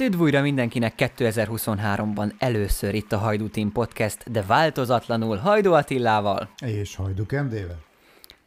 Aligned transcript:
Hát 0.00 0.08
üdv 0.08 0.20
újra 0.20 0.40
mindenkinek 0.40 0.94
2023-ban 0.96 2.32
először 2.38 2.94
itt 2.94 3.12
a 3.12 3.18
Hajdú 3.18 3.48
Team 3.48 3.72
Podcast, 3.72 4.30
de 4.30 4.42
változatlanul 4.46 5.36
Hajdú 5.36 5.72
Attillával. 5.72 6.48
És 6.64 6.96
Hajdú 6.96 7.26
Kendével. 7.26 7.89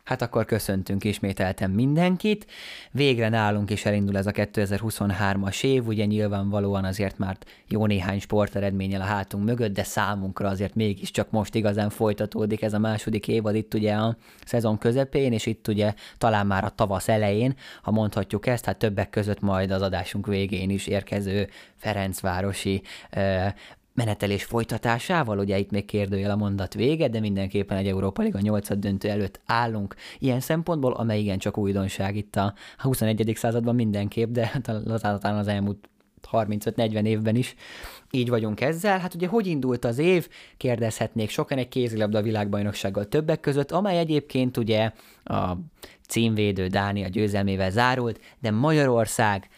Hát 0.03 0.21
akkor 0.21 0.45
köszöntünk 0.45 1.03
ismételten 1.03 1.71
mindenkit. 1.71 2.45
Végre 2.91 3.29
nálunk 3.29 3.69
is 3.69 3.85
elindul 3.85 4.17
ez 4.17 4.27
a 4.27 4.31
2023-as 4.31 5.63
év, 5.63 5.87
ugye 5.87 6.05
nyilvánvalóan 6.05 6.85
azért 6.85 7.17
már 7.17 7.37
jó 7.67 7.85
néhány 7.85 8.19
sporteredménnyel 8.19 9.01
a 9.01 9.05
hátunk 9.05 9.45
mögött, 9.45 9.73
de 9.73 9.83
számunkra 9.83 10.49
azért 10.49 10.75
mégiscsak 10.75 11.31
most 11.31 11.55
igazán 11.55 11.89
folytatódik 11.89 12.61
ez 12.61 12.73
a 12.73 12.79
második 12.79 13.27
évad 13.27 13.55
itt 13.55 13.73
ugye 13.73 13.93
a 13.93 14.17
szezon 14.45 14.77
közepén, 14.77 15.33
és 15.33 15.45
itt 15.45 15.67
ugye 15.67 15.93
talán 16.17 16.47
már 16.47 16.63
a 16.63 16.69
tavasz 16.69 17.07
elején, 17.07 17.55
ha 17.81 17.91
mondhatjuk 17.91 18.47
ezt, 18.47 18.65
hát 18.65 18.77
többek 18.77 19.09
között 19.09 19.41
majd 19.41 19.71
az 19.71 19.81
adásunk 19.81 20.27
végén 20.27 20.69
is 20.69 20.87
érkező 20.87 21.49
Ferencvárosi 21.75 22.81
menetelés 23.93 24.43
folytatásával, 24.43 25.39
ugye 25.39 25.57
itt 25.57 25.71
még 25.71 25.85
kérdőjel 25.85 26.31
a 26.31 26.35
mondat 26.35 26.73
vége, 26.73 27.07
de 27.07 27.19
mindenképpen 27.19 27.77
egy 27.77 27.87
Európa 27.87 28.21
Liga 28.21 28.39
8 28.39 28.77
döntő 28.77 29.09
előtt 29.09 29.39
állunk 29.45 29.95
ilyen 30.19 30.39
szempontból, 30.39 30.93
amely 30.93 31.19
igen 31.19 31.37
csak 31.37 31.57
újdonság 31.57 32.15
itt 32.15 32.35
a 32.35 32.53
21. 32.77 33.31
században 33.35 33.75
mindenképp, 33.75 34.31
de 34.31 34.51
talán 34.61 35.37
az 35.37 35.47
elmúlt 35.47 35.87
35-40 36.31 37.05
évben 37.05 37.35
is 37.35 37.55
így 38.11 38.29
vagyunk 38.29 38.61
ezzel. 38.61 38.99
Hát 38.99 39.13
ugye 39.13 39.27
hogy 39.27 39.47
indult 39.47 39.85
az 39.85 39.97
év? 39.97 40.27
Kérdezhetnék 40.57 41.29
sokan 41.29 41.57
egy 41.57 41.67
kézilabda 41.67 42.21
világbajnoksággal 42.21 43.07
többek 43.07 43.39
között, 43.39 43.71
amely 43.71 43.97
egyébként 43.97 44.57
ugye 44.57 44.91
a 45.23 45.51
címvédő 46.07 46.67
Dánia 46.67 47.07
győzelmével 47.07 47.69
zárult, 47.69 48.19
de 48.39 48.51
Magyarország 48.51 49.49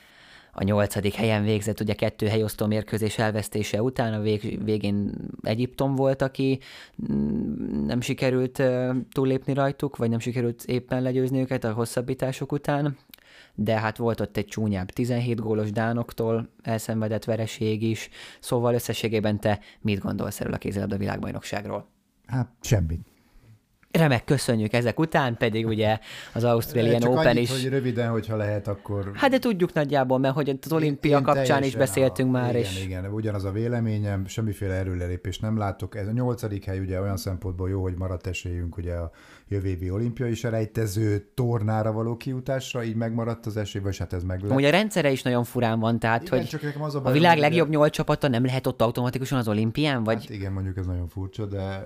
a 0.57 0.63
nyolcadik 0.63 1.13
helyen 1.13 1.43
végzett, 1.43 1.79
ugye 1.79 1.93
kettő 1.93 2.27
helyosztó 2.27 2.65
mérkőzés 2.65 3.17
elvesztése 3.17 3.81
után, 3.81 4.13
a 4.13 4.19
vég, 4.19 4.63
végén 4.63 5.13
Egyiptom 5.41 5.95
volt, 5.95 6.21
aki 6.21 6.59
mm, 7.11 7.85
nem 7.85 8.01
sikerült 8.01 8.63
túllépni 9.11 9.53
rajtuk, 9.53 9.97
vagy 9.97 10.09
nem 10.09 10.19
sikerült 10.19 10.63
éppen 10.63 11.01
legyőzni 11.01 11.39
őket 11.39 11.63
a 11.63 11.73
hosszabbítások 11.73 12.51
után, 12.51 12.97
de 13.55 13.79
hát 13.79 13.97
volt 13.97 14.19
ott 14.19 14.37
egy 14.37 14.45
csúnyább 14.45 14.89
17 14.89 15.39
gólos 15.39 15.71
Dánoktól 15.71 16.49
elszenvedett 16.61 17.23
vereség 17.23 17.81
is, 17.83 18.09
szóval 18.39 18.73
összességében 18.73 19.39
te 19.39 19.59
mit 19.81 19.99
gondolsz 19.99 20.39
erről 20.39 20.53
a 20.53 20.57
kézilabda 20.57 20.97
világbajnokságról? 20.97 21.87
Hát 22.25 22.49
semmit. 22.61 23.14
Remek, 23.95 24.23
köszönjük 24.23 24.73
ezek 24.73 24.99
után, 24.99 25.37
pedig 25.37 25.67
ugye 25.67 25.99
az 26.33 26.43
Australian 26.43 26.99
Csak 26.99 27.11
Open 27.11 27.25
annyit, 27.25 27.41
is... 27.41 27.51
hogy 27.51 27.69
röviden, 27.69 28.09
hogyha 28.09 28.35
lehet, 28.35 28.67
akkor... 28.67 29.11
Hát 29.13 29.29
de 29.29 29.39
tudjuk 29.39 29.73
nagyjából, 29.73 30.19
mert 30.19 30.33
hogy 30.33 30.59
az 30.61 30.71
olimpia 30.71 31.17
Én 31.17 31.23
kapcsán 31.23 31.63
is 31.63 31.75
beszéltünk 31.75 32.29
a, 32.29 32.31
már, 32.31 32.49
igen, 32.49 32.61
és... 32.61 32.83
Igen, 32.83 33.05
ugyanaz 33.05 33.43
a 33.43 33.51
véleményem, 33.51 34.25
semmiféle 34.27 34.73
erőlelépést 34.73 35.41
nem 35.41 35.57
látok. 35.57 35.95
Ez 35.95 36.07
a 36.07 36.11
nyolcadik 36.11 36.65
hely 36.65 36.79
ugye 36.79 37.01
olyan 37.01 37.17
szempontból 37.17 37.69
jó, 37.69 37.81
hogy 37.81 37.97
maradt 37.97 38.27
esélyünk 38.27 38.77
ugye 38.77 38.93
a 38.93 39.11
jövő 39.47 39.67
évi 39.67 39.89
olimpiai 39.89 40.33
selejtező 40.33 41.31
tornára 41.33 41.91
való 41.91 42.17
kiutásra, 42.17 42.83
így 42.83 42.95
megmaradt 42.95 43.45
az 43.45 43.57
esély, 43.57 43.81
vagy 43.81 43.97
hát 43.97 44.13
ez 44.13 44.23
meg 44.23 44.41
Ugye 44.49 44.67
a 44.67 44.71
rendszere 44.71 45.11
is 45.11 45.21
nagyon 45.21 45.43
furán 45.43 45.79
van, 45.79 45.99
tehát 45.99 46.21
Igen, 46.21 46.39
hogy 46.39 46.47
csak 46.47 46.61
az 46.79 46.95
a, 46.95 46.97
a 46.97 47.01
bajom, 47.01 47.17
világ 47.17 47.37
legjobb 47.37 47.69
nyolc 47.69 47.91
csapata 47.91 48.27
nem 48.27 48.45
lehet 48.45 48.67
ott 48.67 48.81
automatikusan 48.81 49.37
az 49.37 49.47
olimpián, 49.47 50.03
vagy... 50.03 50.21
Hát 50.21 50.29
igen, 50.29 50.51
mondjuk 50.51 50.77
ez 50.77 50.85
nagyon 50.85 51.07
furcsa, 51.07 51.45
de 51.45 51.85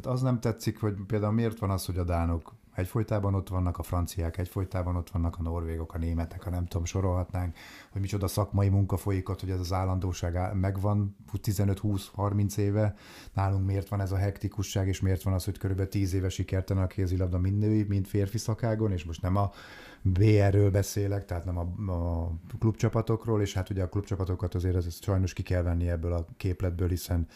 tehát 0.00 0.16
az 0.16 0.22
nem 0.22 0.40
tetszik, 0.40 0.80
hogy 0.80 0.94
például 1.06 1.32
miért 1.32 1.58
van 1.58 1.70
az, 1.70 1.86
hogy 1.86 1.98
a 1.98 2.04
dánok 2.04 2.54
egyfolytában 2.78 3.34
ott 3.34 3.48
vannak, 3.48 3.78
a 3.78 3.82
franciák 3.82 4.38
egyfolytában 4.38 4.96
ott 4.96 5.10
vannak, 5.10 5.36
a 5.38 5.42
norvégok, 5.42 5.94
a 5.94 5.98
németek, 5.98 6.46
a 6.46 6.50
nem 6.50 6.66
tudom, 6.66 6.84
sorolhatnánk, 6.84 7.56
hogy 7.90 8.00
micsoda 8.00 8.26
szakmai 8.26 8.68
munka 8.68 8.96
folyik 8.96 9.28
ott, 9.28 9.40
hogy 9.40 9.50
ez 9.50 9.60
az 9.60 9.72
állandóság 9.72 10.54
megvan 10.54 11.16
15-20-30 11.42 12.56
éve, 12.56 12.94
nálunk 13.32 13.66
miért 13.66 13.88
van 13.88 14.00
ez 14.00 14.12
a 14.12 14.16
hektikusság, 14.16 14.88
és 14.88 15.00
miért 15.00 15.22
van 15.22 15.34
az, 15.34 15.44
hogy 15.44 15.58
körülbelül 15.58 15.90
10 15.90 16.14
éve 16.14 16.28
sikertelen 16.28 16.82
a 16.82 16.86
kézilabda 16.86 17.38
mind 17.38 17.58
női, 17.58 17.82
mind 17.82 18.06
férfi 18.06 18.38
szakágon, 18.38 18.92
és 18.92 19.04
most 19.04 19.22
nem 19.22 19.36
a 19.36 19.50
BR-ről 20.02 20.70
beszélek, 20.70 21.24
tehát 21.24 21.44
nem 21.44 21.58
a, 21.58 21.92
a 21.92 22.32
klubcsapatokról, 22.58 23.40
és 23.40 23.54
hát 23.54 23.70
ugye 23.70 23.82
a 23.82 23.88
klubcsapatokat 23.88 24.54
azért 24.54 24.76
ez, 24.76 24.98
sajnos 25.00 25.32
ki 25.32 25.42
kell 25.42 25.62
venni 25.62 25.88
ebből 25.88 26.12
a 26.12 26.26
képletből, 26.36 26.88
hiszen 26.88 27.26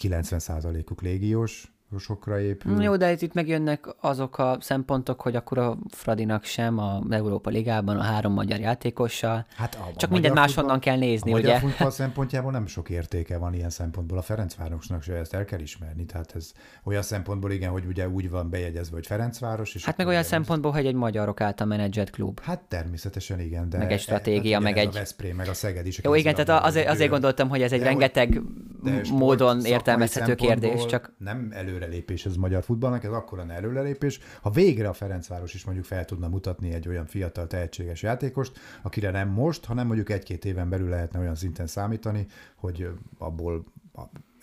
90%-uk 0.00 1.00
légiós, 1.00 1.75
sokra 1.98 2.40
épül. 2.40 2.82
Jó, 2.82 2.96
de 2.96 3.12
itt 3.12 3.32
megjönnek 3.34 3.84
azok 4.00 4.38
a 4.38 4.56
szempontok, 4.60 5.20
hogy 5.20 5.36
akkor 5.36 5.58
a 5.58 5.76
Fradinak 5.90 6.44
sem 6.44 6.78
a 6.78 7.02
Európa 7.10 7.50
Ligában 7.50 7.98
a 7.98 8.02
három 8.02 8.32
magyar 8.32 8.58
játékossal. 8.60 9.46
Hát 9.56 9.74
a, 9.74 9.96
Csak 9.96 10.10
a 10.10 10.12
mindent 10.12 10.34
máshonnan 10.34 10.78
kell 10.80 10.96
nézni, 10.96 11.32
a 11.32 11.36
ugye? 11.36 11.58
futball 11.58 11.90
szempontjából 12.02 12.50
nem 12.52 12.66
sok 12.66 12.90
értéke 12.90 13.38
van 13.38 13.54
ilyen 13.54 13.70
szempontból. 13.70 14.18
A 14.18 14.22
Ferencvárosnak 14.22 15.02
se 15.02 15.14
ezt 15.14 15.34
el 15.34 15.44
kell 15.44 15.60
ismerni. 15.60 16.04
Tehát 16.04 16.32
ez 16.34 16.52
olyan 16.84 17.02
szempontból 17.02 17.50
igen, 17.50 17.70
hogy 17.70 17.84
ugye 17.86 18.08
úgy 18.08 18.30
van 18.30 18.50
bejegyezve, 18.50 18.94
hogy 18.94 19.06
Ferencváros. 19.06 19.74
És 19.74 19.84
Hát 19.84 19.96
meg 19.96 20.06
olyan 20.06 20.22
szempontból, 20.22 20.72
hogy 20.72 20.86
egy 20.86 20.94
magyarok 20.94 21.40
által 21.40 21.66
menedzselt 21.66 22.10
klub. 22.10 22.40
Hát 22.40 22.60
természetesen 22.60 23.40
igen, 23.40 23.68
de... 23.68 23.78
Meg 23.78 23.92
egy 23.92 24.00
stratégia, 24.00 24.54
hát 24.54 24.62
meg 24.62 24.76
egy- 24.76 24.86
a 24.86 24.90
Veszprém, 24.90 25.36
meg 25.36 25.48
a 25.48 25.54
Szeged 25.54 25.86
is. 25.86 25.98
a 25.98 26.00
Jó, 26.04 26.14
igen, 26.14 26.34
tehát 26.34 26.64
azért, 26.64 26.88
azért 26.88 27.10
gondoltam, 27.10 27.48
hogy 27.48 27.62
ez 27.62 27.72
egy 27.72 27.78
de 27.78 27.84
rengeteg 27.84 28.40
de 28.82 29.00
módon 29.12 29.64
értelmezhető 29.64 30.34
kérdés, 30.34 30.86
csak 30.86 31.14
Nem 31.18 31.52
előrelépés 31.76 32.26
ez 32.26 32.36
magyar 32.36 32.62
futballnak, 32.62 33.04
ez 33.04 33.12
akkor 33.12 33.38
lenne 33.38 33.54
előrelépés, 33.54 34.20
ha 34.42 34.50
végre 34.50 34.88
a 34.88 34.92
Ferencváros 34.92 35.54
is 35.54 35.64
mondjuk 35.64 35.86
fel 35.86 36.04
tudna 36.04 36.28
mutatni 36.28 36.72
egy 36.72 36.88
olyan 36.88 37.06
fiatal 37.06 37.46
tehetséges 37.46 38.02
játékost, 38.02 38.58
akire 38.82 39.10
nem 39.10 39.28
most, 39.28 39.64
hanem 39.64 39.86
mondjuk 39.86 40.10
egy-két 40.10 40.44
éven 40.44 40.68
belül 40.68 40.88
lehetne 40.88 41.18
olyan 41.18 41.34
szinten 41.34 41.66
számítani, 41.66 42.26
hogy 42.56 42.88
abból 43.18 43.64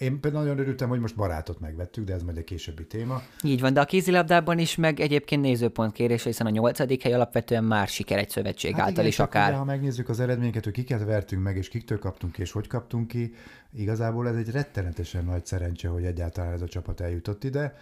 én 0.03 0.19
például 0.19 0.43
nagyon 0.43 0.59
örültem, 0.59 0.89
hogy 0.89 0.99
most 0.99 1.15
barátot 1.15 1.59
megvettük, 1.59 2.05
de 2.05 2.13
ez 2.13 2.23
majd 2.23 2.37
egy 2.37 2.43
későbbi 2.43 2.85
téma. 2.85 3.21
így 3.43 3.61
van, 3.61 3.73
de 3.73 3.81
a 3.81 3.85
kézilabdában 3.85 4.59
is 4.59 4.75
meg 4.75 4.99
egyébként 4.99 5.41
nézőpont 5.41 5.91
kérés, 5.91 6.23
hiszen 6.23 6.47
a 6.47 6.49
nyolcadik 6.49 7.01
hely 7.01 7.13
alapvetően 7.13 7.63
már 7.63 7.87
siker 7.87 8.17
egy 8.17 8.29
szövetség 8.29 8.71
hát 8.71 8.79
által 8.79 8.93
igen, 8.93 9.05
is 9.05 9.19
akár. 9.19 9.49
Ugye, 9.49 9.57
ha 9.57 9.63
megnézzük 9.63 10.09
az 10.09 10.19
eredményeket, 10.19 10.63
hogy 10.63 10.73
kiket 10.73 11.03
vertünk 11.03 11.43
meg, 11.43 11.57
és 11.57 11.67
kiktől 11.67 11.99
kaptunk 11.99 12.33
ki, 12.33 12.41
és 12.41 12.51
hogy 12.51 12.67
kaptunk 12.67 13.07
ki, 13.07 13.33
igazából 13.73 14.27
ez 14.27 14.35
egy 14.35 14.51
rettenetesen 14.51 15.25
nagy 15.25 15.45
szerencse, 15.45 15.87
hogy 15.87 16.03
egyáltalán 16.03 16.53
ez 16.53 16.61
a 16.61 16.67
csapat 16.67 17.01
eljutott 17.01 17.43
ide. 17.43 17.75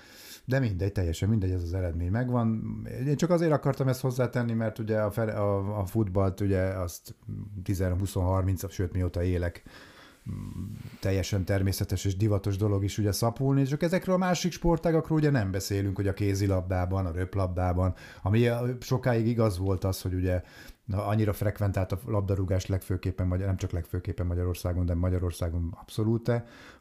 De 0.45 0.59
mindegy, 0.59 0.91
teljesen 0.91 1.29
mindegy, 1.29 1.51
ez 1.51 1.63
az 1.63 1.73
eredmény 1.73 2.11
megvan. 2.11 2.63
Én 3.07 3.15
csak 3.15 3.29
azért 3.29 3.51
akartam 3.51 3.87
ezt 3.87 4.01
hozzátenni, 4.01 4.53
mert 4.53 4.79
ugye 4.79 4.99
a, 4.99 5.11
fe- 5.11 5.35
a, 5.35 5.79
a 5.79 5.85
futballt 5.85 6.39
ugye 6.39 6.61
azt 6.61 7.15
10-20-30, 7.65 8.71
sőt 8.71 8.93
mióta 8.93 9.23
élek, 9.23 9.63
teljesen 10.99 11.45
természetes 11.45 12.05
és 12.05 12.15
divatos 12.15 12.57
dolog 12.57 12.83
is 12.83 12.97
ugye 12.97 13.11
szapulni, 13.11 13.63
csak 13.63 13.83
ezekről 13.83 14.15
a 14.15 14.17
másik 14.17 14.51
sportágakról 14.51 15.17
ugye 15.17 15.29
nem 15.29 15.51
beszélünk, 15.51 15.95
hogy 15.95 16.07
a 16.07 16.13
kézilabdában, 16.13 17.05
a 17.05 17.11
röplabdában, 17.11 17.95
ami 18.21 18.47
sokáig 18.79 19.27
igaz 19.27 19.57
volt 19.57 19.83
az, 19.83 20.01
hogy 20.01 20.13
ugye 20.13 20.41
na, 20.91 21.05
annyira 21.05 21.33
frekventált 21.33 21.91
a 21.91 21.99
labdarúgás 22.05 22.65
legfőképpen, 22.65 23.27
magyar, 23.27 23.47
nem 23.47 23.57
csak 23.57 23.71
legfőképpen 23.71 24.25
Magyarországon, 24.25 24.85
de 24.85 24.95
Magyarországon 24.95 25.77
abszolút 25.81 26.29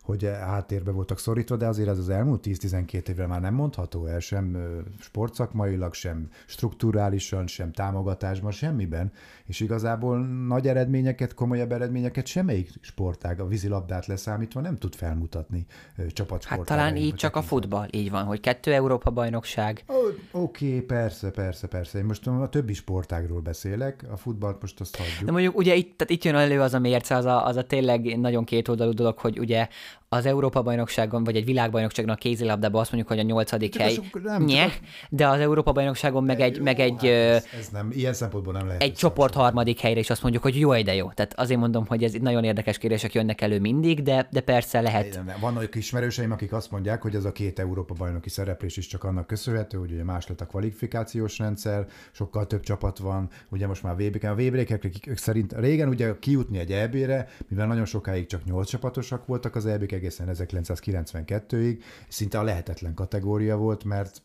hogy 0.02 0.24
háttérbe 0.24 0.90
voltak 0.90 1.18
szorítva, 1.18 1.56
de 1.56 1.66
azért 1.66 1.88
ez 1.88 1.98
az 1.98 2.08
elmúlt 2.08 2.46
10-12 2.46 3.08
évre 3.08 3.26
már 3.26 3.40
nem 3.40 3.54
mondható 3.54 4.06
el, 4.06 4.20
sem 4.20 4.56
sportszakmailag, 4.98 5.94
sem 5.94 6.28
strukturálisan, 6.46 7.46
sem 7.46 7.72
támogatásban, 7.72 8.50
semmiben, 8.50 9.12
és 9.46 9.60
igazából 9.60 10.26
nagy 10.26 10.68
eredményeket, 10.68 11.34
komolyabb 11.34 11.72
eredményeket 11.72 12.26
semmelyik 12.26 12.70
sportág, 12.80 13.40
a 13.40 13.46
vízilabdát 13.46 14.06
leszámítva 14.06 14.60
nem 14.60 14.76
tud 14.76 14.94
felmutatni 14.94 15.66
ö, 15.96 16.02
Hát 16.02 16.12
csapatsportág. 16.12 16.66
talán 16.66 16.96
így 16.96 17.14
csak 17.14 17.36
a 17.36 17.42
futball, 17.42 17.88
így 17.90 18.10
van, 18.10 18.24
hogy 18.24 18.40
kettő 18.40 18.72
Európa 18.72 19.10
bajnokság, 19.10 19.84
Oké, 20.32 20.66
okay, 20.66 20.80
persze, 20.80 21.30
persze, 21.30 21.66
persze. 21.66 21.98
Én 21.98 22.04
most 22.04 22.26
a 22.26 22.48
többi 22.48 22.72
sportágról 22.72 23.40
beszélek, 23.40 23.99
a 24.12 24.16
futballt 24.16 24.60
most 24.60 24.80
azt 24.80 24.96
hagyjuk. 24.96 25.24
De 25.24 25.32
mondjuk 25.32 25.56
ugye 25.56 25.74
itt, 25.74 25.96
tehát 25.96 26.12
itt 26.12 26.24
jön 26.24 26.34
elő 26.34 26.60
az 26.60 26.74
a 26.74 26.78
mérce, 26.78 27.16
az 27.16 27.24
a, 27.24 27.46
az 27.46 27.56
a 27.56 27.64
tényleg 27.64 28.18
nagyon 28.18 28.44
kétoldalú 28.44 28.92
dolog, 28.92 29.18
hogy 29.18 29.38
ugye 29.38 29.68
az 30.12 30.26
Európa-bajnokságon, 30.26 31.24
vagy 31.24 31.36
egy 31.36 31.44
világbajnokságon 31.44 32.10
a 32.10 32.14
kézilabdában 32.14 32.80
azt 32.80 32.92
mondjuk, 32.92 33.12
hogy 33.12 33.22
a 33.26 33.28
nyolcadik 33.28 33.76
hely, 33.76 33.98
nem, 34.22 34.44
nye, 34.44 34.68
de 35.10 35.28
az 35.28 35.40
Európa-bajnokságon 35.40 36.24
meg 36.24 36.40
egy, 36.40 36.56
Jó, 36.56 36.62
meg 36.62 36.78
egy, 36.78 36.92
hát 36.92 37.04
ez, 37.04 37.44
ez 37.58 37.68
nem, 37.68 37.90
ilyen 37.92 38.12
szempontból 38.12 38.52
nem 38.52 38.66
lehet. 38.66 38.82
egy 38.82 38.94
csoport 38.94 39.34
harmadik 39.34 39.80
helyre, 39.80 40.00
és 40.00 40.10
azt 40.10 40.22
mondjuk, 40.22 40.42
hogy 40.42 40.58
jó, 40.58 40.82
de 40.82 40.94
jó. 40.94 41.10
Tehát 41.10 41.34
azért 41.38 41.60
mondom, 41.60 41.86
hogy 41.86 42.04
ez 42.04 42.12
nagyon 42.12 42.44
érdekes 42.44 42.78
kérdések 42.78 43.14
jönnek 43.14 43.40
elő 43.40 43.60
mindig, 43.60 44.02
de, 44.02 44.28
de 44.30 44.40
persze 44.40 44.80
lehet. 44.80 45.14
Nem, 45.14 45.24
nem. 45.24 45.36
Vannak 45.40 45.74
ismerőseim, 45.74 46.32
akik 46.32 46.52
azt 46.52 46.70
mondják, 46.70 47.02
hogy 47.02 47.14
ez 47.14 47.24
a 47.24 47.32
két 47.32 47.58
Európa 47.58 47.94
bajnoki 47.94 48.28
szereplés 48.28 48.76
is 48.76 48.86
csak 48.86 49.04
annak 49.04 49.26
köszönhető, 49.26 49.78
hogy 49.78 49.92
ugye 49.92 50.04
más 50.04 50.26
lett 50.26 50.40
a 50.40 50.46
kvalifikációs 50.46 51.38
rendszer, 51.38 51.86
sokkal 52.12 52.46
több 52.46 52.62
csapat 52.62 52.98
van, 52.98 53.28
ugye 53.48 53.66
most 53.66 53.82
már 53.82 53.94
vb 53.96 54.24
a 54.24 54.34
vb 54.34 54.80
szerint 55.14 55.54
régen 55.58 55.88
ugye 55.88 56.14
kijutni 56.18 56.58
egy 56.58 56.72
EB-re, 56.72 57.28
mivel 57.48 57.66
nagyon 57.66 57.84
sokáig 57.84 58.26
csak 58.26 58.44
8 58.44 58.68
csapatosak 58.68 59.26
voltak 59.26 59.56
az 59.56 59.66
EB-k 59.66 59.98
egészen 60.00 60.28
1992-ig, 60.32 61.82
szinte 62.08 62.38
a 62.38 62.42
lehetetlen 62.42 62.94
kategória 62.94 63.56
volt, 63.56 63.84
mert 63.84 64.22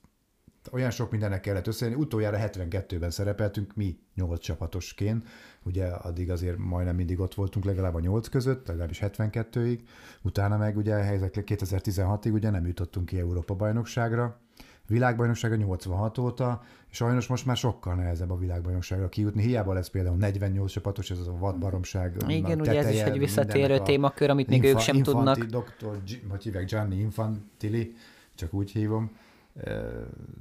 olyan 0.71 0.89
sok 0.89 1.11
mindennek 1.11 1.41
kellett 1.41 1.67
összejönni. 1.67 1.99
Utoljára 1.99 2.37
72-ben 2.41 3.09
szerepeltünk 3.09 3.75
mi 3.75 3.99
nyolc 4.15 4.39
csapatosként, 4.39 5.27
ugye 5.63 5.85
addig 5.85 6.31
azért 6.31 6.57
majdnem 6.57 6.95
mindig 6.95 7.19
ott 7.19 7.33
voltunk 7.33 7.65
legalább 7.65 7.95
a 7.95 7.99
nyolc 7.99 8.27
között, 8.27 8.67
legalábbis 8.67 8.99
72-ig, 9.01 9.79
utána 10.21 10.57
meg 10.57 10.77
ugye 10.77 10.93
helyzet 10.93 11.33
2016-ig 11.35 12.33
ugye 12.33 12.49
nem 12.49 12.65
jutottunk 12.65 13.05
ki 13.05 13.19
Európa-bajnokságra, 13.19 14.39
világbajnoksága 14.87 15.55
86 15.55 16.17
óta, 16.17 16.63
sajnos 16.95 17.27
most 17.27 17.45
már 17.45 17.57
sokkal 17.57 17.95
nehezebb 17.95 18.31
a 18.31 18.37
világbajnokságra 18.37 19.09
kijutni. 19.09 19.41
Hiába 19.41 19.73
lesz 19.73 19.89
például 19.89 20.15
48 20.15 20.71
csapatos, 20.71 21.11
ez 21.11 21.27
a 21.27 21.37
vadbaromság. 21.37 22.15
Igen, 22.27 22.59
ugye 22.59 22.77
ez 22.77 22.89
is 22.89 23.01
egy 23.01 23.17
visszatérő 23.17 23.79
témakör, 23.79 24.29
amit 24.29 24.47
még 24.47 24.63
ők 24.63 24.79
sem 24.79 25.01
tudnak. 25.01 25.37
Doktor, 25.37 26.01
hogy 26.29 26.43
hívják, 26.43 26.65
Gianni 26.65 26.99
Infantili, 26.99 27.95
csak 28.35 28.53
úgy 28.53 28.71
hívom 28.71 29.11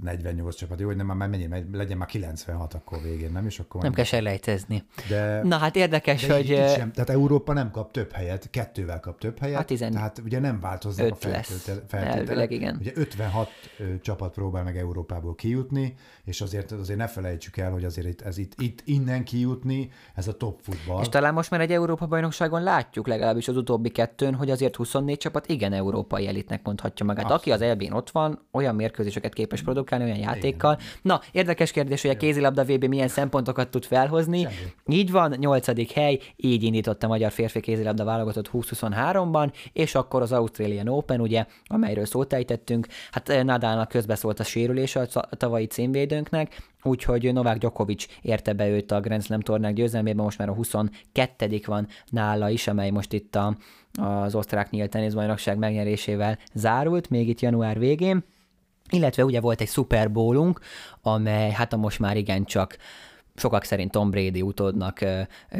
48 0.02 0.55
csapat, 0.55 0.81
jó, 0.81 0.87
hogy 0.87 0.96
nem, 0.96 1.06
már 1.06 1.28
mennyi, 1.28 1.49
legyen 1.72 1.99
már 1.99 2.08
96 2.08 2.75
akkor 2.75 3.02
végén, 3.02 3.32
nem? 3.32 3.46
És 3.46 3.58
akkor 3.58 3.82
nem 3.82 3.93
kell 3.93 4.05
selejtezni. 4.05 4.84
De, 5.08 5.43
Na 5.43 5.56
hát 5.56 5.76
érdekes, 5.76 6.26
de 6.26 6.34
hogy... 6.34 6.50
Így, 6.50 6.69
sem, 6.69 6.93
tehát 6.93 7.11
Európa 7.11 7.52
nem 7.52 7.70
kap 7.70 7.93
több 7.93 8.12
helyet, 8.12 8.50
kettővel 8.50 9.00
kap 9.00 9.19
több 9.20 9.38
helyet, 9.38 9.56
hát 9.56 9.66
tizen... 9.66 9.93
tehát 9.93 10.22
ugye 10.25 10.38
nem 10.38 10.61
változnak 10.61 11.11
a 11.11 11.14
feltételek. 11.87 12.50
igen. 12.50 12.76
Ugye 12.81 12.93
56 12.94 13.49
csapat 14.00 14.32
próbál 14.32 14.64
meg 14.64 14.78
Európából 14.78 15.34
kijutni, 15.34 15.94
és 16.25 16.40
azért, 16.40 16.72
azért 16.72 16.99
ne 16.99 17.06
felejtsük 17.06 17.56
el, 17.56 17.70
hogy 17.70 17.84
azért 17.84 18.22
ez 18.22 18.38
itt, 18.38 18.60
itt 18.60 18.82
innen 18.84 19.25
kijutni, 19.25 19.90
ez 20.14 20.28
a 20.28 20.37
top 20.37 20.60
futball. 20.62 21.00
És 21.00 21.08
talán 21.08 21.34
most 21.34 21.50
már 21.50 21.60
egy 21.60 21.72
Európa-bajnokságon 21.72 22.62
látjuk, 22.62 23.06
legalábbis 23.06 23.49
az 23.49 23.56
utóbbi 23.56 23.88
kettőn, 23.88 24.34
hogy 24.34 24.50
azért 24.50 24.76
24 24.76 25.19
csapat 25.19 25.46
igen 25.46 25.72
európai 25.72 26.26
elitnek 26.26 26.60
mondhatja 26.64 27.06
magát. 27.06 27.25
Abszolút. 27.25 27.43
Aki 27.43 27.52
az 27.52 27.60
elbén 27.60 27.93
ott 27.93 28.10
van, 28.10 28.46
olyan 28.50 28.75
mérkőzés 28.75 29.03
mérkőzéseket 29.04 29.32
képes 29.32 29.62
produkálni 29.62 30.04
olyan 30.04 30.18
játékkal. 30.18 30.72
Igen. 30.72 30.86
Na, 31.02 31.20
érdekes 31.32 31.70
kérdés, 31.70 32.02
hogy 32.02 32.10
a 32.10 32.16
kézilabda 32.16 32.64
VB 32.64 32.84
milyen 32.84 33.08
szempontokat 33.08 33.68
tud 33.68 33.84
felhozni. 33.84 34.40
Semmi. 34.40 34.54
Így 34.86 35.10
van, 35.10 35.34
nyolcadik 35.38 35.90
hely, 35.90 36.18
így 36.36 36.62
indított 36.62 37.02
a 37.02 37.06
magyar 37.06 37.30
férfi 37.30 37.60
kézilabda 37.60 38.04
válogatott 38.04 38.50
2023-ban, 38.52 39.52
és 39.72 39.94
akkor 39.94 40.22
az 40.22 40.32
Australian 40.32 40.88
Open, 40.88 41.20
ugye, 41.20 41.46
amelyről 41.66 42.04
szót 42.04 42.32
ejtettünk, 42.32 42.86
hát 43.10 43.28
eh, 43.28 43.42
Nadalnak 43.42 43.88
közbeszólt 43.88 44.40
a 44.40 44.44
sérülése 44.44 45.08
a 45.12 45.36
tavalyi 45.36 45.66
címvédőnknek, 45.66 46.62
úgyhogy 46.82 47.32
Novák 47.32 47.58
Djokovic 47.58 48.06
érte 48.22 48.52
be 48.52 48.68
őt 48.68 48.92
a 48.92 49.00
Grand 49.00 49.22
Slam 49.22 49.40
tornák 49.40 49.74
győzelmében, 49.74 50.24
most 50.24 50.38
már 50.38 50.48
a 50.48 50.54
22 50.54 51.60
van 51.66 51.86
nála 52.10 52.50
is, 52.50 52.66
amely 52.66 52.90
most 52.90 53.12
itt 53.12 53.34
a, 53.34 53.56
az 53.92 54.34
osztrák 54.34 54.70
nyílt 54.70 54.90
teniszbajnokság 54.90 55.58
megnyerésével 55.58 56.38
zárult, 56.54 57.10
még 57.10 57.28
itt 57.28 57.40
január 57.40 57.78
végén. 57.78 58.24
Illetve 58.90 59.25
ugye 59.25 59.40
volt 59.40 59.60
egy 59.60 59.69
Super 59.69 60.12
Bowlunk, 60.12 60.60
amely 61.02 61.50
hát 61.50 61.72
a 61.72 61.76
most 61.76 61.98
már 61.98 62.16
igencsak 62.16 62.76
sokak 63.36 63.64
szerint 63.64 63.90
Tom 63.90 64.10
Brady 64.10 64.42
utódnak 64.42 64.98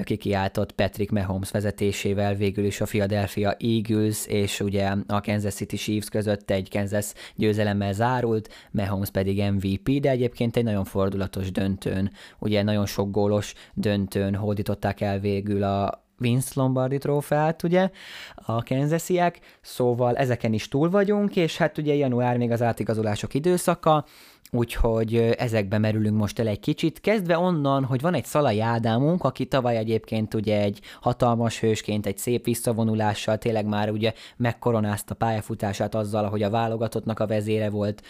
kikiáltott 0.03 0.73
Patrick 0.73 1.11
Mahomes 1.11 1.51
vezetésével 1.51 2.35
végül 2.35 2.65
is 2.65 2.81
a 2.81 2.85
Philadelphia 2.85 3.57
Eagles 3.59 4.27
és 4.27 4.61
ugye 4.61 4.95
a 5.07 5.21
Kansas 5.21 5.55
City 5.55 5.77
Chiefs 5.77 6.09
között 6.09 6.51
egy 6.51 6.71
Kansas 6.71 7.13
győzelemmel 7.35 7.93
zárult, 7.93 8.49
Mahomes 8.71 9.11
pedig 9.11 9.43
MVP, 9.43 10.01
de 10.01 10.11
egyébként 10.11 10.57
egy 10.57 10.65
nagyon 10.65 10.85
fordulatos 10.85 11.51
döntőn, 11.51 12.13
ugye 12.39 12.63
nagyon 12.63 12.87
sok 12.87 13.11
gólos 13.11 13.55
döntőn 13.75 14.35
hódították 14.35 15.01
el 15.01 15.19
végül 15.19 15.63
a, 15.63 16.04
Vince 16.25 16.53
Lombardi 16.55 16.99
trófeát, 16.99 17.63
ugye, 17.63 17.91
a 18.35 18.63
Kansasiek, 18.63 19.41
szóval 19.61 20.17
ezeken 20.17 20.53
is 20.53 20.69
túl 20.69 20.91
vagyunk, 20.91 21.37
és 21.37 21.57
hát 21.57 21.79
ugye 21.79 21.95
január 21.95 22.37
még 22.37 22.51
az 22.51 22.63
átigazolások 22.63 23.35
időszaka, 23.35 24.05
úgyhogy 24.51 25.17
ezekbe 25.17 25.79
merülünk 25.79 26.17
most 26.17 26.39
el 26.39 26.47
egy 26.47 26.61
kicsit, 26.61 27.01
kezdve 27.01 27.39
onnan, 27.39 27.85
hogy 27.85 28.01
van 28.01 28.15
egy 28.15 28.25
Szalai 28.25 28.61
Ádámunk, 28.61 29.25
aki 29.25 29.47
tavaly 29.47 29.77
egyébként 29.77 30.35
ugye 30.35 30.61
egy 30.61 30.81
hatalmas 31.01 31.61
hősként, 31.61 32.07
egy 32.07 32.19
szép 32.19 32.45
visszavonulással 32.45 33.39
tényleg 33.39 33.67
már 33.67 33.91
ugye 33.91 34.13
megkoronázta 34.37 35.15
pályafutását 35.15 35.95
azzal, 35.95 36.29
hogy 36.29 36.43
a 36.43 36.51
válogatottnak 36.51 37.21
a 37.21 37.27
vezére 37.27 37.71
volt, 37.71 38.03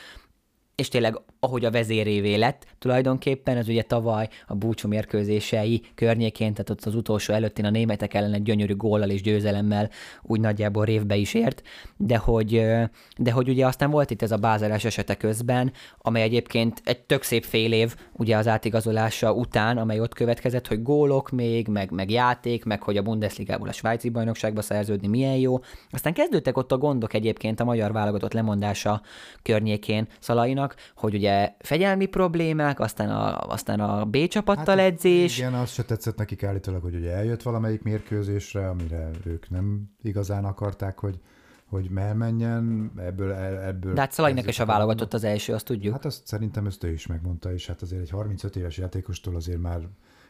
és 0.74 0.88
tényleg 0.88 1.20
ahogy 1.40 1.64
a 1.64 1.70
vezérévé 1.70 2.34
lett 2.34 2.66
tulajdonképpen, 2.78 3.56
ez 3.56 3.68
ugye 3.68 3.82
tavaly 3.82 4.28
a 4.46 4.54
búcsú 4.54 4.88
mérkőzései 4.88 5.82
környékén, 5.94 6.52
tehát 6.52 6.70
ott 6.70 6.84
az 6.84 6.94
utolsó 6.94 7.34
előttén 7.34 7.64
a 7.64 7.70
németek 7.70 8.14
ellen 8.14 8.32
egy 8.32 8.42
gyönyörű 8.42 8.76
góllal 8.76 9.10
és 9.10 9.22
győzelemmel 9.22 9.90
úgy 10.22 10.40
nagyjából 10.40 10.84
révbe 10.84 11.16
is 11.16 11.34
ért, 11.34 11.62
de 11.96 12.16
hogy, 12.16 12.66
de 13.16 13.30
hogy 13.30 13.48
ugye 13.48 13.66
aztán 13.66 13.90
volt 13.90 14.10
itt 14.10 14.22
ez 14.22 14.30
a 14.30 14.36
bázalás 14.36 14.84
esete 14.84 15.14
közben, 15.16 15.72
amely 15.98 16.22
egyébként 16.22 16.80
egy 16.84 17.00
tök 17.00 17.22
szép 17.22 17.44
fél 17.44 17.72
év 17.72 17.94
ugye 18.12 18.36
az 18.36 18.48
átigazolása 18.48 19.32
után, 19.32 19.78
amely 19.78 20.00
ott 20.00 20.14
következett, 20.14 20.66
hogy 20.66 20.82
gólok 20.82 21.30
még, 21.30 21.68
meg, 21.68 21.90
meg 21.90 22.10
játék, 22.10 22.64
meg 22.64 22.82
hogy 22.82 22.96
a 22.96 23.02
Bundesligából 23.02 23.68
a 23.68 23.72
svájci 23.72 24.08
bajnokságba 24.08 24.62
szerződni 24.62 25.06
milyen 25.06 25.36
jó. 25.36 25.58
Aztán 25.90 26.12
kezdődtek 26.12 26.56
ott 26.56 26.72
a 26.72 26.78
gondok 26.78 27.14
egyébként 27.14 27.60
a 27.60 27.64
magyar 27.64 27.92
válogatott 27.92 28.32
lemondása 28.32 29.02
környékén 29.42 30.06
Szalainak, 30.20 30.63
hogy 30.96 31.14
ugye 31.14 31.54
fegyelmi 31.58 32.06
problémák, 32.06 32.80
aztán 32.80 33.10
a, 33.10 33.40
aztán 33.40 33.80
a 33.80 34.04
B 34.04 34.26
csapattal 34.26 34.76
hát, 34.76 34.86
edzés. 34.86 35.38
Igen, 35.38 35.54
az 35.54 35.72
se 35.72 35.84
tetszett 35.84 36.16
nekik 36.16 36.42
állítólag, 36.42 36.82
hogy 36.82 36.94
ugye 36.94 37.12
eljött 37.12 37.42
valamelyik 37.42 37.82
mérkőzésre, 37.82 38.68
amire 38.68 39.10
ők 39.24 39.50
nem 39.50 39.90
igazán 40.02 40.44
akarták, 40.44 40.98
hogy 40.98 41.18
hogy 41.74 41.90
elmenjen, 41.94 42.92
ebből, 42.96 43.32
ebből... 43.32 43.92
De 43.92 44.00
hát 44.00 44.12
Szalainak 44.12 44.48
is 44.48 44.58
a 44.58 44.66
válogatott 44.66 45.14
az 45.14 45.24
első, 45.24 45.52
azt 45.52 45.64
tudjuk. 45.64 45.92
Hát 45.92 46.04
azt 46.04 46.26
szerintem 46.26 46.66
ezt 46.66 46.84
ő 46.84 46.92
is 46.92 47.06
megmondta, 47.06 47.52
és 47.52 47.66
hát 47.66 47.82
azért 47.82 48.02
egy 48.02 48.10
35 48.10 48.56
éves 48.56 48.78
játékostól 48.78 49.36
azért 49.36 49.60
már 49.60 49.80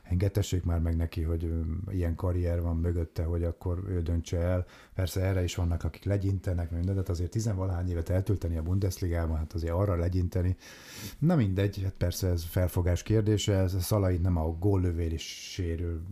engedtessék 0.05 0.65
már 0.65 0.81
meg 0.81 0.97
neki, 0.97 1.23
hogy 1.23 1.53
ilyen 1.91 2.15
karrier 2.15 2.63
van 2.63 2.77
mögötte, 2.77 3.25
hogy 3.25 3.45
akkor 3.45 3.85
ő 3.89 4.03
döntse 4.03 4.39
el. 4.39 4.67
Persze 4.95 5.21
erre 5.21 5.43
is 5.43 5.55
vannak, 5.55 5.85
akik 5.85 6.05
legyintenek, 6.05 6.71
minden, 6.71 6.95
de 6.95 7.01
hát 7.01 7.09
azért 7.09 7.31
tizenvalahány 7.31 7.91
évet 7.91 8.09
eltölteni 8.09 8.57
a 8.57 8.63
Bundesligában, 8.63 9.37
hát 9.37 9.53
azért 9.53 9.73
arra 9.73 9.97
legyinteni. 9.97 10.57
Na 11.19 11.35
mindegy, 11.35 11.83
hát 11.83 11.95
persze 11.99 12.29
ez 12.29 12.45
felfogás 12.45 13.03
kérdése, 13.03 13.55
ez 13.55 13.75
a 13.75 13.81
Szalai 13.81 14.17
nem 14.17 14.37
a 14.37 14.47
góllövér 14.59 15.13
is 15.13 15.51
sérül. 15.53 16.03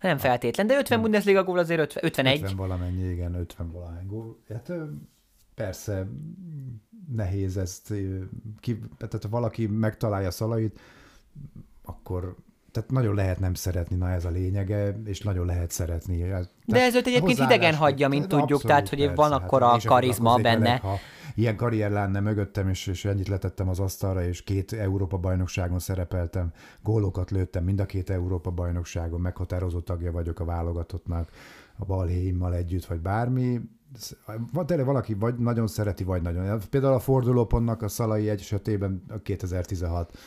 Nem 0.00 0.18
feltétlen, 0.18 0.66
de 0.66 0.76
50 0.76 1.00
Bundesliga 1.00 1.44
gól 1.44 1.58
azért 1.58 1.80
50, 1.80 2.04
51. 2.04 2.40
50 2.42 2.56
valamennyi, 2.56 3.08
igen, 3.08 3.34
50 3.34 3.70
valahány 3.70 4.06
gól. 4.06 4.38
Hát 4.48 4.72
persze 5.54 6.08
nehéz 7.12 7.56
ezt, 7.56 7.94
ki, 8.60 8.78
tehát 8.96 9.22
ha 9.22 9.28
valaki 9.28 9.66
megtalálja 9.66 10.30
Szalait, 10.30 10.80
akkor 11.82 12.36
tehát 12.72 12.90
nagyon 12.90 13.14
lehet 13.14 13.40
nem 13.40 13.54
szeretni, 13.54 13.96
na 13.96 14.10
ez 14.10 14.24
a 14.24 14.30
lényege, 14.30 15.00
és 15.04 15.20
nagyon 15.20 15.46
lehet 15.46 15.70
szeretni. 15.70 16.18
Tehát 16.18 16.50
De 16.64 16.82
ez 16.82 16.94
őt 16.94 17.06
egyébként 17.06 17.38
idegen 17.38 17.74
hagyja, 17.74 18.08
mint 18.08 18.22
tudjuk, 18.22 18.42
abszolút, 18.42 18.66
tehát 18.66 18.88
hogy 18.88 18.98
persze, 18.98 19.14
van 19.14 19.32
akkor 19.32 19.62
hát, 19.62 19.84
a 19.84 19.88
karizma 19.88 20.36
benne. 20.36 20.58
Velek, 20.58 20.80
ha 20.80 20.98
ilyen 21.34 21.56
karrier 21.56 21.90
lenne 21.90 22.20
mögöttem, 22.20 22.68
és, 22.68 22.86
és 22.86 23.04
ennyit 23.04 23.28
letettem 23.28 23.68
az 23.68 23.80
asztalra, 23.80 24.24
és 24.24 24.42
két 24.42 24.72
Európa 24.72 25.16
bajnokságon 25.16 25.78
szerepeltem, 25.78 26.52
gólokat 26.82 27.30
lőttem 27.30 27.64
mind 27.64 27.80
a 27.80 27.86
két 27.86 28.10
Európa 28.10 28.50
bajnokságon, 28.50 29.20
meghatározó 29.20 29.80
tagja 29.80 30.12
vagyok 30.12 30.40
a 30.40 30.44
válogatottnak, 30.44 31.28
a 31.76 31.84
balhéimmal 31.84 32.54
együtt, 32.54 32.84
vagy 32.84 33.00
bármi, 33.00 33.60
van 34.52 34.66
tényleg 34.66 34.86
valaki 34.86 35.14
vagy 35.14 35.38
nagyon 35.38 35.66
szereti, 35.66 36.04
vagy 36.04 36.22
nagyon. 36.22 36.60
Például 36.70 36.94
a 36.94 36.98
fordulópontnak 36.98 37.82
a 37.82 37.88
Szalai 37.88 38.28
egy 38.28 38.40
esetében 38.40 39.02
a 39.08 39.18
2016 39.18 40.18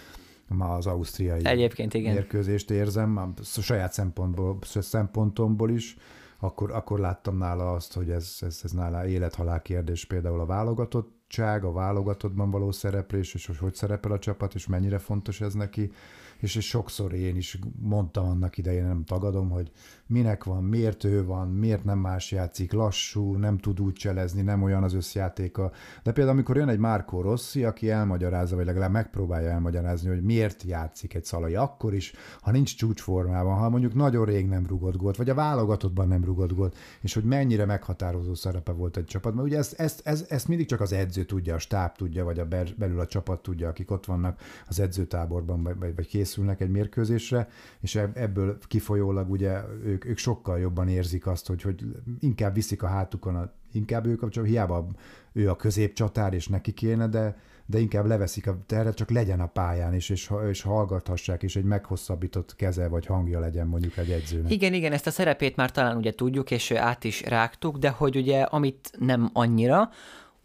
ma 0.47 0.73
az 0.73 0.85
ausztriai 0.85 1.45
Egyébként 1.45 1.93
igen. 1.93 2.13
mérkőzést 2.13 2.71
érzem, 2.71 3.17
a 3.17 3.61
saját 3.61 3.93
szempontból, 3.93 4.57
szempontomból 4.61 5.69
is, 5.69 5.97
akkor, 6.39 6.71
akkor 6.71 6.99
láttam 6.99 7.37
nála 7.37 7.73
azt, 7.73 7.93
hogy 7.93 8.09
ez, 8.09 8.37
ez, 8.41 8.59
ez 8.63 8.71
nála 8.71 9.07
élethalál 9.07 9.61
kérdés 9.61 10.05
például 10.05 10.39
a 10.39 10.45
válogatottság, 10.45 11.63
a 11.63 11.71
válogatottban 11.71 12.51
való 12.51 12.71
szereplés, 12.71 13.33
és 13.33 13.45
hogy 13.45 13.57
hogy 13.57 13.73
szerepel 13.73 14.11
a 14.11 14.19
csapat, 14.19 14.53
és 14.53 14.67
mennyire 14.67 14.97
fontos 14.97 15.41
ez 15.41 15.53
neki 15.53 15.91
és, 16.39 16.51
sokszor 16.61 17.13
én 17.13 17.35
is 17.35 17.59
mondtam 17.79 18.25
annak 18.25 18.57
idején, 18.57 18.85
nem 18.85 19.03
tagadom, 19.03 19.49
hogy 19.49 19.71
minek 20.07 20.43
van, 20.43 20.63
miért 20.63 21.03
ő 21.03 21.25
van, 21.25 21.47
miért 21.47 21.83
nem 21.83 21.99
más 21.99 22.31
játszik, 22.31 22.71
lassú, 22.71 23.35
nem 23.35 23.57
tud 23.57 23.79
úgy 23.79 23.93
cselezni, 23.93 24.41
nem 24.41 24.63
olyan 24.63 24.83
az 24.83 24.93
összjátéka. 24.93 25.71
De 26.03 26.11
például, 26.11 26.35
amikor 26.37 26.57
jön 26.57 26.69
egy 26.69 26.79
Márkó 26.79 27.21
Rossi, 27.21 27.63
aki 27.63 27.89
elmagyarázza, 27.89 28.55
vagy 28.55 28.65
legalább 28.65 28.91
megpróbálja 28.91 29.49
elmagyarázni, 29.49 30.09
hogy 30.09 30.23
miért 30.23 30.63
játszik 30.63 31.13
egy 31.13 31.25
szalai, 31.25 31.55
akkor 31.55 31.93
is, 31.93 32.13
ha 32.41 32.51
nincs 32.51 32.75
csúcsformában, 32.75 33.57
ha 33.57 33.69
mondjuk 33.69 33.93
nagyon 33.93 34.25
rég 34.25 34.47
nem 34.47 34.65
rugott 34.67 34.95
gólt, 34.95 35.17
vagy 35.17 35.29
a 35.29 35.33
válogatottban 35.33 36.07
nem 36.07 36.23
rugott 36.23 36.53
gólt, 36.53 36.75
és 37.01 37.13
hogy 37.13 37.23
mennyire 37.23 37.65
meghatározó 37.65 38.33
szerepe 38.33 38.71
volt 38.71 38.97
egy 38.97 39.05
csapatban. 39.05 39.43
Ugye 39.43 39.57
ezt, 39.57 39.73
ezt, 39.73 40.01
ezt, 40.03 40.31
ezt 40.31 40.47
mindig 40.47 40.67
csak 40.67 40.81
az 40.81 40.93
edző 40.93 41.23
tudja, 41.23 41.55
a 41.55 41.59
stáb 41.59 41.95
tudja, 41.95 42.23
vagy 42.23 42.39
a 42.39 42.47
belül 42.77 42.99
a 42.99 43.05
csapat 43.05 43.41
tudja, 43.41 43.67
akik 43.67 43.91
ott 43.91 44.05
vannak 44.05 44.41
az 44.67 44.79
edzőtáborban, 44.79 45.63
vagy, 45.63 45.95
vagy 45.95 46.07
készülnek 46.25 46.61
egy 46.61 46.69
mérkőzésre, 46.69 47.47
és 47.79 47.95
ebből 47.95 48.57
kifolyólag 48.67 49.29
ugye 49.29 49.61
ők, 49.83 50.05
ők 50.05 50.17
sokkal 50.17 50.59
jobban 50.59 50.87
érzik 50.87 51.27
azt, 51.27 51.47
hogy, 51.47 51.61
hogy 51.61 51.85
inkább 52.19 52.53
viszik 52.53 52.83
a 52.83 52.87
hátukon, 52.87 53.35
a, 53.35 53.51
inkább 53.71 54.05
ők, 54.05 54.29
csak 54.29 54.45
hiába 54.45 54.87
ő 55.33 55.49
a 55.49 55.55
középcsatár, 55.55 56.33
és 56.33 56.47
neki 56.47 56.71
kéne, 56.71 57.07
de, 57.07 57.37
de 57.65 57.79
inkább 57.79 58.05
leveszik 58.05 58.47
a 58.47 58.57
terret, 58.65 58.95
csak 58.95 59.09
legyen 59.09 59.39
a 59.39 59.45
pályán 59.45 59.93
is, 59.93 60.09
és, 60.09 60.31
és 60.49 60.61
hallgathassák, 60.61 61.43
és 61.43 61.55
egy 61.55 61.63
meghosszabbított 61.63 62.55
keze 62.55 62.87
vagy 62.87 63.05
hangja 63.05 63.39
legyen 63.39 63.67
mondjuk 63.67 63.97
egy 63.97 64.11
edzőnek. 64.11 64.51
Igen, 64.51 64.73
igen, 64.73 64.91
ezt 64.91 65.07
a 65.07 65.11
szerepét 65.11 65.55
már 65.55 65.71
talán 65.71 65.97
ugye 65.97 66.13
tudjuk, 66.13 66.51
és 66.51 66.71
át 66.71 67.03
is 67.03 67.21
rágtuk, 67.21 67.77
de 67.77 67.89
hogy 67.89 68.15
ugye 68.15 68.41
amit 68.41 68.91
nem 68.99 69.29
annyira, 69.33 69.89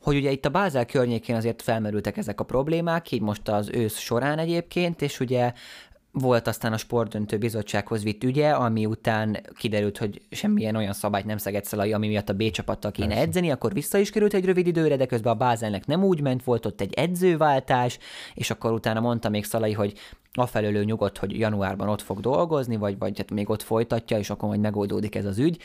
hogy 0.03 0.17
ugye 0.17 0.31
itt 0.31 0.45
a 0.45 0.49
Bázel 0.49 0.87
környékén 0.87 1.37
azért 1.37 1.63
felmerültek 1.63 2.17
ezek 2.17 2.41
a 2.41 2.45
problémák, 2.45 3.11
így 3.11 3.21
most 3.21 3.49
az 3.49 3.71
ősz 3.73 3.99
során 3.99 4.39
egyébként, 4.39 5.03
és 5.03 5.21
ugye 5.21 5.53
volt 6.13 6.47
aztán 6.47 6.73
a 6.73 6.77
sportdöntő 6.77 7.39
bizottsághoz 7.39 8.03
vitt 8.03 8.25
ügye, 8.25 8.51
ami 8.51 8.87
után 8.87 9.41
kiderült, 9.57 9.99
hogy 9.99 10.21
semmilyen 10.31 10.77
olyan 10.77 10.93
szabályt 10.93 11.25
nem 11.25 11.37
szegett 11.37 11.65
Szalai, 11.65 11.93
ami 11.93 12.09
miatt 12.09 12.29
a 12.29 12.35
B 12.35 12.51
csapattal 12.51 12.91
kéne 12.91 13.09
Persze. 13.09 13.23
edzeni, 13.23 13.51
akkor 13.51 13.73
vissza 13.73 13.99
is 13.99 14.11
került 14.11 14.35
egy 14.35 14.45
rövid 14.45 14.67
időre, 14.67 14.97
de 14.97 15.07
közben 15.07 15.33
a 15.33 15.37
Bázelnek 15.37 15.87
nem 15.87 16.05
úgy 16.05 16.21
ment, 16.21 16.45
volt 16.45 16.67
ott 16.67 16.81
egy 16.81 16.95
edzőváltás, 16.95 17.99
és 18.35 18.51
akkor 18.51 18.73
utána 18.73 19.01
mondta 19.01 19.29
még 19.29 19.45
Szalai, 19.45 19.73
hogy 19.73 19.93
afelől 20.33 20.77
ő 20.77 20.85
nyugodt, 20.85 21.19
hogy 21.19 21.39
januárban 21.39 21.89
ott 21.89 22.03
fog 22.03 22.21
dolgozni, 22.21 22.77
vagy, 22.77 22.99
vagy 22.99 23.19
hát 23.19 23.31
még 23.31 23.51
ott 23.51 23.63
folytatja, 23.63 24.19
és 24.19 24.31
akkor 24.31 24.49
majd 24.49 24.61
megoldódik 24.61 25.15
ez 25.15 25.25
az 25.25 25.39
ügy 25.39 25.63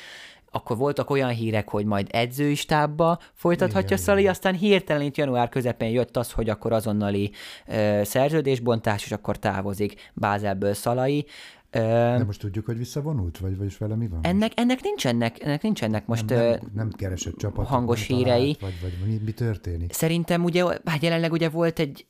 akkor 0.55 0.77
voltak 0.77 1.09
olyan 1.09 1.29
hírek, 1.29 1.69
hogy 1.69 1.85
majd 1.85 2.07
edzői 2.11 2.55
stábba 2.55 3.19
folytathatja 3.33 3.97
Szali, 3.97 4.27
aztán 4.27 4.55
hirtelen 4.55 5.01
itt 5.01 5.17
január 5.17 5.49
közepén 5.49 5.89
jött 5.89 6.17
az, 6.17 6.31
hogy 6.31 6.49
akkor 6.49 6.73
azonnali 6.73 7.31
ö, 7.67 8.01
szerződésbontás, 8.03 9.03
és 9.03 9.11
akkor 9.11 9.37
távozik 9.39 10.11
Bázelből 10.13 10.73
Szalai. 10.73 11.25
De 11.69 12.23
most 12.25 12.39
tudjuk, 12.39 12.65
hogy 12.65 12.77
visszavonult, 12.77 13.37
vagy, 13.37 13.57
vagy 13.57 13.75
vele 13.79 13.95
mi 13.95 14.07
van? 14.07 14.19
Ennek, 14.21 14.51
ennek 14.55 14.81
nincsenek, 14.81 15.43
ennek 15.43 15.61
nincsenek 15.61 16.05
most 16.05 16.25
nem, 16.25 16.39
nem, 16.39 16.59
nem 16.73 16.89
keresett 16.91 17.37
csapat, 17.37 17.67
hangos 17.67 18.07
hírei. 18.07 18.55
Talált, 18.55 18.79
vagy, 18.81 18.99
vagy 18.99 19.09
mi, 19.09 19.21
mi 19.25 19.31
történik? 19.31 19.93
Szerintem 19.93 20.43
ugye, 20.43 20.63
hát 20.85 21.01
jelenleg 21.01 21.31
ugye 21.31 21.49
volt 21.49 21.79
egy 21.79 22.05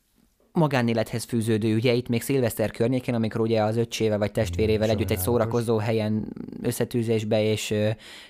magánélethez 0.55 1.23
fűződő 1.23 1.73
ügye, 1.73 1.93
itt 1.93 2.07
még 2.07 2.21
szilveszter 2.21 2.71
környékén, 2.71 3.13
amikor 3.13 3.41
ugye 3.41 3.63
az 3.63 3.77
öccsével 3.77 4.17
vagy 4.17 4.31
testvérével 4.31 4.89
együtt 4.89 5.11
egy 5.11 5.17
szórakozó 5.17 5.77
helyen 5.77 6.33
összetűzésbe 6.61 7.43
és, 7.43 7.73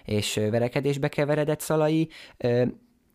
és 0.05 0.35
verekedésbe 0.35 1.07
keveredett 1.07 1.59
Szalai. 1.59 2.09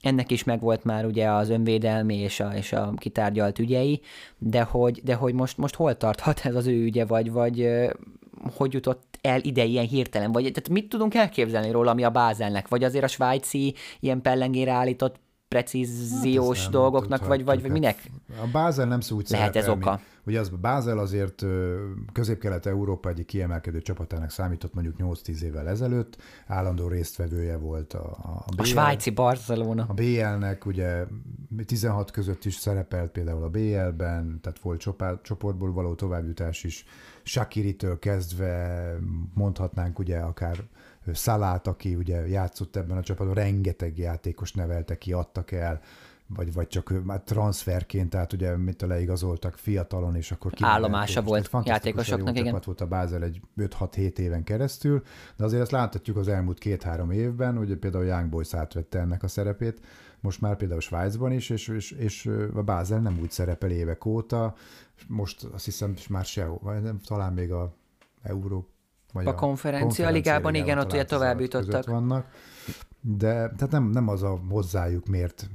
Ennek 0.00 0.30
is 0.30 0.44
megvolt 0.44 0.84
már 0.84 1.04
ugye 1.04 1.30
az 1.30 1.50
önvédelmi 1.50 2.16
és 2.16 2.40
a, 2.40 2.52
és 2.56 2.72
a 2.72 2.94
kitárgyalt 2.96 3.58
ügyei, 3.58 4.00
de 4.38 4.62
hogy, 4.62 5.00
de 5.04 5.14
hogy 5.14 5.34
most, 5.34 5.56
most 5.56 5.74
hol 5.74 5.96
tarthat 5.96 6.40
ez 6.44 6.54
az 6.54 6.66
ő 6.66 6.82
ügye, 6.82 7.04
vagy, 7.04 7.32
vagy 7.32 7.68
hogy 8.56 8.72
jutott 8.72 9.18
el 9.20 9.40
ide 9.42 9.64
ilyen 9.64 9.86
hirtelen, 9.86 10.32
vagy 10.32 10.42
tehát 10.42 10.68
mit 10.68 10.88
tudunk 10.88 11.14
elképzelni 11.14 11.70
róla, 11.70 11.90
ami 11.90 12.04
a 12.04 12.10
Bázelnek, 12.10 12.68
vagy 12.68 12.84
azért 12.84 13.04
a 13.04 13.08
svájci 13.08 13.74
ilyen 14.00 14.22
pellengére 14.22 14.72
állított 14.72 15.16
precíziós 15.50 16.62
hát 16.62 16.70
dolgoknak, 16.70 17.26
vagy, 17.26 17.44
vagy, 17.44 17.62
vagy 17.62 17.70
minek? 17.70 18.10
A 18.42 18.46
Bázel 18.52 18.86
nem 18.86 19.00
szó 19.00 19.16
úgy 19.16 19.30
Lehet 19.30 19.56
ez 19.56 19.68
oka. 19.68 20.00
Ugye 20.24 20.40
az 20.40 20.48
Bázel 20.48 20.98
azért 20.98 21.44
közép-kelet-európa 22.12 23.08
egyik 23.08 23.26
kiemelkedő 23.26 23.80
csapatának 23.80 24.30
számított 24.30 24.74
mondjuk 24.74 24.96
8-10 24.98 25.40
évvel 25.40 25.68
ezelőtt, 25.68 26.16
állandó 26.46 26.88
résztvevője 26.88 27.56
volt 27.56 27.94
a, 27.94 28.16
a 28.46 28.52
BL. 28.56 28.62
A 28.62 28.64
svájci 28.64 29.10
Barcelona. 29.10 29.86
A 29.88 29.92
BL-nek 29.92 30.66
ugye 30.66 31.04
16 31.66 32.10
között 32.10 32.44
is 32.44 32.54
szerepelt 32.54 33.10
például 33.10 33.42
a 33.42 33.48
BL-ben, 33.48 34.38
tehát 34.42 34.58
volt 34.62 34.86
csoportból 35.22 35.72
való 35.72 35.94
továbbjutás 35.94 36.64
is, 36.64 36.84
Shakiritől 37.22 37.98
kezdve 37.98 38.96
mondhatnánk 39.34 39.98
ugye 39.98 40.18
akár 40.18 40.56
Szalát, 41.12 41.66
aki 41.66 41.94
ugye 41.94 42.28
játszott 42.28 42.76
ebben 42.76 42.96
a 42.96 43.02
csapatban, 43.02 43.34
rengeteg 43.34 43.98
játékos 43.98 44.52
nevelte 44.52 44.98
ki, 44.98 45.12
adtak 45.12 45.50
el, 45.50 45.80
vagy, 46.34 46.52
vagy 46.52 46.68
csak 46.68 47.04
már 47.04 47.22
transferként, 47.22 48.10
tehát 48.10 48.32
ugye 48.32 48.56
mit 48.56 48.82
a 48.82 48.86
leigazoltak 48.86 49.56
fiatalon, 49.56 50.16
és 50.16 50.30
akkor 50.30 50.52
Állomása 50.60 51.22
volt 51.22 51.50
játékosoknak, 51.64 52.38
igen. 52.38 52.60
volt 52.64 52.80
a 52.80 52.86
Bázel 52.86 53.22
egy 53.22 53.40
5-6-7 53.56 54.18
éven 54.18 54.44
keresztül, 54.44 55.02
de 55.36 55.44
azért 55.44 55.62
azt 55.62 55.70
láthatjuk 55.70 56.16
az 56.16 56.28
elmúlt 56.28 56.58
két-három 56.58 57.10
évben, 57.10 57.56
hogy 57.56 57.76
például 57.76 58.04
Young 58.04 58.28
Boys 58.28 58.54
átvette 58.54 58.98
ennek 58.98 59.22
a 59.22 59.28
szerepét, 59.28 59.80
most 60.20 60.40
már 60.40 60.56
például 60.56 60.80
Svájcban 60.80 61.32
is, 61.32 61.50
és, 61.50 61.68
és, 61.68 61.90
és 61.90 62.30
a 62.54 62.62
Bázel 62.62 63.00
nem 63.00 63.18
úgy 63.20 63.30
szerepel 63.30 63.70
évek 63.70 64.04
óta, 64.04 64.54
most 65.06 65.44
azt 65.44 65.64
hiszem 65.64 65.94
már 66.08 66.24
sehol, 66.24 66.58
vagy 66.62 66.82
nem, 66.82 66.98
talán 66.98 67.32
még 67.32 67.52
a 67.52 67.74
Európa 68.22 68.78
vagy 69.12 69.26
a, 69.26 69.30
a 69.30 69.34
konferencia, 69.34 70.10
ligában, 70.10 70.54
igen, 70.54 70.78
ott 70.78 70.92
ugye 70.92 71.04
tovább 71.04 71.40
jutottak. 71.40 71.86
Vannak, 71.86 72.26
de 73.00 73.32
tehát 73.32 73.70
nem, 73.70 73.84
nem 73.84 74.08
az 74.08 74.22
a 74.22 74.40
hozzájuk 74.48 75.06
mért 75.06 75.50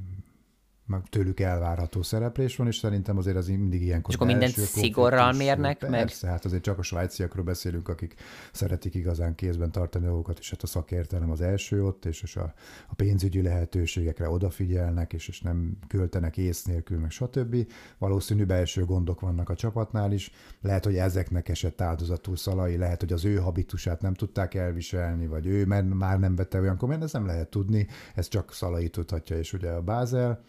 meg 0.88 1.01
tőlük 1.10 1.39
elvárható 1.39 2.01
szereplés 2.01 2.56
van, 2.56 2.68
és 2.68 2.77
szerintem 2.77 3.18
azért 3.18 3.36
az 3.36 3.48
mindig 3.48 3.82
ilyen 3.82 4.04
És 4.08 4.15
akkor 4.15 4.27
mindent 4.27 4.54
szigorral 4.54 5.34
mérnek 5.34 5.77
persze, 5.77 5.96
meg? 5.96 6.06
Persze, 6.06 6.27
hát 6.27 6.46
azért 6.46 6.63
csak 6.63 6.77
a 6.77 6.82
svájciakról 6.82 7.46
beszélünk, 7.46 7.89
akik 7.89 8.15
szeretik 8.51 8.96
igazán 8.96 9.36
kézben 9.36 9.72
tartani 9.72 10.06
dolgokat, 10.06 10.39
és 10.39 10.50
hát 10.50 10.62
a 10.62 10.68
szakértelem 10.68 11.32
az 11.32 11.42
első 11.42 11.86
ott, 11.86 12.06
és, 12.06 12.22
és 12.22 12.36
a, 12.36 12.54
a 12.88 12.96
pénzügyi 12.96 13.42
lehetőségekre 13.42 14.30
odafigyelnek, 14.30 15.13
és, 15.13 15.27
és 15.27 15.42
nem 15.42 15.77
költenek 15.88 16.38
ész 16.38 16.63
nélkül, 16.63 17.00
meg 17.00 17.12
stb. 17.12 17.56
Valószínű 17.98 18.46
belső 18.46 18.86
gondok 18.86 19.20
vannak 19.20 19.50
a 19.50 19.56
csapatnál 19.56 20.12
is. 20.12 20.32
Lehet, 20.62 20.86
hogy 20.86 20.96
ezeknek 20.96 21.50
esett 21.50 21.82
áldozatul 21.82 22.36
Szalai, 22.36 22.77
lehet, 22.77 23.00
hogy 23.00 23.13
az 23.13 23.25
ő 23.25 23.36
habitusát 23.36 24.01
nem 24.01 24.13
tudták 24.13 24.54
elviselni, 24.54 25.27
vagy 25.27 25.46
ő 25.46 25.65
már 25.65 26.20
nem 26.20 26.36
vette 26.36 26.60
olyan 26.60 26.77
komolyan, 26.77 27.04
ez 27.04 27.13
nem 27.13 27.25
lehet 27.25 27.50
tudni, 27.50 27.88
ez 28.15 28.27
csak 28.27 28.54
Szalai 28.54 28.89
tudhatja, 28.89 29.38
és 29.38 29.54
ugye 29.54 29.70
a 29.70 29.82
Bázel 29.82 30.44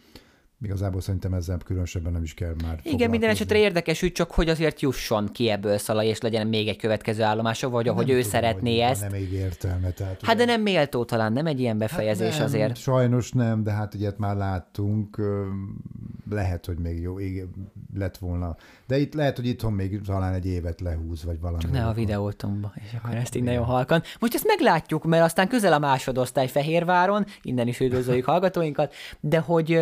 Igazából 0.62 1.00
szerintem 1.00 1.34
ezzel 1.34 1.58
különösebben 1.64 2.12
nem 2.12 2.22
is 2.22 2.34
kell 2.34 2.54
már 2.62 2.80
Igen, 2.82 3.10
minden 3.10 3.30
esetre 3.30 3.58
érdekes 3.58 4.02
úgy 4.02 4.12
csak, 4.12 4.30
hogy 4.30 4.48
azért 4.48 4.80
jusson 4.80 5.28
ki 5.32 5.48
ebből 5.48 5.78
Szalai, 5.78 6.08
és 6.08 6.20
legyen 6.20 6.46
még 6.46 6.68
egy 6.68 6.76
következő 6.76 7.22
állomása, 7.22 7.68
vagy 7.68 7.88
ahogy 7.88 8.06
nem 8.06 8.16
ő 8.16 8.18
tudom, 8.18 8.32
szeretné 8.32 8.80
ezt. 8.80 9.00
Nem 9.00 9.10
még 9.10 9.32
értelme. 9.32 9.90
Tehát, 9.90 10.20
hát 10.22 10.34
ugye... 10.34 10.44
de 10.44 10.52
nem 10.52 10.62
méltó 10.62 11.04
talán, 11.04 11.32
nem 11.32 11.46
egy 11.46 11.60
ilyen 11.60 11.78
befejezés 11.78 12.28
hát 12.28 12.36
nem, 12.36 12.46
azért. 12.46 12.76
Sajnos 12.76 13.32
nem, 13.32 13.62
de 13.62 13.70
hát 13.70 13.94
ugye 13.94 14.10
már 14.16 14.36
láttunk, 14.36 15.20
lehet, 16.30 16.66
hogy 16.66 16.78
még 16.78 17.00
jó 17.00 17.16
lett 17.94 18.16
volna. 18.16 18.56
De 18.86 18.98
itt 18.98 19.14
lehet, 19.14 19.36
hogy 19.36 19.46
itthon 19.46 19.72
még 19.72 20.00
talán 20.00 20.34
egy 20.34 20.46
évet 20.46 20.80
lehúz, 20.80 21.24
vagy 21.24 21.40
valami. 21.40 21.62
Csak 21.62 21.72
ne 21.72 21.86
a 21.86 21.92
videótomba, 21.92 22.72
és 22.74 22.92
akkor 22.98 23.10
hát, 23.10 23.22
ezt 23.22 23.34
így 23.34 23.42
nagyon 23.42 23.64
halkan. 23.64 24.02
Most 24.18 24.34
ezt 24.34 24.46
meglátjuk, 24.46 25.04
mert 25.04 25.24
aztán 25.24 25.48
közel 25.48 25.72
a 25.72 25.78
másodosztály 25.78 26.48
Fehérváron, 26.48 27.26
innen 27.42 27.68
is 27.68 27.80
üdvözöljük 27.80 28.24
hallgatóinkat, 28.24 28.94
de 29.20 29.38
hogy 29.38 29.80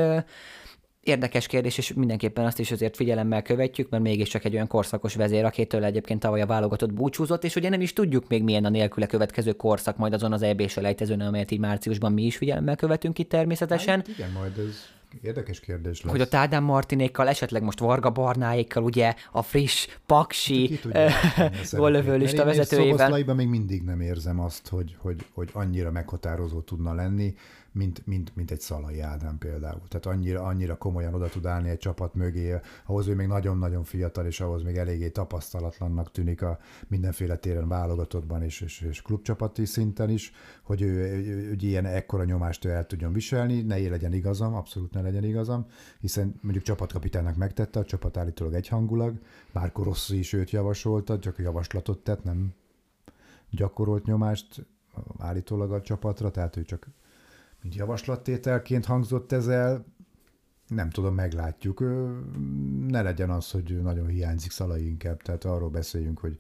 Érdekes 1.04 1.46
kérdés, 1.46 1.78
és 1.78 1.92
mindenképpen 1.92 2.46
azt 2.46 2.58
is 2.58 2.70
azért 2.70 2.96
figyelemmel 2.96 3.42
követjük, 3.42 3.90
mert 3.90 4.02
mégiscsak 4.02 4.44
egy 4.44 4.54
olyan 4.54 4.66
korszakos 4.66 5.14
vezér, 5.14 5.44
akitől 5.44 5.84
egyébként 5.84 6.20
tavaly 6.20 6.40
a 6.40 6.46
válogatott 6.46 6.92
búcsúzott, 6.92 7.44
és 7.44 7.56
ugye 7.56 7.68
nem 7.68 7.80
is 7.80 7.92
tudjuk 7.92 8.28
még 8.28 8.42
milyen 8.42 8.64
a 8.64 8.68
nélküle 8.68 9.06
következő 9.06 9.52
korszak 9.52 9.96
majd 9.96 10.12
azon 10.12 10.32
az 10.32 10.42
EB-s 10.42 10.76
elejtezőn, 10.76 11.20
amelyet 11.20 11.50
így 11.50 11.58
márciusban 11.58 12.12
mi 12.12 12.22
is 12.22 12.36
figyelemmel 12.36 12.76
követünk 12.76 13.18
itt 13.18 13.28
természetesen. 13.28 13.96
Hát 13.96 14.08
igen, 14.08 14.30
majd 14.30 14.58
ez 14.58 14.92
Érdekes 15.22 15.60
kérdés 15.60 16.02
lesz. 16.02 16.12
Hogy 16.12 16.20
a 16.20 16.28
Tádám 16.28 16.64
Martinékkal, 16.64 17.28
esetleg 17.28 17.62
most 17.62 17.78
Varga 17.78 18.10
Barnáékkal, 18.10 18.82
ugye 18.82 19.14
a 19.32 19.42
friss, 19.42 19.86
paksi 20.06 20.80
gollövő 21.72 22.18
vezetőjével. 22.18 23.18
Én 23.18 23.34
még 23.34 23.48
mindig 23.48 23.82
nem 23.82 24.00
érzem 24.00 24.40
azt, 24.40 24.68
hogy, 24.68 24.96
hogy, 24.98 25.24
hogy 25.32 25.50
annyira 25.52 25.90
meghatározó 25.90 26.60
tudna 26.60 26.94
lenni 26.94 27.34
mint, 27.74 28.06
mint, 28.06 28.36
mint 28.36 28.50
egy 28.50 28.60
Szalai 28.60 29.00
Ádám 29.00 29.38
például. 29.38 29.80
Tehát 29.88 30.06
annyira, 30.06 30.42
annyira 30.42 30.76
komolyan 30.76 31.14
oda 31.14 31.28
tud 31.28 31.46
állni 31.46 31.68
egy 31.68 31.78
csapat 31.78 32.14
mögé, 32.14 32.60
ahhoz 32.86 33.06
ő 33.06 33.14
még 33.14 33.26
nagyon-nagyon 33.26 33.84
fiatal, 33.84 34.26
és 34.26 34.40
ahhoz 34.40 34.62
még 34.62 34.76
eléggé 34.76 35.08
tapasztalatlannak 35.08 36.10
tűnik 36.10 36.42
a 36.42 36.58
mindenféle 36.88 37.36
téren 37.36 37.68
válogatottban 37.68 38.42
és, 38.42 38.60
és, 38.60 38.80
és 38.80 39.02
klubcsapati 39.02 39.64
szinten 39.64 40.10
is, 40.10 40.32
hogy 40.62 40.82
ő, 40.82 40.88
ő, 40.88 41.50
ő 41.50 41.56
ilyen 41.58 41.86
ekkora 41.86 42.24
nyomást 42.24 42.64
ő 42.64 42.70
el 42.70 42.86
tudjon 42.86 43.12
viselni, 43.12 43.62
ne 43.62 43.88
legyen 43.88 44.12
igazam, 44.12 44.54
abszolút 44.54 44.92
ne 44.92 45.00
legyen 45.00 45.24
igazam, 45.24 45.66
hiszen 46.00 46.34
mondjuk 46.40 46.64
csapatkapitánynak 46.64 47.36
megtette, 47.36 47.78
a 47.78 47.84
csapat 47.84 48.16
állítólag 48.16 48.54
egyhangulag, 48.54 49.18
Márko 49.52 49.82
Rossi 49.82 50.18
is 50.18 50.32
őt 50.32 50.50
javasolta, 50.50 51.18
csak 51.18 51.38
javaslatot 51.38 51.98
tett, 51.98 52.24
nem 52.24 52.54
gyakorolt 53.50 54.04
nyomást 54.04 54.66
állítólag 55.18 55.72
a 55.72 55.80
csapatra, 55.80 56.30
tehát 56.30 56.56
ő 56.56 56.62
csak 56.62 56.88
javaslattételként 57.70 58.84
hangzott 58.84 59.32
ez 59.32 59.46
el, 59.46 59.84
nem 60.68 60.90
tudom, 60.90 61.14
meglátjuk. 61.14 61.80
Ne 62.88 63.02
legyen 63.02 63.30
az, 63.30 63.50
hogy 63.50 63.82
nagyon 63.82 64.06
hiányzik 64.06 64.50
Szalai 64.50 64.86
inkább, 64.86 65.22
tehát 65.22 65.44
arról 65.44 65.68
beszéljünk, 65.70 66.18
hogy 66.18 66.38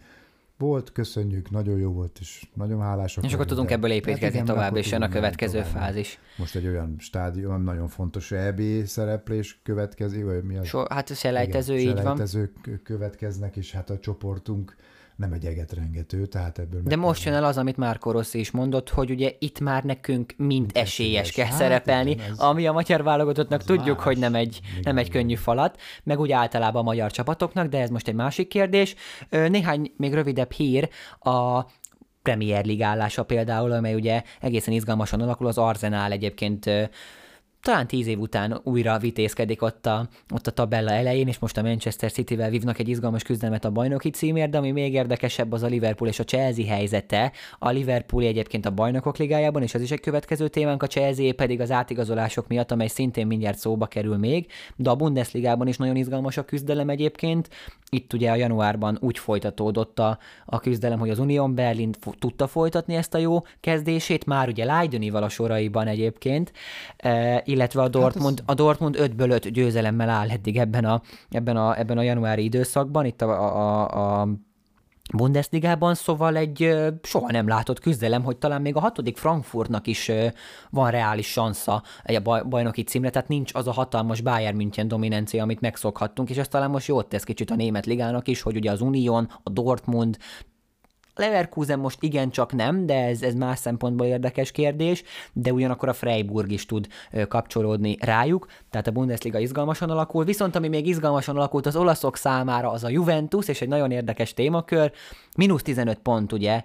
volt, 0.58 0.92
köszönjük, 0.92 1.50
nagyon 1.50 1.78
jó 1.78 1.92
volt, 1.92 2.18
és 2.20 2.46
nagyon 2.54 2.80
hálások. 2.80 3.24
És 3.24 3.32
akkor 3.32 3.46
tudunk 3.46 3.70
ebből 3.70 3.90
építkezni 3.90 4.38
hát 4.38 4.46
tovább, 4.46 4.76
és 4.76 4.90
jön 4.90 5.02
a 5.02 5.08
következő 5.08 5.58
tovább. 5.58 5.72
fázis. 5.72 6.18
Most 6.36 6.54
egy 6.54 6.66
olyan 6.66 6.96
stádium, 6.98 7.62
nagyon 7.62 7.88
fontos 7.88 8.32
EB 8.32 8.60
szereplés 8.84 9.60
következik, 9.62 10.24
vagy 10.24 10.42
mi 10.42 10.56
az? 10.56 10.66
So, 10.66 10.82
hát 10.88 11.10
a 11.10 11.14
selejtező, 11.14 11.78
Igen, 11.78 11.96
így 11.96 11.96
selejtezők 11.96 12.52
van. 12.66 12.80
következnek, 12.82 13.56
és 13.56 13.72
hát 13.72 13.90
a 13.90 13.98
csoportunk 13.98 14.76
nem 15.16 15.32
egy 15.32 15.44
egetrengető, 15.44 16.26
tehát 16.26 16.58
ebből... 16.58 16.82
De 16.84 16.96
most 16.96 17.24
jön 17.24 17.34
el 17.34 17.44
az, 17.44 17.56
amit 17.56 17.76
Márko 17.76 18.10
Rossi 18.10 18.38
is 18.38 18.50
mondott, 18.50 18.90
hogy 18.90 19.10
ugye 19.10 19.32
itt 19.38 19.60
már 19.60 19.84
nekünk 19.84 20.34
mind 20.36 20.70
esélyes, 20.74 21.20
esélyes 21.20 21.32
kell 21.32 21.46
hát, 21.46 21.54
szerepelni, 21.54 22.10
igen, 22.10 22.30
ez, 22.30 22.38
ami 22.38 22.66
a 22.66 22.72
magyar 22.72 23.02
válogatottnak 23.02 23.62
tudjuk, 23.62 23.96
más. 23.96 24.04
hogy 24.04 24.18
nem 24.18 24.34
egy, 24.34 24.60
nem 24.82 24.98
egy 24.98 25.10
könnyű 25.10 25.34
falat, 25.34 25.80
meg 26.04 26.20
úgy 26.20 26.32
általában 26.32 26.80
a 26.80 26.84
magyar 26.84 27.10
csapatoknak, 27.10 27.66
de 27.66 27.80
ez 27.80 27.90
most 27.90 28.08
egy 28.08 28.14
másik 28.14 28.48
kérdés. 28.48 28.94
Néhány 29.30 29.92
még 29.96 30.14
rövidebb 30.14 30.52
hír, 30.52 30.88
a 31.18 31.66
Premier 32.22 32.64
League 32.64 32.86
állása 32.86 33.22
például, 33.22 33.72
amely 33.72 33.94
ugye 33.94 34.22
egészen 34.40 34.74
izgalmasan 34.74 35.20
alakul, 35.20 35.46
az 35.46 35.58
Arsenal 35.58 36.12
egyébként 36.12 36.70
talán 37.64 37.86
tíz 37.86 38.06
év 38.06 38.20
után 38.20 38.60
újra 38.62 38.98
vitézkedik 38.98 39.62
ott 39.62 39.86
a, 39.86 40.08
ott 40.34 40.46
a 40.46 40.50
tabella 40.50 40.90
elején, 40.90 41.28
és 41.28 41.38
most 41.38 41.56
a 41.56 41.62
Manchester 41.62 42.12
City-vel 42.12 42.50
vívnak 42.50 42.78
egy 42.78 42.88
izgalmas 42.88 43.22
küzdelmet 43.22 43.64
a 43.64 43.70
bajnoki 43.70 44.10
címért, 44.10 44.50
de 44.50 44.58
ami 44.58 44.70
még 44.70 44.92
érdekesebb 44.92 45.52
az 45.52 45.62
a 45.62 45.66
Liverpool 45.66 46.10
és 46.10 46.18
a 46.18 46.24
Chelsea 46.24 46.66
helyzete. 46.66 47.32
A 47.58 47.70
Liverpool 47.70 48.24
egyébként 48.24 48.66
a 48.66 48.70
bajnokok 48.70 49.16
ligájában, 49.16 49.62
és 49.62 49.74
az 49.74 49.80
is 49.80 49.90
egy 49.90 50.00
következő 50.00 50.48
témánk, 50.48 50.82
a 50.82 50.86
Chelsea 50.86 51.32
pedig 51.32 51.60
az 51.60 51.70
átigazolások 51.70 52.48
miatt, 52.48 52.70
amely 52.70 52.88
szintén 52.88 53.26
mindjárt 53.26 53.58
szóba 53.58 53.86
kerül 53.86 54.16
még, 54.16 54.46
de 54.76 54.90
a 54.90 54.94
Bundesligában 54.94 55.66
is 55.66 55.76
nagyon 55.76 55.96
izgalmas 55.96 56.36
a 56.36 56.44
küzdelem 56.44 56.88
egyébként. 56.88 57.48
Itt 57.90 58.12
ugye 58.12 58.30
a 58.30 58.34
januárban 58.34 58.98
úgy 59.00 59.18
folytatódott 59.18 59.98
a, 59.98 60.18
a 60.44 60.60
küzdelem, 60.60 60.98
hogy 60.98 61.10
az 61.10 61.18
Union 61.18 61.54
Berlin 61.54 61.94
tudta 62.18 62.46
folytatni 62.46 62.94
ezt 62.94 63.14
a 63.14 63.18
jó 63.18 63.38
kezdését, 63.60 64.26
már 64.26 64.48
ugye 64.48 64.64
Leidenival 64.64 65.22
a 65.22 65.28
soraiban 65.28 65.86
egyébként, 65.86 66.52
e, 66.96 67.42
illetve 67.54 67.82
a 67.82 67.88
Dortmund, 67.88 68.38
hát 68.38 68.48
az... 68.48 68.54
a 68.54 68.62
Dortmund 68.62 68.96
5-ből 68.98 69.30
5 69.30 69.48
győzelemmel 69.48 70.08
áll 70.08 70.30
eddig 70.30 70.58
ebben 70.58 70.84
a, 70.84 71.02
ebben 71.30 71.56
a, 71.56 71.78
ebben 71.78 71.98
a 71.98 72.02
januári 72.02 72.44
időszakban, 72.44 73.04
itt 73.04 73.22
a, 73.22 73.30
a, 73.30 74.20
a 74.20 74.28
Bundesligában, 75.12 75.94
szóval 75.94 76.36
egy 76.36 76.74
soha 77.02 77.30
nem 77.30 77.48
látott 77.48 77.80
küzdelem, 77.80 78.22
hogy 78.22 78.36
talán 78.36 78.62
még 78.62 78.76
a 78.76 78.80
hatodik 78.80 79.16
Frankfurtnak 79.16 79.86
is 79.86 80.10
van 80.70 80.90
reális 80.90 81.26
sansza 81.26 81.82
egy 82.02 82.22
bajnoki 82.22 82.82
címre, 82.82 83.10
tehát 83.10 83.28
nincs 83.28 83.54
az 83.54 83.66
a 83.66 83.72
hatalmas 83.72 84.20
Bayern 84.20 84.56
München 84.56 84.88
dominancia, 84.88 85.42
amit 85.42 85.60
megszokhattunk, 85.60 86.30
és 86.30 86.36
ez 86.36 86.48
talán 86.48 86.70
most 86.70 86.86
jót 86.86 87.08
tesz 87.08 87.24
kicsit 87.24 87.50
a 87.50 87.54
német 87.54 87.86
ligának 87.86 88.28
is, 88.28 88.42
hogy 88.42 88.56
ugye 88.56 88.70
az 88.70 88.80
Union, 88.80 89.30
a 89.42 89.50
Dortmund 89.50 90.16
Leverkusen 91.14 91.78
most 91.78 92.02
igencsak 92.02 92.52
nem, 92.52 92.86
de 92.86 93.04
ez, 93.06 93.22
ez 93.22 93.34
más 93.34 93.58
szempontból 93.58 94.06
érdekes 94.06 94.50
kérdés, 94.50 95.02
de 95.32 95.52
ugyanakkor 95.52 95.88
a 95.88 95.92
Freiburg 95.92 96.50
is 96.50 96.66
tud 96.66 96.86
kapcsolódni 97.28 97.96
rájuk, 98.00 98.46
tehát 98.70 98.86
a 98.86 98.90
Bundesliga 98.90 99.38
izgalmasan 99.38 99.90
alakul, 99.90 100.24
viszont 100.24 100.56
ami 100.56 100.68
még 100.68 100.86
izgalmasan 100.86 101.36
alakult 101.36 101.66
az 101.66 101.76
olaszok 101.76 102.16
számára, 102.16 102.70
az 102.70 102.84
a 102.84 102.88
Juventus, 102.88 103.48
és 103.48 103.60
egy 103.60 103.68
nagyon 103.68 103.90
érdekes 103.90 104.34
témakör, 104.34 104.92
mínusz 105.34 105.62
15 105.62 105.98
pont 105.98 106.32
ugye, 106.32 106.62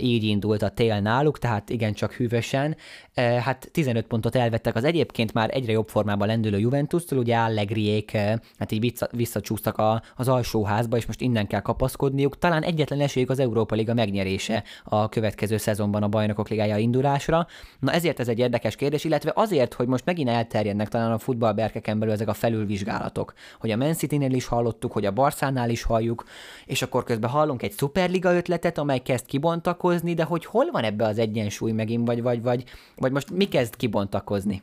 így 0.00 0.24
indult 0.24 0.62
a 0.62 0.68
tél 0.68 1.00
náluk, 1.00 1.38
tehát 1.38 1.70
igencsak 1.70 2.12
hűvösen, 2.12 2.76
hát 3.14 3.68
15 3.72 4.06
pontot 4.06 4.34
elvettek 4.34 4.74
az 4.74 4.84
egyébként 4.84 5.32
már 5.32 5.50
egyre 5.52 5.72
jobb 5.72 5.88
formában 5.88 6.26
lendülő 6.26 6.58
Juventus-tól, 6.58 7.18
ugye 7.18 7.36
Allegriék 7.36 8.10
hát 8.58 8.72
így 8.72 8.80
vissza, 8.80 9.08
visszacsúsztak 9.10 9.78
a, 9.78 10.02
az 10.16 10.28
alsóházba, 10.28 10.96
és 10.96 11.06
most 11.06 11.20
innen 11.20 11.46
kell 11.46 11.60
kapaszkodniuk. 11.60 12.38
Talán 12.38 12.62
egyetlen 12.62 13.00
esélyük 13.00 13.30
az 13.30 13.38
Európa 13.38 13.74
Liga 13.74 13.94
megnyerése 13.94 14.62
a 14.84 15.08
következő 15.08 15.56
szezonban 15.56 16.02
a 16.02 16.08
Bajnokok 16.08 16.48
Ligája 16.48 16.76
indulásra. 16.76 17.46
Na 17.78 17.92
ezért 17.92 18.20
ez 18.20 18.28
egy 18.28 18.38
érdekes 18.38 18.76
kérdés, 18.76 19.04
illetve 19.04 19.32
azért, 19.34 19.74
hogy 19.74 19.86
most 19.86 20.04
megint 20.04 20.28
elterjednek 20.28 20.88
talán 20.88 21.12
a 21.12 21.18
futballberkeken 21.18 21.98
belül 21.98 22.14
ezek 22.14 22.28
a 22.28 22.34
felülvizsgálatok, 22.34 23.32
hogy 23.58 23.70
a 23.70 23.76
Man 23.76 23.94
City-nél 23.94 24.32
is 24.32 24.46
hallottuk, 24.46 24.92
hogy 24.92 25.06
a 25.06 25.12
Barszánál 25.12 25.70
is 25.70 25.82
halljuk, 25.82 26.24
és 26.66 26.82
akkor 26.82 27.04
közben 27.04 27.30
hallunk 27.30 27.62
egy 27.62 27.72
szuperliga 27.92 28.34
ötletet, 28.34 28.78
amely 28.78 28.98
kezd 28.98 29.26
kibontakozni, 29.26 30.14
de 30.14 30.24
hogy 30.24 30.44
hol 30.44 30.70
van 30.72 30.84
ebbe 30.84 31.06
az 31.06 31.18
egyensúly 31.18 31.72
megint, 31.72 32.06
vagy, 32.06 32.22
vagy, 32.22 32.42
vagy, 32.42 32.64
vagy 32.96 33.12
most 33.12 33.30
mi 33.30 33.44
kezd 33.44 33.76
kibontakozni? 33.76 34.62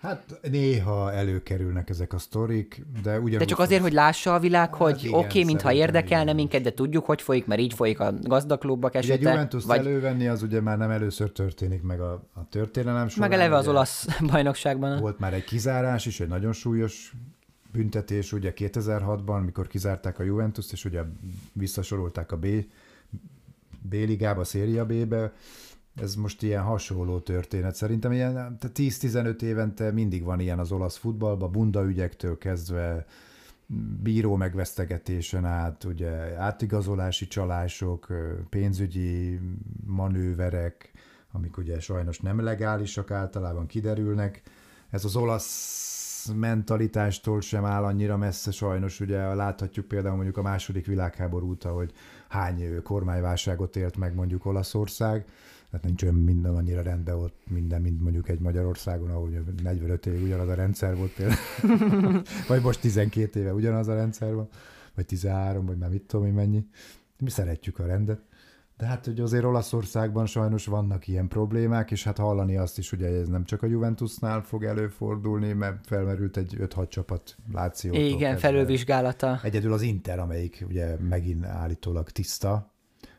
Hát 0.00 0.40
néha 0.50 1.12
előkerülnek 1.12 1.88
ezek 1.88 2.12
a 2.12 2.18
sztorik, 2.18 2.82
de 3.02 3.10
ugyanúgy... 3.10 3.38
De 3.38 3.44
csak 3.44 3.58
azért, 3.58 3.82
hogy 3.82 3.92
lássa 3.92 4.34
a 4.34 4.38
világ, 4.38 4.74
hogy 4.74 5.02
hát 5.02 5.12
oké, 5.12 5.26
okay, 5.26 5.44
mintha 5.44 5.72
érdekelne 5.72 6.22
igen. 6.22 6.34
minket, 6.34 6.62
de 6.62 6.72
tudjuk, 6.72 7.04
hogy 7.04 7.22
folyik, 7.22 7.46
mert 7.46 7.60
így 7.60 7.74
folyik 7.74 8.00
a 8.00 8.14
gazdaklubok 8.22 8.94
esete. 8.94 9.14
Ugye 9.14 9.30
Juventus 9.30 9.64
vagy... 9.64 9.78
elővenni, 9.78 10.26
az 10.26 10.42
ugye 10.42 10.60
már 10.60 10.78
nem 10.78 10.90
először 10.90 11.32
történik 11.32 11.82
meg 11.82 12.00
a, 12.00 12.12
a 12.34 12.48
történelem 12.50 13.08
során. 13.08 13.28
Meg 13.28 13.38
eleve 13.38 13.56
az 13.56 13.68
olasz 13.68 14.06
bajnokságban. 14.32 15.00
Volt 15.00 15.18
már 15.18 15.34
egy 15.34 15.44
kizárás 15.44 16.06
is, 16.06 16.20
egy 16.20 16.28
nagyon 16.28 16.52
súlyos 16.52 17.12
büntetés, 17.72 18.32
ugye 18.32 18.52
2006-ban, 18.56 19.44
mikor 19.44 19.66
kizárták 19.66 20.18
a 20.18 20.22
Juventus-t, 20.22 20.72
és 20.72 20.84
ugye 20.84 21.02
visszasorolták 21.52 22.32
a 22.32 22.36
B, 22.36 22.46
B 23.82 23.92
ligába, 23.92 24.40
a 24.40 24.44
Széria 24.44 24.86
B-be, 24.86 25.32
ez 25.94 26.14
most 26.14 26.42
ilyen 26.42 26.62
hasonló 26.62 27.18
történet. 27.18 27.74
Szerintem 27.74 28.12
ilyen 28.12 28.58
10-15 28.60 29.42
évente 29.42 29.90
mindig 29.90 30.22
van 30.22 30.40
ilyen 30.40 30.58
az 30.58 30.72
olasz 30.72 30.96
futballban, 30.96 31.52
bunda 31.52 31.84
ügyektől 31.84 32.38
kezdve 32.38 33.06
bíró 34.02 34.36
megvesztegetésen 34.36 35.44
át, 35.44 35.84
ugye 35.84 36.10
átigazolási 36.38 37.26
csalások, 37.26 38.06
pénzügyi 38.48 39.40
manőverek, 39.86 40.90
amik 41.32 41.56
ugye 41.56 41.80
sajnos 41.80 42.20
nem 42.20 42.40
legálisak, 42.40 43.10
általában 43.10 43.66
kiderülnek. 43.66 44.42
Ez 44.90 45.04
az 45.04 45.16
olasz 45.16 46.09
mentalitástól 46.36 47.40
sem 47.40 47.64
áll 47.64 47.84
annyira 47.84 48.16
messze 48.16 48.50
sajnos, 48.50 49.00
ugye 49.00 49.34
láthatjuk 49.34 49.86
például 49.86 50.14
mondjuk 50.14 50.36
a 50.36 50.42
második 50.42 50.86
világháború 50.86 51.48
óta, 51.48 51.72
hogy 51.72 51.92
hány 52.28 52.82
kormányválságot 52.82 53.76
élt 53.76 53.96
meg 53.96 54.14
mondjuk 54.14 54.46
Olaszország, 54.46 55.24
tehát 55.70 55.86
nincs 55.86 56.02
olyan 56.02 56.14
minden 56.14 56.54
annyira 56.54 56.82
rendben 56.82 57.14
ott 57.14 57.40
minden, 57.48 57.80
mint 57.80 58.00
mondjuk 58.00 58.28
egy 58.28 58.40
Magyarországon, 58.40 59.10
ahol 59.10 59.30
45 59.62 60.06
év 60.06 60.22
ugyanaz 60.22 60.48
a 60.48 60.54
rendszer 60.54 60.96
volt 60.96 61.12
például, 61.12 62.22
vagy 62.48 62.62
most 62.62 62.80
12 62.80 63.40
éve 63.40 63.54
ugyanaz 63.54 63.88
a 63.88 63.94
rendszer 63.94 64.34
van, 64.34 64.48
vagy 64.94 65.06
13, 65.06 65.66
vagy 65.66 65.78
már 65.78 65.90
mit 65.90 66.02
tudom 66.02 66.26
én 66.26 66.32
mennyi. 66.32 66.66
Mi 67.18 67.30
szeretjük 67.30 67.78
a 67.78 67.86
rendet. 67.86 68.20
De 68.80 68.86
hát 68.86 69.04
hogy 69.04 69.20
azért 69.20 69.44
Olaszországban 69.44 70.26
sajnos 70.26 70.66
vannak 70.66 71.08
ilyen 71.08 71.28
problémák, 71.28 71.90
és 71.90 72.04
hát 72.04 72.18
hallani 72.18 72.56
azt 72.56 72.78
is, 72.78 72.90
hogy 72.90 73.02
ez 73.02 73.28
nem 73.28 73.44
csak 73.44 73.62
a 73.62 73.66
Juventusnál 73.66 74.42
fog 74.42 74.64
előfordulni, 74.64 75.52
mert 75.52 75.86
felmerült 75.86 76.36
egy 76.36 76.56
5-6 76.58 76.88
csapat 76.88 77.36
Láció. 77.52 77.94
Igen, 77.94 78.36
felülvizsgálata. 78.36 79.40
Egyedül 79.42 79.72
az 79.72 79.82
Inter, 79.82 80.18
amelyik 80.18 80.64
ugye 80.68 80.96
megint 81.08 81.44
állítólag 81.44 82.10
tiszta, 82.10 82.72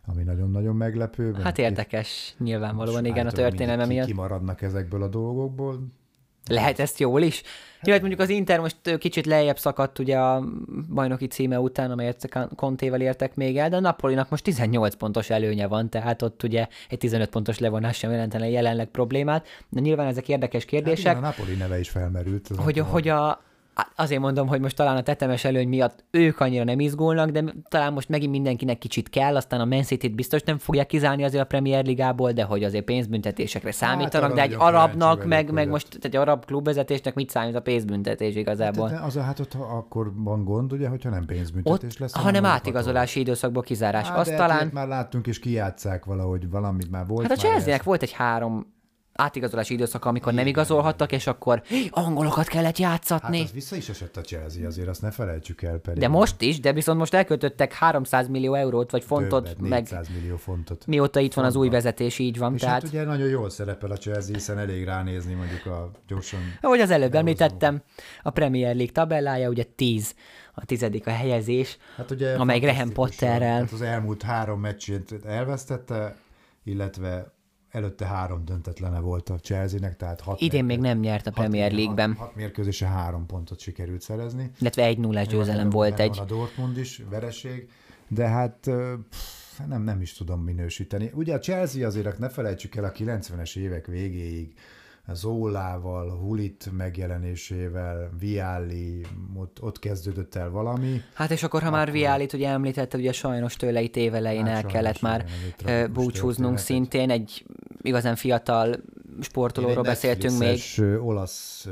ami 0.06 0.24
nagyon-nagyon 0.24 0.76
meglepő. 0.76 1.34
Hát 1.34 1.58
érdekes, 1.58 2.36
nyilvánvalóan, 2.38 3.06
igen, 3.06 3.28
a 3.28 3.32
történelme 3.32 3.86
miatt. 3.86 4.08
Kimaradnak 4.08 4.62
ezekből 4.62 5.04
a 5.04 5.08
dolgokból. 5.08 5.91
Lehet 6.47 6.80
ezt 6.80 6.99
jól 6.99 7.21
is. 7.21 7.41
Jó, 7.84 7.91
hát 7.91 8.01
mondjuk 8.01 8.21
az 8.21 8.30
Inter 8.30 8.60
most 8.60 8.97
kicsit 8.97 9.25
lejjebb 9.25 9.60
szakadt 9.60 9.99
ugye 9.99 10.17
a 10.17 10.43
bajnoki 10.93 11.27
címe 11.27 11.60
után, 11.60 11.91
amelyet 11.91 12.49
Contével 12.56 13.01
értek 13.01 13.36
még 13.36 13.58
el, 13.58 13.69
de 13.69 13.75
a 13.75 13.80
Napolinak 13.80 14.30
most 14.30 14.43
18 14.43 14.95
pontos 14.95 15.30
előnye 15.30 15.67
van, 15.67 15.89
tehát 15.89 16.21
ott 16.21 16.43
ugye 16.43 16.67
egy 16.89 16.97
15 16.97 17.30
pontos 17.30 17.60
levonás 17.60 17.97
sem 17.97 18.12
jelentene 18.12 18.49
jelenleg 18.49 18.88
problémát, 18.88 19.47
de 19.69 19.80
nyilván 19.80 20.08
ezek 20.08 20.30
érdekes 20.30 20.65
kérdések. 20.65 21.06
Hát 21.06 21.15
igen, 21.15 21.23
a 21.23 21.34
Napoli 21.38 21.56
neve 21.56 21.80
is 21.80 21.89
felmerült. 21.89 22.47
Hogy, 22.58 22.77
hogy 22.77 23.08
a, 23.08 23.41
azért 23.96 24.22
mondom, 24.22 24.48
hogy 24.48 24.60
most 24.60 24.76
talán 24.76 24.98
a 24.98 25.02
tetemes 25.02 25.44
előny 25.44 25.67
miatt 25.67 26.04
ők 26.12 26.39
annyira 26.39 26.63
nem 26.63 26.80
izgulnak, 26.80 27.30
de 27.30 27.44
talán 27.70 27.94
most 27.94 28.10
megint 28.10 28.32
mindenkinek 28.32 28.78
kicsit 28.78 29.10
kell, 29.10 29.36
aztán 29.36 29.60
a 29.60 29.65
Man 29.65 29.84
City-t 29.84 30.15
biztos 30.15 30.41
nem 30.41 30.58
fogják 30.58 30.88
kizárni 30.88 31.24
azért 31.24 31.44
a 31.44 31.48
Premier 31.48 31.86
Ligából, 31.86 32.32
de 32.32 32.44
hogy 32.44 32.63
azért 32.63 32.86
pénzbüntetésekre 32.86 33.72
számítanak, 33.72 34.28
hát, 34.28 34.36
de 34.38 34.41
egy 34.41 34.56
arabnak, 34.58 35.26
meg, 35.26 35.52
meg 35.52 35.70
most 35.70 35.88
egy 36.02 36.15
arab 36.15 36.46
klubvezetésnek 36.46 37.15
mit 37.15 37.30
számít 37.30 37.56
a 37.56 37.62
pénzbüntetés 37.62 38.36
igazából? 38.36 38.89
Hát, 38.89 39.06
az 39.06 39.15
a 39.15 39.22
hát 39.22 39.39
ott 39.39 39.54
akkor 39.54 40.12
van 40.15 40.44
gond, 40.44 40.72
ugye, 40.72 40.88
hogyha 40.88 41.10
nem 41.10 41.26
pénzbüntetés 41.26 41.94
ott, 41.94 41.98
lesz. 41.98 42.15
Hanem 42.15 42.46
átigazolási 42.46 43.20
időszakból 43.20 43.63
kizárás. 43.63 44.08
Hát, 44.08 44.17
Azt 44.17 44.36
talán... 44.36 44.70
már 44.74 44.88
láttunk 44.88 45.28
és 45.28 45.39
kijátszák 45.39 46.06
valahogy 46.06 46.50
valamit 46.50 46.91
már 46.91 47.08
volt. 47.08 47.28
Hát 47.28 47.38
a 47.38 47.41
chelsea 47.41 47.80
volt 47.84 48.02
egy 48.02 48.12
három 48.12 48.80
átigazolási 49.21 49.73
időszaka, 49.73 50.10
amikor 50.10 50.34
nem 50.34 50.47
igazolhattak, 50.47 51.12
és 51.12 51.27
akkor 51.27 51.62
angolokat 51.89 52.47
kellett 52.47 52.77
játszatni. 52.77 53.38
Hát 53.38 53.45
az 53.45 53.53
vissza 53.53 53.75
is 53.75 53.89
esett 53.89 54.17
a 54.17 54.21
Chelsea, 54.21 54.67
azért 54.67 54.88
azt 54.88 55.01
ne 55.01 55.12
felejtsük 55.12 55.62
el. 55.62 55.77
Pedig 55.77 56.01
De 56.01 56.07
most 56.07 56.41
is, 56.41 56.60
de 56.60 56.73
viszont 56.73 56.97
most 56.97 57.13
elköltöttek 57.13 57.73
300 57.73 58.27
millió 58.27 58.53
eurót, 58.53 58.91
vagy 58.91 59.03
fontot, 59.03 59.43
többet, 59.43 59.69
meg 59.69 59.81
400 59.81 60.07
millió 60.10 60.36
fontot. 60.38 60.86
mióta 60.88 61.19
itt 61.19 61.34
van 61.34 61.45
az 61.45 61.55
új 61.55 61.69
vezetés, 61.69 62.19
így 62.19 62.38
van. 62.38 62.53
És 62.53 62.62
tehát, 62.62 62.81
hát 62.81 62.91
ugye 62.91 63.03
nagyon 63.03 63.27
jól 63.27 63.49
szerepel 63.49 63.91
a 63.91 63.97
Chelsea, 63.97 64.34
hiszen 64.34 64.57
elég 64.57 64.86
ránézni 64.86 65.34
mondjuk 65.34 65.65
a 65.65 65.91
gyorsan... 66.07 66.39
ahogy 66.62 66.79
az 66.79 66.89
előbb 66.89 67.15
említettem, 67.15 67.81
a 68.23 68.29
Premier 68.29 68.75
League 68.75 68.93
tabellája 68.93 69.49
ugye 69.49 69.63
10, 69.63 70.15
a 70.53 70.65
tizedik 70.65 71.07
a 71.07 71.12
helyezés, 71.12 71.77
Hát 71.95 72.12
ugye 72.12 72.36
amely 72.36 72.60
Graham. 72.60 72.91
Potterrel. 72.91 73.60
Hát 73.60 73.71
az 73.71 73.81
elmúlt 73.81 74.21
három 74.21 74.60
meccsét 74.60 75.19
elvesztette, 75.25 76.15
illetve 76.63 77.34
előtte 77.71 78.05
három 78.05 78.45
döntetlene 78.45 78.99
volt 78.99 79.29
a 79.29 79.36
Chelsea-nek, 79.39 79.95
tehát 79.97 80.21
hat 80.21 80.41
idén 80.41 80.65
még 80.65 80.79
nem 80.79 80.99
nyert 80.99 81.27
a 81.27 81.29
hat- 81.29 81.39
Premier 81.39 81.69
hat- 81.69 81.77
League-ben, 81.79 82.13
Hat 82.13 82.36
mérkőzése 82.36 82.86
három 82.88 83.25
pontot 83.25 83.60
sikerült 83.60 84.01
szerezni. 84.01 84.51
illetve 84.60 84.84
egy 84.84 84.97
nullás 84.97 85.27
győzelem 85.27 85.69
volt 85.69 85.99
egy. 85.99 86.19
a 86.19 86.25
Dortmund 86.25 86.77
is, 86.77 87.01
vereség, 87.10 87.69
de 88.07 88.27
hát 88.27 88.69
pff, 89.10 89.60
nem, 89.67 89.84
nem 89.84 90.01
is 90.01 90.13
tudom 90.13 90.41
minősíteni. 90.41 91.12
Ugye 91.13 91.34
a 91.34 91.39
Chelsea 91.39 91.88
azért, 91.88 92.17
ne 92.19 92.29
felejtsük 92.29 92.75
el 92.75 92.84
a 92.84 92.91
90-es 92.91 93.55
évek 93.57 93.86
végéig, 93.86 94.53
Zólával, 95.13 96.10
Hulit 96.10 96.69
megjelenésével, 96.77 98.10
Vialli, 98.19 99.05
ott, 99.36 99.62
ott 99.62 99.79
kezdődött 99.79 100.36
el 100.36 100.49
valami. 100.49 101.01
Hát 101.13 101.31
és 101.31 101.43
akkor, 101.43 101.62
ha 101.63 101.69
már 101.69 101.91
Viálit 101.91 102.34
ugye 102.34 102.47
említette, 102.49 102.97
ugye 102.97 103.12
sajnos 103.12 103.55
tőle 103.55 103.81
itt 103.81 103.95
évelején 103.95 104.45
Hát 104.45 104.63
el 104.63 104.71
kellett 104.71 105.01
már 105.01 105.25
búcsúznunk 105.93 106.57
szintén, 106.57 107.10
egy 107.10 107.45
igazán 107.82 108.15
fiatal 108.15 108.76
sportolóról 109.22 109.84
beszéltünk 109.84 110.38
még, 110.38 110.60
olasz, 111.02 111.67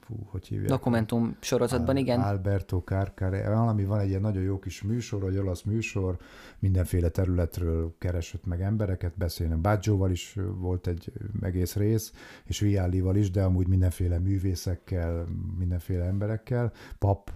fú, 0.00 0.14
hogy 0.30 0.46
hívják? 0.46 0.68
dokumentum 0.68 1.36
sorozatban, 1.40 1.96
igen. 1.96 2.20
Alberto 2.20 2.82
Carcare, 2.84 3.48
valami 3.48 3.84
van 3.84 4.00
egy 4.00 4.08
ilyen 4.08 4.20
nagyon 4.20 4.42
jó 4.42 4.58
kis 4.58 4.82
műsor, 4.82 5.24
egy 5.24 5.36
olasz 5.36 5.62
műsor, 5.62 6.16
mindenféle 6.58 7.08
területről 7.08 7.94
keresett 7.98 8.46
meg 8.46 8.62
embereket, 8.62 9.12
beszélni. 9.16 9.54
Baggioval 9.54 10.10
is 10.10 10.36
volt 10.58 10.86
egy 10.86 11.12
egész 11.40 11.76
rész, 11.76 12.12
és 12.44 12.60
Viallival 12.60 13.16
is, 13.16 13.30
de 13.30 13.42
amúgy 13.42 13.68
mindenféle 13.68 14.18
művészekkel, 14.18 15.24
mindenféle 15.58 16.04
emberekkel. 16.04 16.72
Pap, 16.98 17.32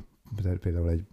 például 0.61 0.91
egy 0.91 1.05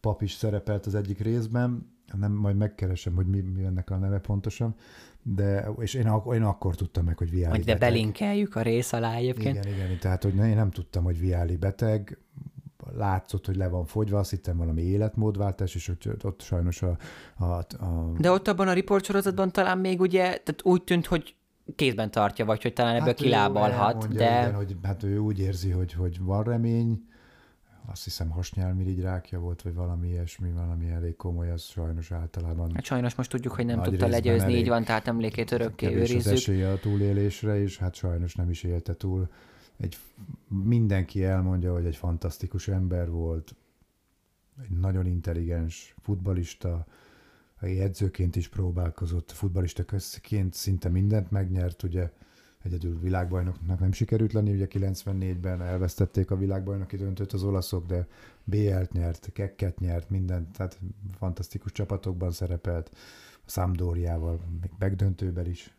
pap 0.00 0.22
is 0.22 0.32
szerepelt 0.32 0.86
az 0.86 0.94
egyik 0.94 1.20
részben, 1.20 1.96
nem, 2.16 2.32
majd 2.32 2.56
megkeresem, 2.56 3.14
hogy 3.14 3.26
mi, 3.26 3.40
mi 3.40 3.64
ennek 3.64 3.90
a 3.90 3.96
neve 3.96 4.18
pontosan, 4.18 4.74
de, 5.34 5.68
és 5.78 5.94
én, 5.94 6.06
ak- 6.06 6.34
én 6.34 6.42
akkor 6.42 6.74
tudtam 6.74 7.04
meg, 7.04 7.18
hogy 7.18 7.30
Vialli 7.30 7.48
Majd 7.48 7.64
beteg. 7.64 7.80
belinkeljük 7.80 8.56
a 8.56 8.62
rész 8.62 8.92
alá 8.92 9.14
egyébként. 9.14 9.64
Igen, 9.64 9.74
igen, 9.76 9.98
tehát 9.98 10.22
hogy 10.22 10.34
én 10.36 10.56
nem 10.56 10.70
tudtam, 10.70 11.04
hogy 11.04 11.20
Viáli 11.20 11.56
beteg, 11.56 12.18
látszott, 12.96 13.46
hogy 13.46 13.56
le 13.56 13.68
van 13.68 13.84
fogyva, 13.84 14.18
azt 14.18 14.30
hittem 14.30 14.56
valami 14.56 14.82
életmódváltás, 14.82 15.74
és 15.74 15.86
hogy 15.86 16.16
ott 16.22 16.40
sajnos 16.40 16.82
a, 16.82 16.96
a, 17.36 17.44
a 17.44 18.12
De 18.18 18.30
ott 18.30 18.48
abban 18.48 18.68
a 18.68 18.72
riport 18.72 19.04
sorozatban 19.04 19.52
talán 19.52 19.78
még 19.78 20.00
ugye, 20.00 20.22
tehát 20.22 20.60
úgy 20.62 20.82
tűnt, 20.84 21.06
hogy 21.06 21.34
kézben 21.76 22.10
tartja, 22.10 22.44
vagy 22.44 22.62
hogy 22.62 22.72
talán 22.72 22.94
ebből 22.94 23.06
Hát 23.06 23.16
kilábalhat, 23.16 24.08
de 24.08 24.40
Igen, 24.40 24.54
hogy 24.54 24.76
hát 24.82 25.02
ő 25.02 25.18
úgy 25.18 25.38
érzi, 25.38 25.70
hogy, 25.70 25.92
hogy 25.92 26.18
van 26.20 26.42
remény, 26.42 27.07
azt 27.90 28.04
hiszem 28.04 28.30
hasnyálmirigy 28.30 29.00
rákja 29.00 29.38
volt, 29.38 29.62
vagy 29.62 29.74
valami 29.74 30.08
ilyesmi, 30.08 30.50
valami 30.50 30.88
elég 30.88 31.16
komoly, 31.16 31.50
az 31.50 31.62
sajnos 31.62 32.12
általában 32.12 32.74
hát 32.74 32.84
sajnos 32.84 33.14
most 33.14 33.30
tudjuk, 33.30 33.52
hogy 33.52 33.66
nem 33.66 33.82
tudta 33.82 34.06
legyőzni, 34.06 34.42
elég 34.42 34.58
így 34.58 34.68
van, 34.68 34.84
tehát 34.84 35.08
emlékét 35.08 35.52
örökké 35.52 35.86
kevés 35.86 36.14
az 36.14 36.26
esélye 36.26 36.70
a 36.70 36.78
túlélésre, 36.78 37.60
és 37.60 37.78
hát 37.78 37.94
sajnos 37.94 38.34
nem 38.34 38.50
is 38.50 38.62
élte 38.62 38.94
túl. 38.94 39.28
Egy, 39.76 39.96
mindenki 40.48 41.24
elmondja, 41.24 41.72
hogy 41.72 41.84
egy 41.86 41.96
fantasztikus 41.96 42.68
ember 42.68 43.10
volt, 43.10 43.54
egy 44.62 44.70
nagyon 44.78 45.06
intelligens 45.06 45.94
futbalista, 46.02 46.86
edzőként 47.60 48.36
is 48.36 48.48
próbálkozott, 48.48 49.32
futbalista 49.32 49.84
közként 49.84 50.54
szinte 50.54 50.88
mindent 50.88 51.30
megnyert, 51.30 51.82
ugye 51.82 52.10
egyedül 52.62 53.00
világbajnoknak 53.00 53.80
nem 53.80 53.92
sikerült 53.92 54.32
lenni, 54.32 54.52
ugye 54.52 54.66
94-ben 54.70 55.62
elvesztették 55.62 56.30
a 56.30 56.36
világbajnoki 56.36 56.96
döntőt 56.96 57.32
az 57.32 57.42
olaszok, 57.42 57.86
de 57.86 58.06
BL-t 58.44 58.92
nyert, 58.92 59.32
kekket 59.32 59.78
nyert, 59.78 60.10
mindent, 60.10 60.56
tehát 60.56 60.78
fantasztikus 61.18 61.72
csapatokban 61.72 62.30
szerepelt, 62.30 62.90
a 63.46 63.50
Sampdoriával, 63.50 64.40
még 64.60 64.70
megdöntőben 64.78 65.46
is, 65.46 65.76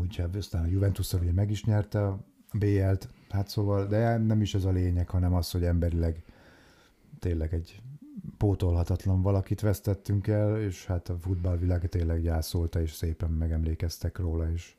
úgyhogy 0.00 0.36
aztán 0.36 0.64
a 0.64 0.66
juventus 0.66 1.12
ugye 1.12 1.32
meg 1.32 1.50
is 1.50 1.64
nyerte 1.64 2.06
a 2.06 2.24
BL-t, 2.52 3.08
hát 3.28 3.48
szóval, 3.48 3.86
de 3.86 4.16
nem 4.16 4.40
is 4.40 4.54
ez 4.54 4.64
a 4.64 4.70
lényeg, 4.70 5.08
hanem 5.08 5.34
az, 5.34 5.50
hogy 5.50 5.64
emberileg 5.64 6.22
tényleg 7.18 7.54
egy 7.54 7.82
pótolhatatlan 8.36 9.22
valakit 9.22 9.60
vesztettünk 9.60 10.26
el, 10.26 10.60
és 10.60 10.86
hát 10.86 11.08
a 11.08 11.18
futballvilág 11.18 11.88
tényleg 11.88 12.22
gyászolta, 12.22 12.80
és 12.80 12.92
szépen 12.92 13.30
megemlékeztek 13.30 14.18
róla, 14.18 14.52
és 14.52 14.76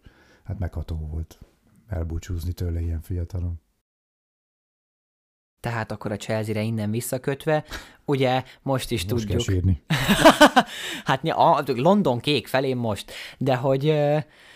hát 0.50 0.60
megható 0.60 0.96
volt 0.96 1.40
elbúcsúzni 1.88 2.52
tőle 2.52 2.82
ilyen 2.82 3.02
fiatalon. 3.02 3.62
Tehát 5.60 5.92
akkor 5.92 6.12
a 6.12 6.18
Chelsea-re 6.18 6.62
innen 6.62 6.92
visszakötve, 6.92 7.64
ugye 8.10 8.43
most 8.62 8.91
is 8.91 9.06
Most 9.06 9.26
kell 9.28 9.36
tudjuk. 9.38 9.56
sírni. 9.56 9.82
hát 11.06 11.28
a 11.28 11.63
London 11.76 12.19
kék 12.19 12.48
felé 12.48 12.74
most, 12.74 13.12
de 13.38 13.56
hogy... 13.56 13.93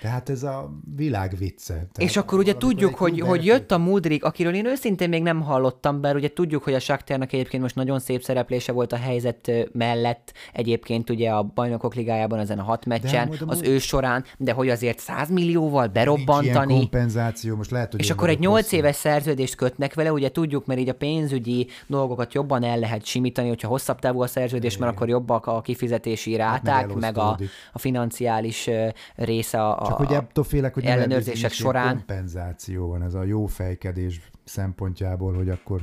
Tehát 0.02 0.30
ez 0.30 0.44
a 0.44 0.72
világ 0.96 1.36
vicce. 1.38 1.74
Tehát 1.74 1.98
És 1.98 2.18
akkor 2.18 2.40
ugye 2.40 2.54
tudjuk, 2.58 2.96
hogy, 2.96 3.20
hogy 3.20 3.46
jött 3.46 3.72
a 3.72 3.78
Mudrik, 3.78 4.24
akiről 4.24 4.54
én 4.54 4.66
őszintén 4.66 5.10
még 5.10 5.22
nem 5.22 5.42
hallottam, 5.42 6.02
bár 6.02 6.16
ugye 6.16 6.34
tudjuk, 6.34 6.64
hogy 6.64 6.74
a 6.74 6.80
Shakhtarnak 6.80 7.34
egyébként 7.34 7.62
most 7.62 7.76
nagyon 7.76 8.00
szép 8.00 8.24
szereplése 8.24 8.72
volt 8.72 8.92
a 8.92 8.96
helyzet 8.96 9.52
mellett, 9.72 10.34
egyébként 10.54 11.10
ugye 11.10 11.30
a 11.30 11.44
Bajnokok 11.44 11.96
Ligájában 11.96 12.40
ezen 12.40 12.60
a 12.60 12.64
hat 12.64 12.86
meccsen, 12.86 13.28
a 13.48 13.52
az 13.54 13.62
ős 13.62 13.84
során, 13.84 14.24
de 14.38 14.52
hogy 14.52 14.70
azért 14.70 15.00
100 15.00 15.30
millióval 15.30 15.88
berobbantani, 15.88 16.74
kompenzáció, 16.74 17.56
most 17.56 17.72
lehet, 17.72 17.92
hogy 17.92 18.00
és 18.00 18.10
akkor 18.10 18.30
egy 18.30 18.38
vagyok 18.38 18.52
8 18.52 18.64
rosszul. 18.64 18.80
éves 18.80 18.96
szerződést 18.96 19.56
kötnek 19.56 19.94
vele, 19.94 20.12
ugye 20.12 20.32
tudjuk, 20.32 20.66
mert 20.66 20.80
így 20.80 20.90
a 20.90 20.94
pénzügyi 20.94 21.68
dolgokat 21.88 22.34
jobban 22.34 22.64
el 22.64 22.80
lehet 22.80 23.06
simítani, 23.06 23.43
hogyha 23.48 23.68
hosszabb 23.68 24.00
távú 24.00 24.22
a 24.22 24.28
szerződés, 24.28 24.78
mert 24.78 24.92
akkor 24.92 25.10
jobbak 25.10 25.46
a 25.48 25.62
kifizetési 25.62 26.36
ráták, 26.36 26.88
meg 26.88 26.98
meg 26.98 27.18
a, 27.18 27.38
a 27.74 27.80
financiális 27.80 28.70
része 29.16 29.68
a, 29.68 29.86
Csak 29.86 30.00
a, 30.00 30.06
hogy 30.06 30.14
attól 30.14 30.44
félek, 30.44 30.74
hogy 30.74 30.86
ellenőrzések 30.86 31.52
során. 31.52 31.96
kompenzáció 31.96 32.88
van, 32.88 33.04
ez 33.04 33.14
a 33.14 33.24
jó 33.24 33.46
fejkedés 33.46 34.22
szempontjából, 34.44 35.34
hogy 35.34 35.50
akkor 35.50 35.82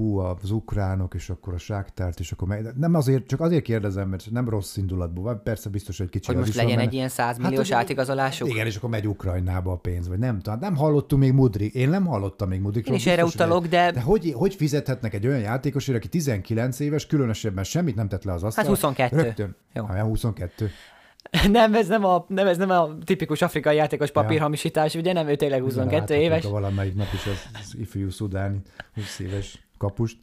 hú, 0.00 0.18
az 0.18 0.50
ukránok, 0.50 1.14
és 1.14 1.30
akkor 1.30 1.54
a 1.54 1.58
ságtárt, 1.58 2.20
és 2.20 2.32
akkor 2.32 2.48
meg... 2.48 2.72
Nem 2.76 2.94
azért, 2.94 3.26
csak 3.26 3.40
azért 3.40 3.62
kérdezem, 3.62 4.08
mert 4.08 4.30
nem 4.30 4.48
rossz 4.48 4.76
indulatból 4.76 5.24
van, 5.24 5.42
persze 5.42 5.68
biztos, 5.68 5.98
hogy 5.98 6.08
kicsi 6.08 6.26
hogy 6.26 6.36
most 6.36 6.54
van 6.54 6.62
legyen 6.64 6.76
benne. 6.78 6.88
egy 6.88 6.94
ilyen 6.94 7.08
100 7.08 7.38
milliós 7.38 7.66
ugye- 7.66 7.76
átigazolásuk. 7.76 8.48
Igen, 8.48 8.66
és 8.66 8.76
akkor 8.76 8.90
megy 8.90 9.06
Ukrajnába 9.08 9.72
a 9.72 9.76
pénz, 9.76 10.08
vagy 10.08 10.18
nem 10.18 10.40
tudom. 10.40 10.58
Nem 10.58 10.76
hallottunk 10.76 11.22
még 11.22 11.32
Mudrik. 11.32 11.74
Én 11.74 11.88
nem 11.88 12.06
hallottam 12.06 12.48
még 12.48 12.60
Mudrikról. 12.60 12.94
Én 12.94 13.00
is 13.00 13.06
erre 13.06 13.24
utalok, 13.24 13.66
de- 13.66 13.90
De 13.90 14.00
hogy, 14.00 14.32
hogy 14.36 14.54
fizethetnek 14.54 15.14
egy 15.14 15.26
olyan 15.26 15.40
játékosért, 15.40 15.98
aki 15.98 16.08
19 16.08 16.80
éves, 16.80 17.06
különösebben 17.06 17.64
semmit 17.64 17.94
nem 17.94 18.08
tett 18.08 18.24
le 18.24 18.32
az 18.32 18.42
asztalra? 18.42 18.70
22. 18.70 19.16
Rögtön. 19.22 19.56
Jó. 19.74 19.84
Ha, 19.84 20.02
22. 20.14 20.70
Nem, 21.50 21.74
ez 21.74 21.88
nem 21.88 22.04
a, 22.04 22.24
nem, 22.28 22.46
ez 22.46 22.56
nem 22.56 22.70
a 22.70 22.88
tipikus 23.04 23.42
afrikai 23.42 23.76
játékos 23.76 24.10
papírhamisítás, 24.10 24.94
ugye 24.94 25.12
nem, 25.12 25.28
ő 25.28 25.36
tényleg 25.36 25.62
22 25.62 25.94
Láthatók 25.98 26.22
éves. 26.24 26.44
Valamelyik 26.44 26.94
nap 26.94 27.06
is 27.14 27.26
az, 27.26 27.60
az 27.60 27.74
ifjú 27.78 28.10
szudáni 28.10 28.60
20 28.94 29.18
éves 29.18 29.68
kapust. 29.80 30.18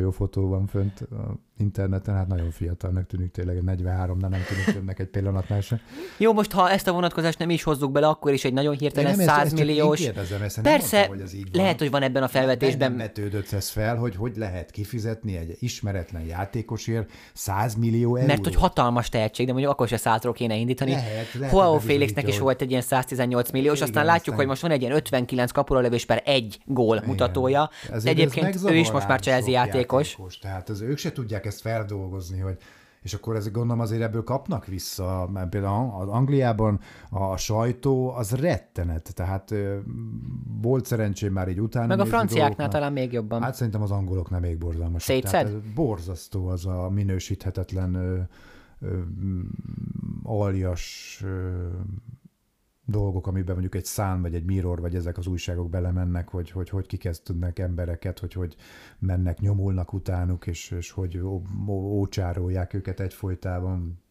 Jó 0.00 0.10
fotó 0.10 0.48
van 0.48 0.66
fönt 0.66 1.00
a 1.00 1.38
interneten, 1.58 2.14
hát 2.14 2.26
nagyon 2.28 2.50
fiatalnak 2.50 3.06
tűnik 3.06 3.30
tényleg, 3.30 3.62
43, 3.62 4.18
de 4.18 4.28
nem 4.28 4.40
tűnik 4.48 4.64
többnek 4.64 4.98
egy 4.98 5.06
pillanatnál 5.06 5.60
sem. 5.60 5.80
Jó, 6.18 6.32
most 6.32 6.52
ha 6.52 6.70
ezt 6.70 6.86
a 6.88 6.92
vonatkozást 6.92 7.38
nem 7.38 7.50
is 7.50 7.62
hozzuk 7.62 7.92
bele, 7.92 8.06
akkor 8.06 8.32
is 8.32 8.44
egy 8.44 8.52
nagyon 8.52 8.74
hirtelen 8.76 9.10
Én 9.10 9.16
nem 9.16 9.28
ezt- 9.28 9.36
100 9.36 9.46
ezt 9.46 9.54
milliós. 9.58 10.00
kérdezem, 10.00 10.42
ezt 10.42 10.54
nem 10.56 10.64
Persze, 10.64 10.96
mondtam, 10.96 11.16
hogy 11.16 11.26
ez 11.26 11.34
így 11.34 11.50
van. 11.52 11.62
lehet, 11.62 11.78
hogy 11.78 11.90
van 11.90 12.02
ebben 12.02 12.22
a 12.22 12.28
felvetésben. 12.28 12.96
vetődött 12.96 13.52
ez 13.52 13.68
fel, 13.68 13.96
hogy 13.96 14.16
hogy 14.16 14.36
lehet 14.36 14.70
kifizetni 14.70 15.36
egy 15.36 15.56
ismeretlen 15.60 16.22
játékosért 16.22 17.10
100 17.34 17.74
millió 17.74 18.14
eurót. 18.16 18.26
Mert 18.26 18.44
hogy 18.44 18.54
hatalmas 18.54 19.08
tehetség, 19.08 19.46
de 19.46 19.52
mondjuk 19.52 19.72
akkor 19.72 19.88
se 19.88 19.96
százról 19.96 20.32
kéne 20.32 20.56
indítani. 20.56 20.90
Lehet, 20.90 21.32
lehet, 21.34 21.52
Joao 21.54 21.78
Félixnek 21.78 22.28
is 22.28 22.38
volt 22.38 22.62
egy 22.62 22.70
ilyen 22.70 22.82
118 22.82 23.50
milliós, 23.50 23.76
Igen, 23.76 23.88
aztán 23.88 24.04
látjuk, 24.04 24.20
aztán- 24.22 24.36
hogy 24.38 24.46
most 24.46 24.62
van 24.62 24.70
egy 24.70 24.80
ilyen 24.80 24.92
59 24.92 25.50
kapura 25.50 25.80
lövés 25.80 26.04
per 26.04 26.22
egy 26.24 26.58
gól 26.64 27.02
mutatója. 27.06 27.70
Ezért 27.82 27.94
ez 27.94 28.04
Egyébként 28.04 28.42
ő 28.44 28.48
megzavar 28.48 28.74
is 28.74 28.90
most 28.90 29.08
már 29.08 29.20
Chelsea 29.20 29.44
sok 29.46 29.54
játékos. 29.54 30.16
Tehát 30.40 30.68
az, 30.68 30.80
ők 30.80 30.98
se 30.98 31.12
tudják 31.12 31.44
ezt 31.46 31.60
feldolgozni, 31.60 32.40
hogy 32.40 32.58
és 33.06 33.14
akkor 33.14 33.36
ez 33.36 33.50
gondolom 33.50 33.80
azért 33.80 34.02
ebből 34.02 34.24
kapnak 34.24 34.66
vissza, 34.66 35.28
mert 35.32 35.48
például 35.48 36.00
az 36.00 36.08
Angliában 36.08 36.80
a 37.10 37.36
sajtó 37.36 38.14
az 38.14 38.30
rettenet, 38.30 39.14
tehát 39.14 39.54
volt 40.60 40.86
szerencsém 40.86 41.32
már 41.32 41.48
így 41.48 41.60
utána 41.60 41.86
Meg 41.86 42.00
a 42.00 42.04
franciáknál 42.04 42.68
talán 42.68 42.92
még 42.92 43.12
jobban. 43.12 43.42
Hát 43.42 43.54
szerintem 43.54 43.82
az 43.82 43.90
angoloknál 43.90 44.40
még 44.40 44.58
borzalmasabb. 44.58 45.16
Szétszed? 45.16 45.56
Borzasztó 45.74 46.48
az 46.48 46.66
a 46.66 46.88
minősíthetetlen 46.90 47.94
ö, 47.94 48.18
ö, 48.80 48.98
aljas 50.22 51.20
ö, 51.24 51.66
dolgok, 52.86 53.26
amiben 53.26 53.52
mondjuk 53.52 53.74
egy 53.74 53.84
szán, 53.84 54.22
vagy 54.22 54.34
egy 54.34 54.44
mirror, 54.44 54.80
vagy 54.80 54.94
ezek 54.94 55.18
az 55.18 55.26
újságok 55.26 55.70
belemennek, 55.70 56.28
hogy 56.28 56.50
hogy, 56.50 56.68
hogy 56.68 56.86
kikezdődnek 56.86 57.58
embereket, 57.58 58.18
hogy 58.18 58.32
hogy 58.32 58.56
mennek, 58.98 59.40
nyomulnak 59.40 59.92
utánuk, 59.92 60.46
és, 60.46 60.70
és 60.70 60.90
hogy 60.90 61.20
ócsárolják 61.68 62.74
őket 62.74 63.00
egyfolytában. 63.00 64.04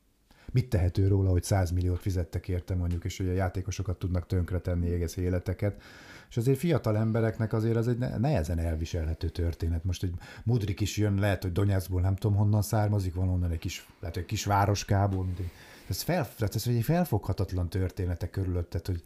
Mit 0.52 0.70
tehető 0.70 1.08
róla, 1.08 1.30
hogy 1.30 1.44
100 1.44 1.72
milliót 1.72 2.00
fizettek 2.00 2.48
érte 2.48 2.76
mondjuk, 2.76 3.04
és 3.04 3.18
hogy 3.18 3.28
a 3.28 3.34
játékosokat 3.34 4.00
tudnak 4.00 4.26
tönkretenni 4.26 4.92
egész 4.92 5.16
életeket. 5.18 5.82
És 6.30 6.38
azért 6.38 6.58
fiatal 6.58 6.98
embereknek 6.98 7.54
azért 7.54 7.76
az 7.76 7.88
egy 7.88 7.98
nehezen 7.98 8.60
elviselhető 8.60 9.30
történet. 9.30 9.84
Most 9.84 10.04
egy 10.04 10.14
Mudrik 10.44 10.82
is 10.82 10.98
jön, 10.98 11.16
lehet, 11.16 11.42
hogy 11.42 11.52
Donetskból 11.52 12.02
nem 12.02 12.16
tudom 12.16 12.38
honnan 12.38 12.62
származik, 12.62 13.14
van 13.14 13.30
onnan 13.30 13.52
egy 13.52 13.60
kis, 13.60 13.88
lehet, 14.00 14.18
egy 14.18 14.26
kis 14.26 14.46
városkából, 14.46 15.24
mint 15.26 15.40
egy 15.40 15.52
ez, 15.88 16.02
fel, 16.02 16.28
ez 16.38 16.68
egy 16.68 16.84
felfoghatatlan 16.84 17.70
történetek 17.70 18.30
körülötted, 18.30 18.86
hogy 18.86 19.04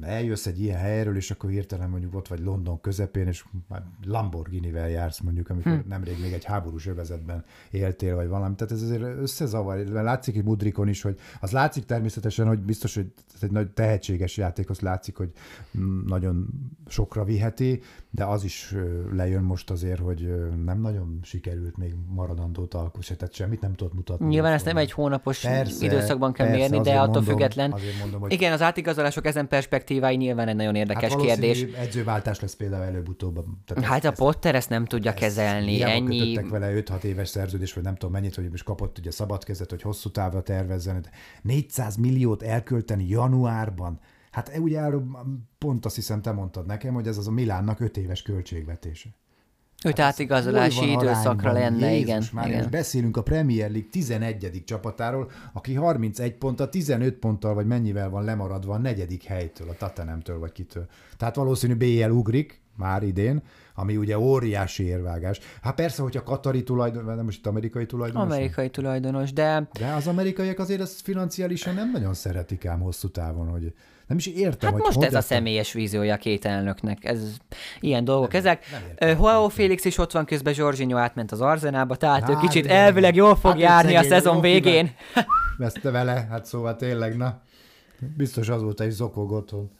eljössz 0.00 0.46
egy 0.46 0.60
ilyen 0.60 0.78
helyről, 0.78 1.16
és 1.16 1.30
akkor 1.30 1.50
hirtelen 1.50 1.90
mondjuk 1.90 2.14
ott 2.14 2.28
vagy 2.28 2.40
London 2.40 2.80
közepén, 2.80 3.26
és 3.26 3.44
már 3.68 3.82
Lamborghini-vel 4.04 4.88
jársz 4.88 5.20
mondjuk, 5.20 5.48
amikor 5.48 5.72
hm. 5.72 5.88
nemrég 5.88 6.20
még 6.20 6.32
egy 6.32 6.44
háborús 6.44 6.86
övezetben 6.86 7.44
éltél, 7.70 8.14
vagy 8.14 8.28
valami. 8.28 8.54
Tehát 8.54 8.72
ez 8.72 8.82
azért 8.82 9.02
összezavar. 9.02 9.76
Látszik 9.78 10.36
egy 10.36 10.44
Budrikon 10.44 10.88
is, 10.88 11.02
hogy 11.02 11.18
az 11.40 11.50
látszik 11.50 11.84
természetesen, 11.84 12.46
hogy 12.46 12.58
biztos, 12.58 12.94
hogy 12.94 13.12
egy 13.40 13.50
nagy 13.50 13.70
tehetséges 13.70 14.36
játékos 14.36 14.80
látszik, 14.80 15.16
hogy 15.16 15.32
nagyon 16.06 16.46
sokra 16.86 17.24
viheti, 17.24 17.80
de 18.10 18.24
az 18.24 18.44
is 18.44 18.74
lejön 19.12 19.42
most 19.42 19.70
azért, 19.70 20.00
hogy 20.00 20.34
nem 20.64 20.80
nagyon 20.80 21.18
sikerült 21.22 21.76
még 21.76 21.94
maradandót 22.06 22.74
alkotni, 22.74 23.16
tehát 23.16 23.34
semmit 23.34 23.60
nem 23.60 23.74
tudott 23.74 23.94
mutatni. 23.94 24.26
Nyilván 24.26 24.52
ezt 24.52 24.64
nem 24.64 24.76
egy 24.76 24.92
hónapos 24.92 25.40
persze, 25.40 25.84
időszakban 25.84 26.32
kell 26.32 26.46
persze, 26.46 26.60
mérni, 26.60 26.80
de 26.84 26.92
attól 26.92 27.04
mondom, 27.06 27.24
független. 27.24 27.74
Mondom, 28.00 28.20
hogy... 28.20 28.32
Igen, 28.32 28.52
az 28.52 28.62
átigazolások 28.62 29.26
ezen 29.26 29.48
perspektívái 29.72 30.16
nyilván 30.16 30.48
egy 30.48 30.56
nagyon 30.56 30.74
érdekes 30.74 31.12
hát 31.12 31.20
kérdés. 31.20 31.62
edzőváltás 31.62 32.40
lesz 32.40 32.54
például 32.54 32.82
előbb-utóbb. 32.84 33.44
Tehát 33.64 33.84
hát 33.84 34.04
ezt, 34.04 34.20
a 34.20 34.24
Potter 34.24 34.54
ezt 34.54 34.68
nem 34.68 34.84
tudja 34.84 35.10
ezt, 35.10 35.20
kezelni. 35.20 35.82
Ennyi... 35.82 36.18
kötöttek 36.18 36.48
vele 36.48 36.80
5-6 36.80 37.02
éves 37.02 37.28
szerződés, 37.28 37.72
vagy 37.72 37.84
nem 37.84 37.94
tudom 37.94 38.12
mennyit, 38.12 38.34
hogy 38.34 38.50
most 38.50 38.64
kapott 38.64 38.98
ugye 38.98 39.10
szabad 39.10 39.44
kezet, 39.44 39.70
hogy 39.70 39.82
hosszú 39.82 40.10
távra 40.10 40.42
tervezzen. 40.42 41.06
400 41.42 41.96
milliót 41.96 42.42
elkölteni 42.42 43.08
januárban 43.08 44.00
Hát 44.32 44.48
e, 44.48 44.60
ugye 44.60 44.80
pont 45.58 45.84
azt 45.84 45.94
hiszem, 45.94 46.22
te 46.22 46.32
mondtad 46.32 46.66
nekem, 46.66 46.94
hogy 46.94 47.06
ez 47.06 47.18
az 47.18 47.26
a 47.26 47.30
Milánnak 47.30 47.80
öt 47.80 47.96
éves 47.96 48.22
költségvetése. 48.22 49.08
Öt 49.84 49.98
hát 49.98 50.06
átigazolási 50.06 50.90
időszakra 50.90 51.52
lenne, 51.52 51.90
Jézus, 51.90 52.08
igen. 52.08 52.22
Már 52.32 52.48
igen. 52.48 52.66
beszélünk 52.70 53.16
a 53.16 53.22
Premier 53.22 53.70
League 53.70 53.88
11. 53.90 54.62
csapatáról, 54.64 55.30
aki 55.52 55.74
31 55.74 56.34
ponttal, 56.34 56.68
15 56.68 57.14
ponttal, 57.14 57.54
vagy 57.54 57.66
mennyivel 57.66 58.10
van 58.10 58.24
lemaradva 58.24 58.74
a 58.74 58.78
negyedik 58.78 59.24
helytől, 59.24 59.68
a 59.68 59.74
Tatanemtől, 59.78 60.38
vagy 60.38 60.52
kitől. 60.52 60.86
Tehát 61.16 61.36
valószínű 61.36 61.74
BL 61.74 62.10
ugrik 62.10 62.60
már 62.76 63.02
idén, 63.02 63.42
ami 63.74 63.96
ugye 63.96 64.18
óriási 64.18 64.84
érvágás. 64.84 65.40
Hát 65.62 65.74
persze, 65.74 66.02
hogyha 66.02 66.22
katari 66.22 66.62
tulajdonos, 66.62 67.14
nem 67.14 67.24
most 67.24 67.38
itt 67.38 67.46
amerikai 67.46 67.86
tulajdonos. 67.86 68.32
Amerikai 68.32 68.70
tulajdonos, 68.70 69.32
de... 69.32 69.68
De 69.78 69.92
az 69.92 70.06
amerikaiak 70.06 70.58
azért 70.58 70.80
ezt 70.80 71.00
financiálisan 71.00 71.74
nem 71.74 71.90
nagyon 71.90 72.14
szeretik 72.14 72.66
ám 72.66 72.80
hosszú 72.80 73.08
távon, 73.08 73.48
hogy 73.48 73.74
nem 74.12 74.20
is 74.20 74.42
értem, 74.42 74.72
hát 74.72 74.80
hogy 74.80 74.94
most 74.94 75.06
ez 75.06 75.14
a 75.14 75.20
személyes 75.20 75.72
víziója 75.72 76.16
két 76.16 76.44
elnöknek. 76.44 77.04
Ez 77.04 77.36
ilyen 77.80 78.04
dolgok 78.04 78.32
nem, 78.32 78.40
ezek. 78.40 78.64
Nem 78.98 79.08
Joao 79.08 79.48
Félix 79.48 79.84
is 79.84 79.98
ott 79.98 80.12
van 80.12 80.24
közben, 80.24 80.54
Zsorzsinyó 80.54 80.96
átment 80.96 81.32
az 81.32 81.40
Arzenába, 81.40 81.96
tehát 81.96 82.20
hát, 82.20 82.30
ő 82.30 82.36
kicsit 82.36 82.64
igen. 82.64 82.76
elvileg 82.76 83.14
jól 83.14 83.36
fog 83.36 83.50
hát 83.50 83.60
járni 83.60 83.96
a 83.96 84.02
szezon 84.02 84.40
végén. 84.40 84.90
Veszte 85.56 85.90
vele, 85.90 86.26
hát 86.30 86.46
szóval 86.46 86.76
tényleg, 86.76 87.16
na. 87.16 87.40
Biztos 88.16 88.48
azóta 88.48 88.84
is 88.84 88.92
zokog 88.92 89.32
otthon. 89.32 89.70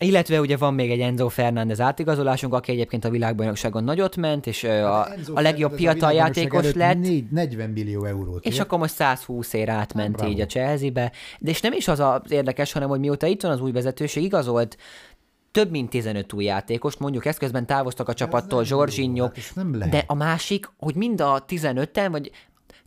Illetve 0.00 0.40
ugye 0.40 0.56
van 0.56 0.74
még 0.74 0.90
egy 0.90 1.00
Enzo 1.00 1.28
Fernández 1.28 1.80
átigazolásunk, 1.80 2.54
aki 2.54 2.72
egyébként 2.72 3.04
a 3.04 3.10
világbajnokságon 3.10 3.84
nagyot 3.84 4.16
ment, 4.16 4.46
és 4.46 4.64
hát 4.64 4.82
a, 4.82 5.08
a 5.34 5.40
legjobb 5.40 5.72
fiatal 5.72 6.12
játékos 6.12 6.72
lett. 6.72 6.98
4, 6.98 7.24
40 7.30 7.70
millió 7.70 8.04
eurót. 8.04 8.44
És 8.44 8.60
akkor 8.60 8.78
most 8.78 8.94
120 8.94 9.52
ér 9.52 9.68
átment 9.68 10.16
Bravo. 10.16 10.30
így 10.30 10.40
a 10.40 10.46
Chelsea-be. 10.46 11.12
De 11.38 11.50
és 11.50 11.60
nem 11.60 11.72
is 11.72 11.88
az 11.88 12.00
az 12.00 12.20
érdekes, 12.28 12.72
hanem 12.72 12.88
hogy 12.88 13.00
mióta 13.00 13.26
itt 13.26 13.42
van 13.42 13.50
az 13.50 13.60
új 13.60 13.72
vezetőség, 13.72 14.22
igazolt 14.22 14.76
több 15.52 15.70
mint 15.70 15.90
15 15.90 16.32
új 16.32 16.44
játékost, 16.44 16.98
mondjuk 16.98 17.24
ezt 17.24 17.38
közben 17.38 17.66
távoztak 17.66 18.08
a 18.08 18.14
csapattól 18.14 18.64
Zsorzsinyok, 18.64 19.36
hát 19.54 19.88
de 19.88 20.04
a 20.06 20.14
másik, 20.14 20.70
hogy 20.78 20.94
mind 20.94 21.20
a 21.20 21.44
15-en, 21.48 22.08
vagy 22.10 22.30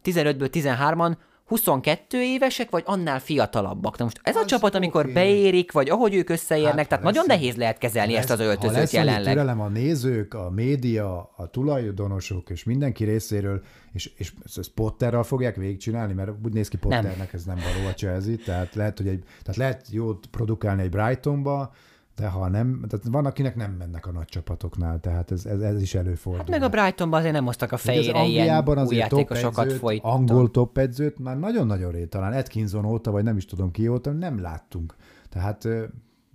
15-ből 0.04 0.50
13-an 0.52 1.16
22 1.46 2.22
évesek, 2.22 2.70
vagy 2.70 2.84
annál 2.86 3.20
fiatalabbak. 3.20 3.98
Na 3.98 4.04
most 4.04 4.20
ez 4.24 4.36
a 4.36 4.40
az 4.40 4.46
csapat, 4.46 4.76
amikor 4.76 5.02
okay. 5.02 5.14
beérik, 5.14 5.72
vagy 5.72 5.90
ahogy 5.90 6.16
ők 6.16 6.30
összeérnek, 6.30 6.76
hát, 6.76 6.88
tehát 6.88 7.04
nagyon 7.04 7.24
lesz, 7.28 7.38
nehéz 7.38 7.56
lehet 7.56 7.78
kezelni 7.78 8.14
lesz, 8.14 8.22
ezt 8.22 8.32
az 8.32 8.40
öltözőt 8.40 8.76
ha 8.76 8.80
lesz 8.80 8.94
jelenleg. 8.94 9.34
türelem 9.34 9.62
a 9.62 9.68
nézők, 9.68 10.34
a 10.34 10.50
média, 10.50 11.34
a 11.36 11.48
tulajdonosok 11.48 12.50
és 12.50 12.64
mindenki 12.64 13.04
részéről, 13.04 13.64
és, 13.94 14.12
és 14.16 14.34
ezt 14.56 14.70
Potterral 14.70 15.24
fogják 15.24 15.56
végigcsinálni, 15.56 16.14
mert 16.14 16.32
úgy 16.46 16.54
néz 16.54 16.68
ki 16.68 16.78
Potternek 16.78 17.18
nem. 17.18 17.28
ez 17.32 17.44
nem 17.44 17.56
való 17.56 17.88
a 17.88 17.94
Chelsea, 17.94 18.36
tehát 18.46 18.76
lehet, 18.76 18.98
hogy 18.98 19.08
egy, 19.08 19.24
tehát 19.42 19.56
lehet 19.56 19.88
jót 19.90 20.26
produkálni 20.26 20.82
egy 20.82 20.90
Brightonba, 20.90 21.74
de 22.16 22.28
ha 22.28 22.50
nem, 22.50 22.86
tehát 22.88 23.06
van, 23.12 23.26
akinek 23.26 23.56
nem 23.56 23.72
mennek 23.72 24.08
a 24.08 24.12
nagy 24.12 24.26
csapatoknál, 24.26 25.00
tehát 25.00 25.32
ez, 25.32 25.46
ez, 25.46 25.60
ez 25.60 25.82
is 25.82 25.96
előfordul. 25.96 26.40
Hát 26.40 26.50
meg 26.50 26.62
a 26.62 26.70
Brightonban 26.70 27.20
azért 27.20 27.34
nem 27.34 27.46
hoztak 27.46 27.72
a 27.72 27.78
fejére 27.78 28.22
az 28.22 28.28
ilyen 28.28 28.68
új 28.88 28.96
játékosokat 28.96 29.72
folyt. 29.72 30.04
Angol 30.04 30.52
top 30.52 30.78
edzőt 30.78 31.20
már 31.20 31.40
nagyon-nagyon 31.40 31.92
rég, 31.92 32.10
talán 32.10 32.34
Atkinson 32.34 32.86
óta, 32.86 33.12
vagy 33.12 33.24
nem 33.24 33.38
is 33.38 33.46
tudom 33.46 33.72
ki 33.72 33.88
óta, 33.88 34.12
nem 34.12 34.42
láttunk. 34.42 34.96
Tehát, 35.30 35.68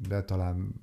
de 0.09 0.23
talán... 0.23 0.75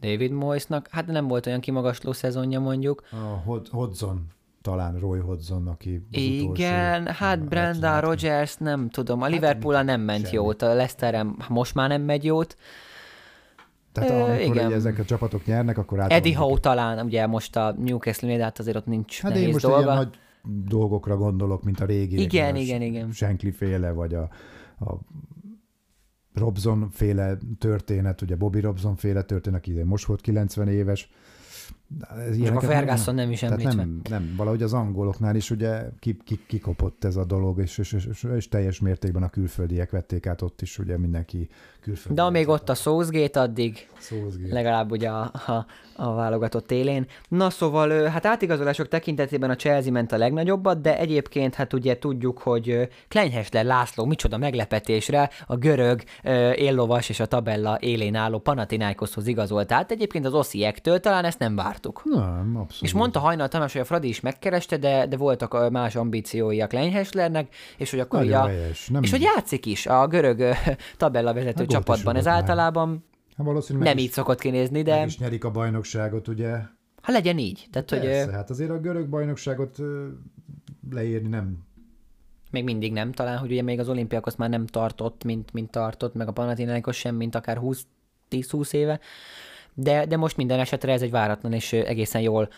David 0.00 0.30
Moyesnak, 0.30 0.88
hát 0.90 1.06
nem 1.06 1.28
volt 1.28 1.46
olyan 1.46 1.60
kimagasló 1.60 2.12
szezonja 2.12 2.60
mondjuk. 2.60 3.02
A 3.10 3.52
Hodson 3.70 4.26
talán 4.62 4.98
Roy 4.98 5.18
Hodgson, 5.18 5.66
aki 5.66 6.06
az 6.12 6.18
Igen, 6.18 7.02
utolsó, 7.02 7.18
hát 7.18 7.44
Brenda 7.44 8.00
Rogers, 8.00 8.56
nem 8.56 8.88
tudom, 8.88 9.20
a 9.20 9.24
hát 9.24 9.32
Liverpool 9.32 9.82
nem 9.82 10.00
ment 10.00 10.24
semmi. 10.24 10.36
jót, 10.36 10.62
a 10.62 10.74
leicester 10.74 11.26
most 11.48 11.74
már 11.74 11.88
nem 11.88 12.02
megy 12.02 12.24
jót. 12.24 12.56
Tehát 14.04 14.28
amikor 14.28 14.56
igen. 14.56 14.72
ezek 14.72 14.98
a 14.98 15.04
csapatok 15.04 15.46
nyernek, 15.46 15.78
akkor 15.78 16.00
át. 16.00 16.12
Eddie 16.12 16.36
Howe 16.36 16.58
talán, 16.58 17.04
ugye 17.04 17.26
most 17.26 17.56
a 17.56 17.74
Newcastle-nél, 17.78 18.40
hát 18.40 18.58
azért 18.58 18.76
ott 18.76 18.86
nincs 18.86 19.20
hát 19.20 19.32
nehéz 19.32 19.46
én 19.46 19.52
most 19.52 19.64
dolga. 19.64 19.82
ilyen 19.82 19.96
nagy 19.96 20.18
dolgokra 20.64 21.16
gondolok, 21.16 21.62
mint 21.62 21.80
a 21.80 21.84
régi. 21.84 22.20
Igen, 22.20 22.56
igen, 22.56 22.82
igen. 22.82 23.12
Senkli 23.12 23.50
féle, 23.50 23.90
vagy 23.90 24.14
a, 24.14 24.28
a 24.78 24.98
Robson 26.34 26.88
féle 26.90 27.38
történet, 27.58 28.22
ugye 28.22 28.36
Bobby 28.36 28.60
Robson 28.60 28.96
féle 28.96 29.22
történet, 29.22 29.58
aki 29.58 29.82
most 29.82 30.06
volt 30.06 30.20
90 30.20 30.68
éves, 30.68 31.10
csak 32.44 32.56
a 32.56 32.60
Ferguson 32.60 33.14
nem 33.14 33.30
is 33.30 33.42
említve. 33.42 33.74
Nem, 33.74 34.00
nem, 34.08 34.34
valahogy 34.36 34.62
az 34.62 34.72
angoloknál 34.72 35.36
is 35.36 35.50
ugye 35.50 35.82
ki, 35.98 36.16
ki, 36.24 36.40
kikopott 36.46 37.04
ez 37.04 37.16
a 37.16 37.24
dolog, 37.24 37.60
és, 37.60 37.78
és, 37.78 37.92
és, 37.92 38.26
és, 38.36 38.48
teljes 38.48 38.80
mértékben 38.80 39.22
a 39.22 39.28
külföldiek 39.28 39.90
vették 39.90 40.26
át 40.26 40.42
ott 40.42 40.62
is, 40.62 40.78
ugye 40.78 40.98
mindenki 40.98 41.48
külföldi. 41.80 42.14
De 42.14 42.22
amíg 42.22 42.48
ott 42.48 42.68
a 42.68 42.74
Southgate, 42.74 43.40
addig 43.40 43.88
Southgate. 43.98 44.54
legalább 44.54 44.90
ugye 44.90 45.08
a, 45.08 45.32
a, 45.46 45.66
a 45.96 46.14
válogatott 46.14 46.70
élén. 46.70 47.06
Na 47.28 47.50
szóval, 47.50 48.04
hát 48.04 48.26
átigazolások 48.26 48.88
tekintetében 48.88 49.50
a 49.50 49.56
Chelsea 49.56 49.92
ment 49.92 50.12
a 50.12 50.16
legnagyobbat, 50.16 50.80
de 50.80 50.98
egyébként 50.98 51.54
hát 51.54 51.72
ugye 51.72 51.98
tudjuk, 51.98 52.38
hogy 52.38 52.88
Kleinhessler 53.08 53.64
László 53.64 54.04
micsoda 54.04 54.36
meglepetésre 54.38 55.30
a 55.46 55.56
görög 55.56 56.02
éllovas 56.54 57.08
és 57.08 57.20
a 57.20 57.26
tabella 57.26 57.78
élén 57.80 58.14
álló 58.14 58.38
Panathinaikoshoz 58.38 59.26
igazolt 59.26 59.72
át. 59.72 59.90
Egyébként 59.90 60.26
az 60.26 60.34
Osziektől 60.34 61.00
talán 61.00 61.24
ezt 61.24 61.38
nem 61.38 61.56
vártuk. 61.76 62.02
Nem, 62.04 62.56
abszolút. 62.56 62.82
És 62.82 62.92
mondta 62.92 63.18
Hajnal 63.18 63.48
Tamás, 63.48 63.72
hogy 63.72 63.80
a 63.80 63.84
Fradi 63.84 64.08
is 64.08 64.20
megkereste, 64.20 64.76
de, 64.76 65.06
de 65.06 65.16
voltak 65.16 65.70
más 65.70 65.96
ambíciói 65.96 66.60
a 66.60 66.66
Kleinhesslernek, 66.66 67.54
és 67.76 67.90
hogy 67.90 68.00
akkor 68.00 68.20
ugye, 68.20 68.38
nem... 68.88 69.02
és 69.02 69.10
hogy 69.10 69.20
játszik 69.20 69.66
is 69.66 69.86
a 69.86 70.06
görög 70.06 70.42
tabella 70.96 71.34
vezető 71.34 71.62
hát 71.62 71.70
csapatban. 71.70 72.16
Ez 72.16 72.26
általában 72.26 73.04
Hát 73.36 73.46
valószínűleg 73.46 73.88
nem 73.88 74.04
így 74.04 74.10
szokott 74.10 74.40
kinézni, 74.40 74.82
de... 74.82 74.98
Meg 74.98 75.06
is 75.06 75.18
nyerik 75.18 75.44
a 75.44 75.50
bajnokságot, 75.50 76.28
ugye? 76.28 76.50
Ha 77.02 77.12
legyen 77.12 77.38
így. 77.38 77.66
Tehát, 77.70 77.88
Persze, 77.88 78.24
hogy, 78.24 78.34
hát 78.34 78.50
azért 78.50 78.70
a 78.70 78.78
görög 78.80 79.08
bajnokságot 79.08 79.78
leírni 80.90 81.28
nem... 81.28 81.58
Még 82.50 82.64
mindig 82.64 82.92
nem, 82.92 83.12
talán, 83.12 83.38
hogy 83.38 83.50
ugye 83.50 83.62
még 83.62 83.78
az 83.78 83.88
olimpiákhoz 83.88 84.36
már 84.36 84.48
nem 84.48 84.66
tartott, 84.66 85.24
mint, 85.24 85.52
mint 85.52 85.70
tartott, 85.70 86.14
meg 86.14 86.28
a 86.28 86.32
Panathinaikos 86.32 86.96
sem, 86.96 87.14
mint 87.14 87.34
akár 87.34 87.56
20, 87.56 87.86
10-20 88.30 88.72
éve. 88.72 89.00
De, 89.78 90.06
de 90.06 90.16
most 90.16 90.36
minden 90.36 90.58
esetre 90.58 90.92
ez 90.92 91.02
egy 91.02 91.10
váratlan 91.10 91.52
és 91.52 91.72
egészen 91.72 92.20
jól 92.20 92.48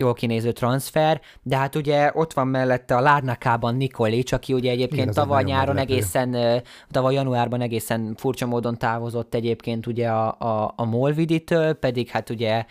jól 0.00 0.14
kinéző 0.14 0.52
transfer, 0.52 1.20
de 1.42 1.56
hát 1.56 1.74
ugye 1.74 2.10
ott 2.14 2.32
van 2.32 2.48
mellette 2.48 2.96
a 2.96 3.00
Lárnakában 3.00 3.74
Nikolic, 3.74 4.32
aki 4.32 4.52
ugye 4.52 4.70
egyébként 4.70 5.02
Igen, 5.02 5.14
tavaly 5.14 5.42
nyáron 5.42 5.76
egészen, 5.76 6.62
tavaly 6.90 7.14
januárban 7.14 7.60
egészen 7.60 8.14
furcsa 8.16 8.46
módon 8.46 8.78
távozott 8.78 9.34
egyébként 9.34 9.86
ugye 9.86 10.08
a, 10.08 10.36
a, 10.38 10.72
a 10.76 10.84
Molviditől, 10.84 11.72
pedig 11.72 12.08
hát 12.08 12.30
ugye 12.30 12.64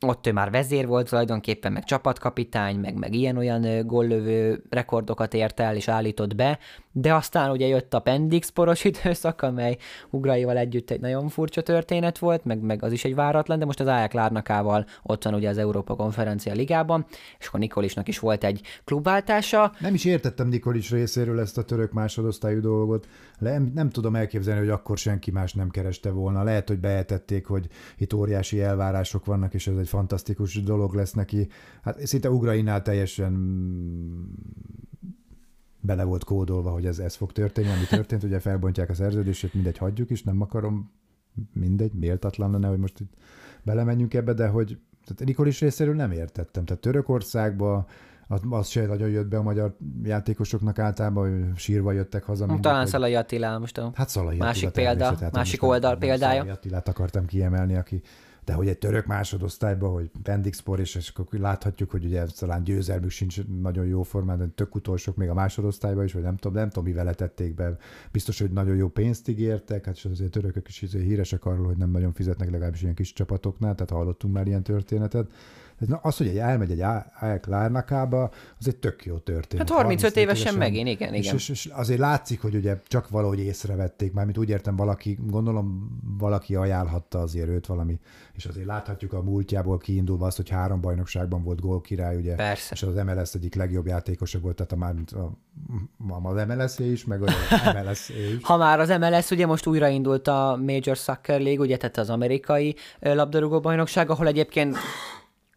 ott 0.00 0.26
ő 0.26 0.32
már 0.32 0.50
vezér 0.50 0.86
volt 0.86 1.08
tulajdonképpen, 1.08 1.72
meg 1.72 1.84
csapatkapitány, 1.84 2.76
meg, 2.76 2.94
meg 2.94 3.14
ilyen-olyan 3.14 3.86
góllövő 3.86 4.64
rekordokat 4.70 5.34
ért 5.34 5.60
el 5.60 5.76
és 5.76 5.88
állított 5.88 6.34
be, 6.34 6.58
de 6.96 7.14
aztán 7.14 7.50
ugye 7.50 7.66
jött 7.66 7.94
a 7.94 7.98
Pendix 7.98 8.48
poros 8.48 8.84
időszak, 8.84 9.42
amely 9.42 9.76
Ugraival 10.10 10.56
együtt 10.56 10.90
egy 10.90 11.00
nagyon 11.00 11.28
furcsa 11.28 11.62
történet 11.62 12.18
volt, 12.18 12.44
meg, 12.44 12.60
meg 12.60 12.82
az 12.82 12.92
is 12.92 13.04
egy 13.04 13.14
váratlan, 13.14 13.58
de 13.58 13.64
most 13.64 13.80
az 13.80 13.86
Ajax 13.86 14.14
Lárnakával 14.14 14.86
ott 15.02 15.24
van 15.24 15.34
ugye 15.34 15.48
az 15.48 15.58
Európa 15.58 15.94
Konferencia 15.94 16.52
Ligában, 16.52 17.06
és 17.38 17.46
akkor 17.46 17.60
Nikolisnak 17.60 18.08
is 18.08 18.18
volt 18.18 18.44
egy 18.44 18.60
klubváltása. 18.84 19.72
Nem 19.78 19.94
is 19.94 20.04
értettem 20.04 20.48
Nikolis 20.48 20.90
részéről 20.90 21.40
ezt 21.40 21.58
a 21.58 21.64
török 21.64 21.92
másodosztályú 21.92 22.60
dolgot. 22.60 23.06
Nem, 23.38 23.70
nem 23.74 23.90
tudom 23.90 24.14
elképzelni, 24.14 24.60
hogy 24.60 24.68
akkor 24.68 24.98
senki 24.98 25.30
más 25.30 25.52
nem 25.52 25.70
kereste 25.70 26.10
volna. 26.10 26.42
Lehet, 26.42 26.68
hogy 26.68 26.78
behetették, 26.78 27.46
hogy 27.46 27.66
itt 27.98 28.12
óriási 28.12 28.60
elvárások 28.60 29.24
vannak, 29.24 29.54
és 29.54 29.66
ez 29.66 29.76
egy 29.76 29.88
fantasztikus 29.88 30.62
dolog 30.62 30.94
lesz 30.94 31.12
neki. 31.12 31.48
Hát 31.82 32.06
szinte 32.06 32.30
Ukrajnál 32.30 32.82
teljesen 32.82 33.32
bele 35.84 36.04
volt 36.04 36.24
kódolva, 36.24 36.70
hogy 36.70 36.86
ez, 36.86 36.98
ez 36.98 37.14
fog 37.14 37.32
történni, 37.32 37.68
ami 37.68 37.84
történt, 37.88 38.22
ugye 38.22 38.38
felbontják 38.38 38.90
a 38.90 38.94
szerződését, 38.94 39.54
mindegy, 39.54 39.78
hagyjuk 39.78 40.10
is, 40.10 40.22
nem 40.22 40.40
akarom, 40.40 40.90
mindegy, 41.52 41.92
méltatlan 41.92 42.50
lenne, 42.50 42.68
hogy 42.68 42.78
most 42.78 43.00
itt 43.00 43.12
belemenjünk 43.62 44.14
ebbe, 44.14 44.32
de 44.32 44.46
hogy 44.46 44.78
tehát 45.04 45.24
Nikolis 45.24 45.60
részéről 45.60 45.94
nem 45.94 46.10
értettem. 46.10 46.64
Tehát 46.64 46.82
Törökországba 46.82 47.86
az, 48.28 48.40
az 48.50 48.68
se 48.68 48.86
nagyon 48.86 49.08
jött 49.08 49.26
be 49.26 49.36
a 49.36 49.42
magyar 49.42 49.76
játékosoknak 50.02 50.78
általában, 50.78 51.30
hogy 51.30 51.58
sírva 51.58 51.92
jöttek 51.92 52.24
haza. 52.24 52.46
Mindig, 52.46 52.64
Talán. 52.64 52.86
Szalai 52.86 53.14
Attila 53.14 53.58
most 53.58 53.78
a 53.78 53.90
hát 53.94 54.08
Szalai 54.08 54.36
másik 54.36 54.68
Attila 54.68 54.88
példa, 54.88 55.30
másik 55.32 55.62
oldal 55.62 55.96
példája. 55.96 56.38
Szalai 56.38 56.54
Attilát 56.54 56.88
akartam 56.88 57.26
kiemelni, 57.26 57.76
aki 57.76 58.02
de 58.44 58.52
hogy 58.52 58.68
egy 58.68 58.78
török 58.78 59.06
másodosztályban, 59.06 59.92
hogy 59.92 60.10
Pendixpor, 60.22 60.80
és, 60.80 60.94
és 60.94 61.12
akkor 61.14 61.38
láthatjuk, 61.38 61.90
hogy 61.90 62.04
ugye 62.04 62.24
talán 62.24 62.64
győzelmük 62.64 63.10
sincs 63.10 63.46
nagyon 63.46 63.86
jó 63.86 64.02
formán, 64.02 64.38
de 64.38 64.46
tök 64.46 64.74
utolsók 64.74 65.16
még 65.16 65.28
a 65.28 65.34
másodosztályban 65.34 66.04
is, 66.04 66.12
vagy 66.12 66.22
nem 66.22 66.36
tudom, 66.36 66.56
nem 66.56 66.68
tudom, 66.68 66.84
mivel 66.84 67.04
letették 67.04 67.54
be. 67.54 67.76
Biztos, 68.12 68.38
hogy 68.40 68.50
nagyon 68.50 68.76
jó 68.76 68.88
pénzt 68.88 69.28
ígértek, 69.28 69.84
hát 69.84 69.96
és 69.96 70.04
azért 70.04 70.30
törökök 70.30 70.68
is 70.68 70.84
híresek 70.90 71.44
arról, 71.44 71.66
hogy 71.66 71.76
nem 71.76 71.90
nagyon 71.90 72.12
fizetnek 72.12 72.50
legalábbis 72.50 72.82
ilyen 72.82 72.94
kis 72.94 73.12
csapatoknál, 73.12 73.74
tehát 73.74 73.90
hallottunk 73.90 74.34
már 74.34 74.46
ilyen 74.46 74.62
történetet 74.62 75.30
Na, 75.88 75.96
az, 76.02 76.16
hogy 76.16 76.26
egy 76.26 76.38
elmegy 76.38 76.70
egy 76.70 76.82
Ajax 77.20 77.46
Lárnakába, 77.46 78.30
az 78.58 78.68
egy 78.68 78.76
tök 78.76 79.04
jó 79.04 79.18
történet. 79.18 79.68
Hát 79.68 79.78
35 79.78 80.16
évesen 80.16 80.54
megint, 80.54 80.88
igen, 80.88 81.14
igen. 81.14 81.34
És, 81.34 81.48
és, 81.48 81.48
és, 81.48 81.66
azért 81.72 81.98
látszik, 81.98 82.40
hogy 82.40 82.54
ugye 82.54 82.80
csak 82.86 83.08
valahogy 83.08 83.38
észrevették, 83.38 84.12
mármint 84.12 84.38
úgy 84.38 84.48
értem 84.48 84.76
valaki, 84.76 85.18
gondolom 85.26 85.98
valaki 86.18 86.54
ajánlhatta 86.54 87.18
azért 87.18 87.48
őt 87.48 87.66
valami, 87.66 87.98
és 88.32 88.46
azért 88.46 88.66
láthatjuk 88.66 89.12
a 89.12 89.22
múltjából 89.22 89.78
kiindulva 89.78 90.26
azt, 90.26 90.36
hogy 90.36 90.48
három 90.48 90.80
bajnokságban 90.80 91.42
volt 91.42 91.60
gólkirály, 91.60 92.16
ugye, 92.16 92.34
Persze. 92.34 92.70
és 92.74 92.82
az 92.82 92.94
MLS 92.94 93.34
egyik 93.34 93.54
legjobb 93.54 93.86
játékosa 93.86 94.38
volt, 94.38 94.56
tehát 94.56 94.72
a, 94.72 94.76
mármint 94.76 95.10
a, 95.10 95.32
az 96.22 96.44
mls 96.46 96.78
is, 96.78 97.04
meg 97.04 97.22
az 97.22 97.32
MLS 97.74 98.08
is. 98.08 98.38
Ha 98.42 98.56
már 98.56 98.80
az 98.80 98.88
MLS 98.88 99.30
ugye 99.30 99.46
most 99.46 99.66
újraindult 99.66 100.28
a 100.28 100.58
Major 100.66 100.96
Soccer 100.96 101.40
League, 101.40 101.64
ugye, 101.64 101.76
tehát 101.76 101.96
az 101.96 102.10
amerikai 102.10 102.76
labdarúgó 103.00 103.60
bajnokság, 103.60 104.10
ahol 104.10 104.26
egyébként 104.26 104.76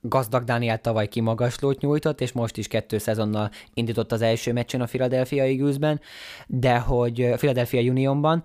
gazdag 0.02 0.44
Dániel 0.44 0.82
tavaly 0.82 1.08
kimagaslót 1.08 1.82
nyújtott, 1.82 2.22
és 2.22 2.32
most 2.32 2.58
is 2.58 2.68
kettő 2.68 2.98
szezonnal 2.98 3.50
indított 3.74 4.12
az 4.12 4.22
első 4.22 4.54
meccsen 4.54 4.82
a 4.82 4.86
Philadelphia 4.86 5.44
Eaglesben, 5.44 6.00
de 6.48 6.80
hogy 6.80 7.22
a 7.22 7.36
Philadelphia 7.36 7.82
Unionban, 7.82 8.44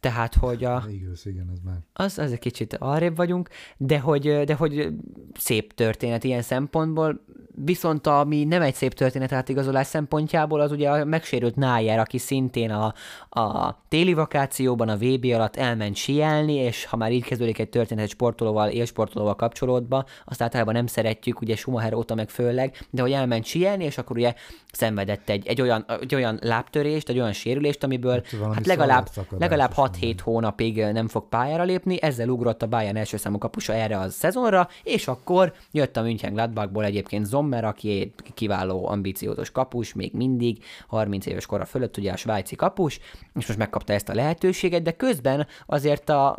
tehát, 0.00 0.34
hogy 0.34 0.64
a... 0.64 0.84
Eagles, 0.88 1.24
igen, 1.24 1.48
az 1.52 1.58
már. 1.64 1.78
Az, 1.92 2.18
az 2.18 2.32
egy 2.32 2.38
kicsit 2.38 2.74
arrébb 2.74 3.16
vagyunk, 3.16 3.48
de 3.76 3.98
hogy, 3.98 4.44
de 4.44 4.54
hogy 4.54 4.88
szép 5.34 5.74
történet 5.74 6.24
ilyen 6.24 6.42
szempontból, 6.42 7.24
Viszont 7.64 8.06
ami 8.06 8.44
nem 8.44 8.62
egy 8.62 8.74
szép 8.74 8.94
történet 8.94 9.32
átigazolás 9.32 9.86
szempontjából, 9.86 10.60
az 10.60 10.72
ugye 10.72 10.90
a 10.90 11.04
megsérült 11.04 11.56
Nájer, 11.56 11.98
aki 11.98 12.18
szintén 12.18 12.70
a, 12.70 12.94
a 13.40 13.76
téli 13.88 14.14
vakációban, 14.14 14.88
a 14.88 14.96
VB 14.96 15.24
alatt 15.24 15.56
elment 15.56 15.96
sielni, 15.96 16.54
és 16.54 16.84
ha 16.84 16.96
már 16.96 17.12
így 17.12 17.24
kezdődik 17.24 17.58
egy 17.58 17.68
történet 17.68 18.04
egy 18.04 18.10
sportolóval, 18.10 18.68
élsportolóval 18.68 19.36
kapcsolódva, 19.36 20.04
azt 20.24 20.42
általában 20.42 20.74
nem 20.74 20.86
szeretjük, 20.86 21.40
ugye 21.40 21.56
Schumacher 21.56 21.94
óta 21.94 22.14
meg 22.14 22.28
főleg, 22.28 22.86
de 22.90 23.02
hogy 23.02 23.12
elment 23.12 23.44
sielni, 23.44 23.84
és 23.84 23.98
akkor 23.98 24.16
ugye 24.16 24.34
szenvedett 24.72 25.28
egy, 25.28 25.46
egy, 25.46 25.60
olyan, 25.60 25.84
egy 26.00 26.14
olyan 26.14 26.38
lábtörést, 26.42 27.08
egy 27.08 27.18
olyan 27.18 27.32
sérülést, 27.32 27.84
amiből 27.84 28.22
hát, 28.42 28.54
hát 28.54 28.66
legalább, 28.66 29.08
legalább 29.38 29.72
6-7 29.76 30.16
hónapig 30.22 30.84
nem 30.84 31.08
fog 31.08 31.28
pályára 31.28 31.62
lépni, 31.62 32.02
ezzel 32.02 32.28
ugrott 32.28 32.62
a 32.62 32.66
Bayern 32.66 32.96
első 32.96 33.16
számú 33.16 33.38
kapusa 33.38 33.72
erre 33.72 33.98
a 33.98 34.08
szezonra, 34.08 34.68
és 34.82 35.08
akkor 35.08 35.52
jött 35.70 35.96
a 35.96 36.02
München 36.02 36.32
Gladbachból 36.32 36.84
egyébként 36.84 37.26
Zom 37.26 37.47
Sommer, 37.48 37.64
aki 37.64 38.00
egy 38.00 38.32
kiváló, 38.34 38.88
ambiciózus 38.88 39.50
kapus, 39.50 39.94
még 39.94 40.12
mindig, 40.12 40.64
30 40.86 41.26
éves 41.26 41.46
kora 41.46 41.64
fölött, 41.64 41.96
ugye 41.96 42.12
a 42.12 42.16
svájci 42.16 42.56
kapus, 42.56 42.98
és 43.34 43.46
most 43.46 43.58
megkapta 43.58 43.92
ezt 43.92 44.08
a 44.08 44.14
lehetőséget, 44.14 44.82
de 44.82 44.92
közben 44.92 45.46
azért 45.66 46.08
a 46.08 46.38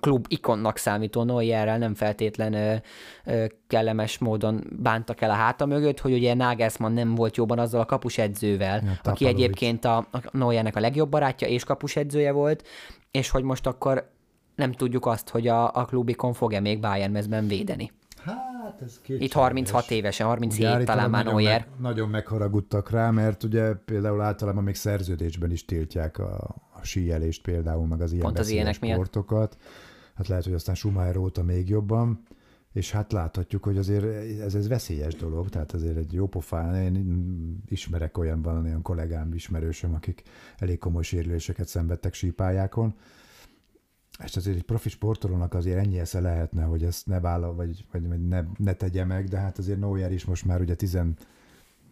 klub 0.00 0.26
ikonnak 0.28 0.76
számító 0.76 1.22
Neuerrel 1.22 1.78
nem 1.78 1.94
feltétlen 1.94 2.52
ö, 2.52 2.74
ö, 3.24 3.44
kellemes 3.66 4.18
módon 4.18 4.64
bántak 4.70 5.20
el 5.20 5.30
a 5.30 5.34
háta 5.34 5.66
mögött, 5.66 6.00
hogy 6.00 6.12
ugye 6.12 6.34
Nagelsmann 6.34 6.92
nem 6.92 7.14
volt 7.14 7.36
jóban 7.36 7.58
azzal 7.58 7.80
a 7.80 7.84
kapusedzővel, 7.84 8.82
ja, 8.84 9.10
aki 9.10 9.26
egyébként 9.26 9.84
a, 9.84 9.96
a 9.96 10.18
Neuernek 10.30 10.76
a 10.76 10.80
legjobb 10.80 11.08
barátja 11.08 11.48
és 11.48 11.64
kapusedzője 11.64 12.32
volt, 12.32 12.66
és 13.10 13.30
hogy 13.30 13.42
most 13.42 13.66
akkor 13.66 14.10
nem 14.54 14.72
tudjuk 14.72 15.06
azt, 15.06 15.28
hogy 15.28 15.48
a, 15.48 15.74
a 15.74 15.84
klubikon 15.84 16.32
fog-e 16.32 16.60
még 16.60 16.80
Bayern 16.80 17.12
mezben 17.12 17.46
védeni. 17.46 17.90
Hát 18.64 18.82
ez 18.82 19.00
Itt 19.06 19.32
36 19.32 19.90
évesen, 19.90 20.26
37 20.26 20.74
ugye, 20.74 20.84
talán 20.84 21.10
már 21.10 21.24
Neuer. 21.24 21.60
Meg, 21.60 21.80
nagyon 21.80 22.08
megharagudtak 22.08 22.90
rá, 22.90 23.10
mert 23.10 23.42
ugye 23.42 23.72
például 23.72 24.20
általában 24.20 24.62
még 24.62 24.74
szerződésben 24.74 25.50
is 25.50 25.64
tiltják 25.64 26.18
a, 26.18 26.56
a 26.72 26.84
síjelést 26.84 27.42
például, 27.42 27.86
meg 27.86 28.00
az 28.00 28.12
ilyen 28.12 28.24
Pont 28.24 28.38
az 28.38 28.48
ilyenek 28.48 28.74
sportokat. 28.74 29.56
Miatt. 29.58 29.72
Hát 30.14 30.28
lehet, 30.28 30.44
hogy 30.44 30.52
aztán 30.52 30.74
Schumacher 30.74 31.16
óta 31.16 31.42
még 31.42 31.68
jobban. 31.68 32.22
És 32.72 32.90
hát 32.90 33.12
láthatjuk, 33.12 33.64
hogy 33.64 33.78
azért 33.78 34.04
ez, 34.40 34.54
ez 34.54 34.68
veszélyes 34.68 35.14
dolog, 35.14 35.48
tehát 35.48 35.72
azért 35.72 35.96
egy 35.96 36.12
jó 36.12 36.26
pofán, 36.26 36.74
én 36.74 37.62
ismerek 37.68 38.18
olyan, 38.18 38.42
van 38.42 38.64
olyan 38.64 38.82
kollégám, 38.82 39.34
ismerősöm, 39.34 39.94
akik 39.94 40.22
elég 40.58 40.78
komoly 40.78 41.02
sérüléseket 41.02 41.68
szenvedtek 41.68 42.14
sípályákon, 42.14 42.94
és 44.22 44.36
azért 44.36 44.56
egy 44.56 44.62
profi 44.62 44.88
sportolónak 44.88 45.54
azért 45.54 45.78
ennyi 45.78 45.98
esze 45.98 46.20
lehetne, 46.20 46.62
hogy 46.62 46.84
ezt 46.84 47.06
ne 47.06 47.20
vállal, 47.20 47.54
vagy, 47.54 47.84
vagy 47.92 48.28
ne, 48.28 48.42
ne 48.56 48.72
tegye 48.72 49.04
meg, 49.04 49.28
de 49.28 49.38
hát 49.38 49.58
azért 49.58 49.78
Neuer 49.78 50.12
is 50.12 50.24
most 50.24 50.44
már 50.44 50.60
ugye 50.60 50.74
10, 50.74 50.94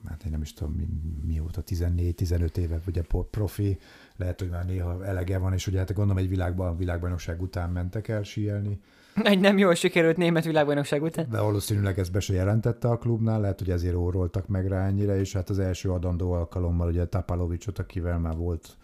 hát 0.09 0.25
én 0.25 0.31
nem 0.31 0.43
is 0.43 0.53
tudom 0.53 0.73
mi, 0.73 0.87
mióta, 1.27 1.63
14-15 1.67 2.57
éve 2.57 2.81
ugye 2.87 3.03
profi, 3.31 3.79
lehet, 4.17 4.41
hogy 4.41 4.49
már 4.49 4.67
néha 4.67 5.05
elege 5.05 5.39
van, 5.39 5.53
és 5.53 5.67
ugye 5.67 5.79
hát 5.79 5.93
gondolom 5.93 6.23
egy 6.23 6.29
világban, 6.29 6.77
világbajnokság 6.77 7.43
után 7.43 7.71
mentek 7.71 8.09
el 8.09 8.23
síelni. 8.23 8.81
Egy 9.15 9.41
nem 9.41 9.59
jól 9.59 9.75
sikerült 9.75 10.17
német 10.17 10.45
világbajnokság 10.45 11.03
után. 11.03 11.27
De 11.31 11.41
valószínűleg 11.41 11.99
ezt 11.99 12.13
be 12.13 12.21
se 12.21 12.35
jelentette 12.35 12.89
a 12.89 12.99
klubnál, 12.99 13.41
lehet, 13.41 13.59
hogy 13.59 13.71
ezért 13.71 13.95
óroltak 13.95 14.47
meg 14.47 14.69
rá 14.69 14.87
ennyire, 14.87 15.19
és 15.19 15.33
hát 15.33 15.51
az 15.51 15.59
első 15.59 15.91
adandó 15.91 16.33
alkalommal 16.33 16.89
ugye 16.89 17.07
Tapalovicsot, 17.07 17.79
akivel 17.79 18.19
már 18.19 18.37
volt 18.37 18.77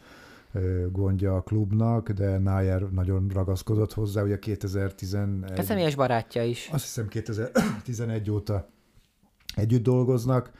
gondja 0.90 1.36
a 1.36 1.42
klubnak, 1.42 2.10
de 2.10 2.38
Nayer 2.38 2.82
nagyon 2.82 3.28
ragaszkodott 3.28 3.92
hozzá, 3.92 4.22
ugye 4.22 4.38
2011... 4.38 5.58
A 5.58 5.62
személyes 5.62 5.94
barátja 5.94 6.44
is. 6.44 6.68
Azt 6.72 6.84
hiszem 6.84 7.08
2011 7.08 8.30
óta 8.30 8.68
együtt 9.54 9.82
dolgoznak, 9.82 10.50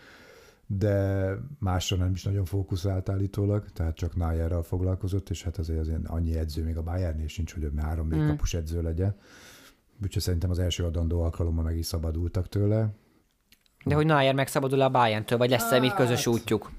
de 0.67 1.29
másra 1.59 1.97
nem 1.97 2.11
is 2.11 2.25
nagyon 2.25 2.45
fókuszált 2.45 3.09
állítólag, 3.09 3.71
tehát 3.71 3.95
csak 3.95 4.17
Nayerrel 4.17 4.63
foglalkozott, 4.63 5.31
és 5.31 5.43
hát 5.43 5.59
azért, 5.59 5.81
azért 5.81 6.07
annyi 6.07 6.37
edző 6.37 6.65
még 6.65 6.77
a 6.77 6.83
Bayernnél 6.83 7.29
sincs, 7.29 7.55
hogy 7.55 7.71
három 7.77 8.07
még 8.07 8.21
mm. 8.21 8.27
kapus 8.27 8.55
edző 8.55 8.83
legyen. 8.83 9.17
Úgyhogy 10.03 10.23
szerintem 10.23 10.51
az 10.51 10.59
első 10.59 10.85
adandó 10.85 11.23
alkalommal 11.23 11.65
meg 11.65 11.77
is 11.77 11.87
szabadultak 11.87 12.49
tőle. 12.49 12.89
De 13.85 13.95
hogy 13.95 14.07
Nayer 14.07 14.35
megszabadul 14.35 14.81
a 14.81 14.91
Bayerntől, 14.91 15.39
vagy 15.39 15.51
lesz-e 15.51 15.81
hát... 15.81 15.95
közös 15.95 16.27
útjuk? 16.27 16.71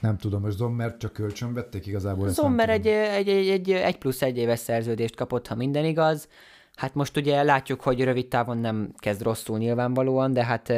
Nem 0.00 0.16
tudom, 0.16 0.42
hogy 0.42 0.50
Zommer 0.50 0.96
csak 0.96 1.12
kölcsön 1.12 1.54
vették 1.54 1.86
igazából? 1.86 2.28
Zommer 2.28 2.68
egy, 2.68 2.86
egy, 2.86 3.28
egy, 3.28 3.48
egy, 3.48 3.70
egy 3.70 3.98
plusz 3.98 4.22
egy 4.22 4.36
éves 4.36 4.58
szerződést 4.58 5.16
kapott, 5.16 5.46
ha 5.46 5.54
minden 5.54 5.84
igaz. 5.84 6.28
Hát 6.74 6.94
most 6.94 7.16
ugye 7.16 7.42
látjuk, 7.42 7.80
hogy 7.80 8.04
rövid 8.04 8.28
távon 8.28 8.58
nem 8.58 8.94
kezd 8.98 9.22
rosszul 9.22 9.58
nyilvánvalóan, 9.58 10.32
de 10.32 10.44
hát 10.44 10.72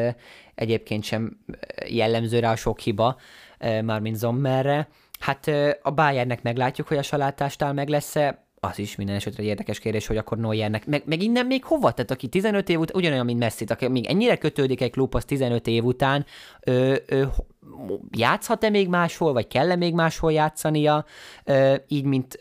egyébként 0.55 1.05
sem 1.05 1.39
jellemző 1.89 2.39
rá 2.39 2.53
a 2.53 2.57
sok 2.57 2.81
hiba, 2.81 3.17
mármint 3.59 4.17
Zommerre. 4.17 4.89
Hát 5.19 5.51
a 5.83 5.91
Bayernnek 5.91 6.43
meglátjuk, 6.43 6.89
hogy 6.89 6.97
a 6.97 7.03
salátástál 7.03 7.73
meg 7.73 7.89
lesz-e, 7.89 8.47
az 8.61 8.79
is 8.79 8.97
minden 8.97 9.17
esetre 9.17 9.43
egy 9.43 9.49
érdekes 9.49 9.79
kérdés, 9.79 10.07
hogy 10.07 10.17
akkor 10.17 10.39
Neuernek, 10.39 10.87
meg, 10.87 11.03
meg 11.07 11.23
innen 11.23 11.47
még 11.47 11.65
hova? 11.65 11.93
Tehát 11.93 12.11
aki 12.11 12.29
15 12.29 12.69
év 12.69 12.79
után, 12.79 12.97
ugyanolyan, 12.97 13.25
mint 13.25 13.39
Messi, 13.39 13.65
aki 13.69 13.89
még 13.89 14.07
ennyire 14.07 14.39
kötődik 14.39 14.81
egy 14.81 14.91
klubhoz 14.91 15.25
15 15.25 15.67
év 15.67 15.85
után, 15.85 16.27
ö, 16.61 16.97
ö, 17.07 17.25
játszhat-e 18.11 18.69
még 18.69 18.89
máshol, 18.89 19.33
vagy 19.33 19.47
kell-e 19.47 19.77
még 19.77 19.95
máshol 19.95 20.33
játszania, 20.33 21.05
így 21.89 22.05
mint 22.05 22.39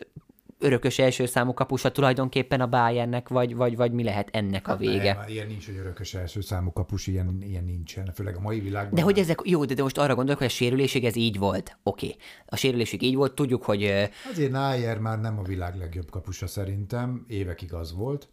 örökös 0.62 0.98
első 0.98 1.26
számú 1.26 1.52
kapusa 1.52 1.92
tulajdonképpen 1.92 2.60
a 2.60 2.66
Bayernnek, 2.66 3.28
vagy, 3.28 3.54
vagy, 3.54 3.76
vagy 3.76 3.92
mi 3.92 4.02
lehet 4.02 4.28
ennek 4.32 4.68
a 4.68 4.76
vége? 4.76 5.14
Nem, 5.14 5.28
ilyen 5.28 5.46
nincs, 5.46 5.66
hogy 5.66 5.76
örökös 5.76 6.14
első 6.14 6.40
számú 6.40 6.72
kapus, 6.72 7.06
ilyen, 7.06 7.38
ilyen 7.40 7.64
nincsen, 7.64 8.12
főleg 8.14 8.36
a 8.36 8.40
mai 8.40 8.60
világban. 8.60 8.94
De 8.94 9.02
hogy 9.02 9.18
ezek, 9.18 9.40
jó, 9.44 9.64
de, 9.64 9.74
de 9.74 9.82
most 9.82 9.98
arra 9.98 10.14
gondolok, 10.14 10.38
hogy 10.38 10.46
a 10.46 10.50
sérülésig 10.50 11.04
ez 11.04 11.16
így 11.16 11.38
volt. 11.38 11.76
Oké. 11.82 12.06
Okay. 12.06 12.18
A 12.46 12.56
sérülésig 12.56 13.02
így 13.02 13.14
volt, 13.14 13.34
tudjuk, 13.34 13.62
hogy... 13.62 13.92
Azért 14.30 14.50
Nájer 14.50 14.98
már 14.98 15.20
nem 15.20 15.38
a 15.38 15.42
világ 15.42 15.76
legjobb 15.76 16.10
kapusa 16.10 16.46
szerintem, 16.46 17.24
évekig 17.28 17.72
az 17.72 17.94
volt. 17.94 18.28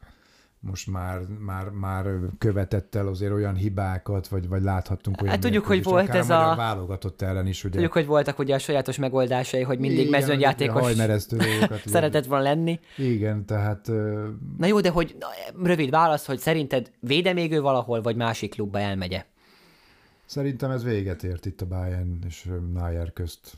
Most 0.61 0.87
már, 0.91 1.19
már, 1.39 1.69
már 1.69 2.05
követett 2.37 2.95
el 2.95 3.07
azért 3.07 3.31
olyan 3.31 3.55
hibákat, 3.55 4.27
vagy, 4.27 4.47
vagy 4.47 4.61
láthattunk 4.63 5.21
olyan 5.21 5.33
Hát 5.33 5.41
tudjuk, 5.43 5.65
hogy 5.65 5.83
volt 5.83 6.09
ez 6.09 6.27
magyar 6.27 6.43
a- 6.43 6.55
válogatott 6.55 7.21
ellen 7.21 7.47
is, 7.47 7.63
ugye. 7.63 7.73
Tudjuk, 7.73 7.91
hogy 7.93 8.05
voltak 8.05 8.39
ugye 8.39 8.55
a 8.55 8.59
sajátos 8.59 8.97
megoldásai, 8.97 9.61
hogy 9.61 9.79
mindig 9.79 9.99
Igen, 9.99 10.11
mezőnyjátékos 10.11 10.95
szeretett 11.85 12.25
volna 12.25 12.43
lenni. 12.43 12.79
Igen, 12.97 13.45
tehát 13.45 13.87
Na 14.57 14.65
jó, 14.65 14.79
de 14.79 14.89
hogy 14.89 15.15
na, 15.19 15.27
rövid 15.65 15.89
válasz, 15.89 16.25
hogy 16.25 16.39
szerinted 16.39 16.91
véde 16.99 17.33
még 17.33 17.51
ő 17.51 17.61
valahol, 17.61 18.01
vagy 18.01 18.15
másik 18.15 18.51
klubba 18.53 18.79
elmegye? 18.79 19.25
szerintem 20.25 20.71
ez 20.71 20.83
véget 20.83 21.23
ért 21.23 21.45
itt 21.45 21.61
a 21.61 21.65
Bayern 21.65 22.19
és 22.27 22.49
Neuer 22.73 23.13
közt. 23.13 23.57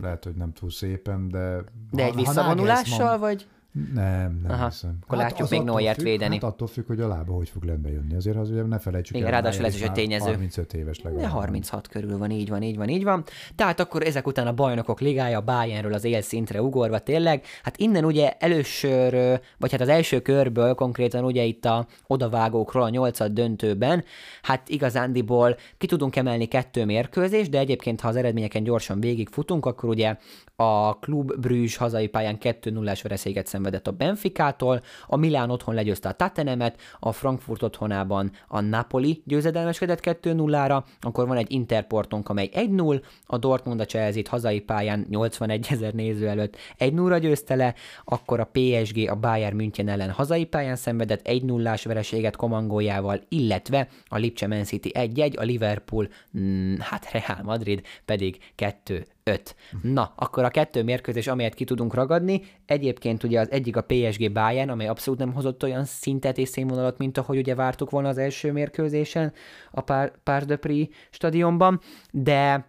Lehet, 0.00 0.24
hogy 0.24 0.34
nem 0.34 0.52
túl 0.52 0.70
szépen, 0.70 1.28
de... 1.28 1.64
De 1.90 2.02
ha- 2.02 2.08
egy 2.08 2.14
visszavonulással, 2.14 3.18
vagy? 3.18 3.46
Nem, 3.94 4.40
nem 4.42 4.50
Aha, 4.50 4.68
hiszem. 4.68 4.98
akkor 5.02 5.18
látjuk 5.18 5.40
az 5.40 5.50
még 5.50 5.62
Neuert 5.62 5.96
függ, 5.96 6.04
védeni. 6.04 6.34
Hát 6.34 6.44
attól 6.44 6.68
függ, 6.68 6.86
hogy 6.86 7.00
a 7.00 7.08
lába 7.08 7.32
hogy 7.32 7.48
fog 7.48 7.64
rendbe 7.64 7.90
jönni. 7.90 8.14
Azért 8.14 8.36
az 8.36 8.50
ugye 8.50 8.62
ne 8.62 8.78
felejtsük 8.78 9.16
Igen, 9.16 9.26
el, 9.26 9.32
ráadásul 9.32 9.64
ez 9.64 9.74
is 9.74 9.80
már 9.80 9.92
tényező. 9.92 10.24
35 10.24 10.74
éves 10.74 11.00
legalább. 11.02 11.24
De 11.24 11.30
36 11.30 11.88
körül 11.88 12.18
van, 12.18 12.30
így 12.30 12.48
van, 12.48 12.62
így 12.62 12.76
van, 12.76 12.88
így 12.88 13.04
van. 13.04 13.24
Tehát 13.54 13.80
akkor 13.80 14.02
ezek 14.02 14.26
után 14.26 14.46
a 14.46 14.52
bajnokok 14.52 15.00
ligája, 15.00 15.38
a 15.38 15.42
Bayernről 15.42 15.92
az 15.92 16.04
élszintre 16.04 16.62
ugorva 16.62 16.98
tényleg. 16.98 17.44
Hát 17.62 17.76
innen 17.76 18.04
ugye 18.04 18.30
elősör, 18.30 19.40
vagy 19.58 19.70
hát 19.70 19.80
az 19.80 19.88
első 19.88 20.20
körből 20.20 20.74
konkrétan 20.74 21.24
ugye 21.24 21.42
itt 21.42 21.64
a 21.64 21.86
odavágókról 22.06 22.82
a 22.82 22.88
nyolcad 22.88 23.32
döntőben, 23.32 24.04
hát 24.42 24.68
igazándiból 24.68 25.56
ki 25.78 25.86
tudunk 25.86 26.16
emelni 26.16 26.46
kettő 26.46 26.84
mérkőzést, 26.84 27.50
de 27.50 27.58
egyébként 27.58 28.00
ha 28.00 28.08
az 28.08 28.16
eredményeken 28.16 28.62
gyorsan 28.62 29.00
végigfutunk, 29.00 29.66
akkor 29.66 29.88
ugye 29.88 30.16
a 30.56 30.98
Klub 30.98 31.40
Brügge 31.40 31.72
hazai 31.78 32.06
pályán 32.06 32.38
2-0-ás 32.40 33.02
vereséget 33.02 33.46
szenvedett 33.62 33.86
a 33.86 33.92
Benficától, 33.92 34.82
a 35.06 35.16
Milán 35.16 35.50
otthon 35.50 35.74
legyőzte 35.74 36.08
a 36.08 36.12
Tottenhamet, 36.12 36.80
a 37.00 37.12
Frankfurt 37.12 37.62
otthonában 37.62 38.30
a 38.48 38.60
Napoli 38.60 39.22
győzedelmeskedett 39.24 40.00
2-0-ra, 40.02 40.82
akkor 41.00 41.26
van 41.26 41.36
egy 41.36 41.52
Interportunk, 41.52 42.28
amely 42.28 42.50
1-0, 42.54 43.02
a 43.26 43.38
Dortmund 43.38 43.80
a 43.80 43.84
Chelsea-t 43.84 44.28
hazai 44.28 44.60
pályán 44.60 45.06
81 45.10 45.66
ezer 45.70 45.92
néző 45.92 46.28
előtt 46.28 46.56
1-0-ra 46.78 47.18
győzte 47.20 47.54
le, 47.54 47.74
akkor 48.04 48.40
a 48.40 48.50
PSG 48.52 49.08
a 49.08 49.14
Bayern 49.14 49.56
München 49.56 49.88
ellen 49.88 50.10
hazai 50.10 50.44
pályán 50.44 50.76
szenvedett 50.76 51.20
1-0-ás 51.24 51.84
vereséget 51.84 52.36
komangójával, 52.36 53.20
illetve 53.28 53.88
a 54.06 54.16
Lipcse 54.16 54.46
Man 54.46 54.64
City 54.64 54.90
1-1, 54.94 55.38
a 55.38 55.42
Liverpool, 55.42 56.08
mm, 56.38 56.74
hát 56.78 57.10
Real 57.10 57.42
Madrid 57.42 57.82
pedig 58.04 58.38
2 58.54 59.06
5. 59.24 59.56
Na, 59.82 60.12
akkor 60.16 60.44
a 60.44 60.50
kettő 60.50 60.82
mérkőzés, 60.82 61.26
amelyet 61.26 61.54
ki 61.54 61.64
tudunk 61.64 61.94
ragadni, 61.94 62.42
egyébként 62.66 63.22
ugye 63.22 63.40
az 63.40 63.50
egyik 63.50 63.76
a 63.76 63.82
PSG 63.82 64.32
Bayern, 64.32 64.68
amely 64.68 64.88
abszolút 64.88 65.18
nem 65.18 65.32
hozott 65.32 65.62
olyan 65.62 65.84
szintet 65.84 66.38
és 66.38 66.48
színvonalat, 66.48 66.98
mint 66.98 67.18
ahogy 67.18 67.38
ugye 67.38 67.54
vártuk 67.54 67.90
volna 67.90 68.08
az 68.08 68.18
első 68.18 68.52
mérkőzésen 68.52 69.32
a 69.70 69.80
Par- 69.80 70.18
Parc 70.22 70.46
de 70.46 70.56
Prix 70.56 70.96
stadionban, 71.10 71.80
de, 72.10 72.66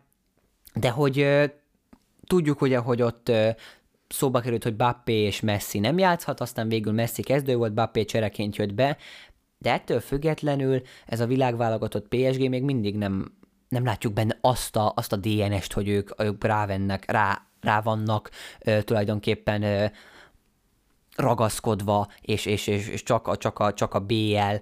de 0.73 0.89
hogy 0.89 1.19
ö, 1.19 1.45
tudjuk 2.27 2.61
ugye, 2.61 2.77
hogy 2.77 3.01
ott 3.01 3.29
ö, 3.29 3.49
szóba 4.07 4.39
került, 4.39 4.63
hogy 4.63 4.75
Bappé 4.75 5.13
és 5.13 5.39
Messi 5.39 5.79
nem 5.79 5.97
játszhat, 5.97 6.39
aztán 6.39 6.67
végül 6.67 6.93
Messi 6.93 7.21
kezdő 7.21 7.55
volt, 7.55 7.73
Bappé 7.73 8.05
csereként 8.05 8.55
jött 8.55 8.73
be, 8.73 8.97
de 9.57 9.71
ettől 9.71 9.99
függetlenül 9.99 10.81
ez 11.05 11.19
a 11.19 11.25
világválogatott 11.25 12.07
PSG 12.07 12.49
még 12.49 12.63
mindig 12.63 12.97
nem, 12.97 13.37
nem 13.73 13.85
látjuk 13.85 14.13
benne 14.13 14.37
azt 14.41 14.75
a, 14.75 14.93
azt 14.95 15.13
a 15.13 15.15
DNS-t, 15.15 15.73
hogy 15.73 15.87
ők, 15.87 16.21
ők 16.21 16.43
rávennek, 16.43 17.11
rá, 17.11 17.41
rá 17.61 17.81
vannak 17.81 18.29
ö, 18.59 18.81
tulajdonképpen 18.81 19.63
ö, 19.63 19.85
ragaszkodva, 21.15 22.07
és, 22.21 22.45
és, 22.45 22.67
és, 22.67 22.87
és 22.87 23.03
csak, 23.03 23.27
a, 23.27 23.37
csak, 23.37 23.59
a, 23.59 23.73
csak 23.73 23.93
a 23.93 23.99
BL, 23.99 24.55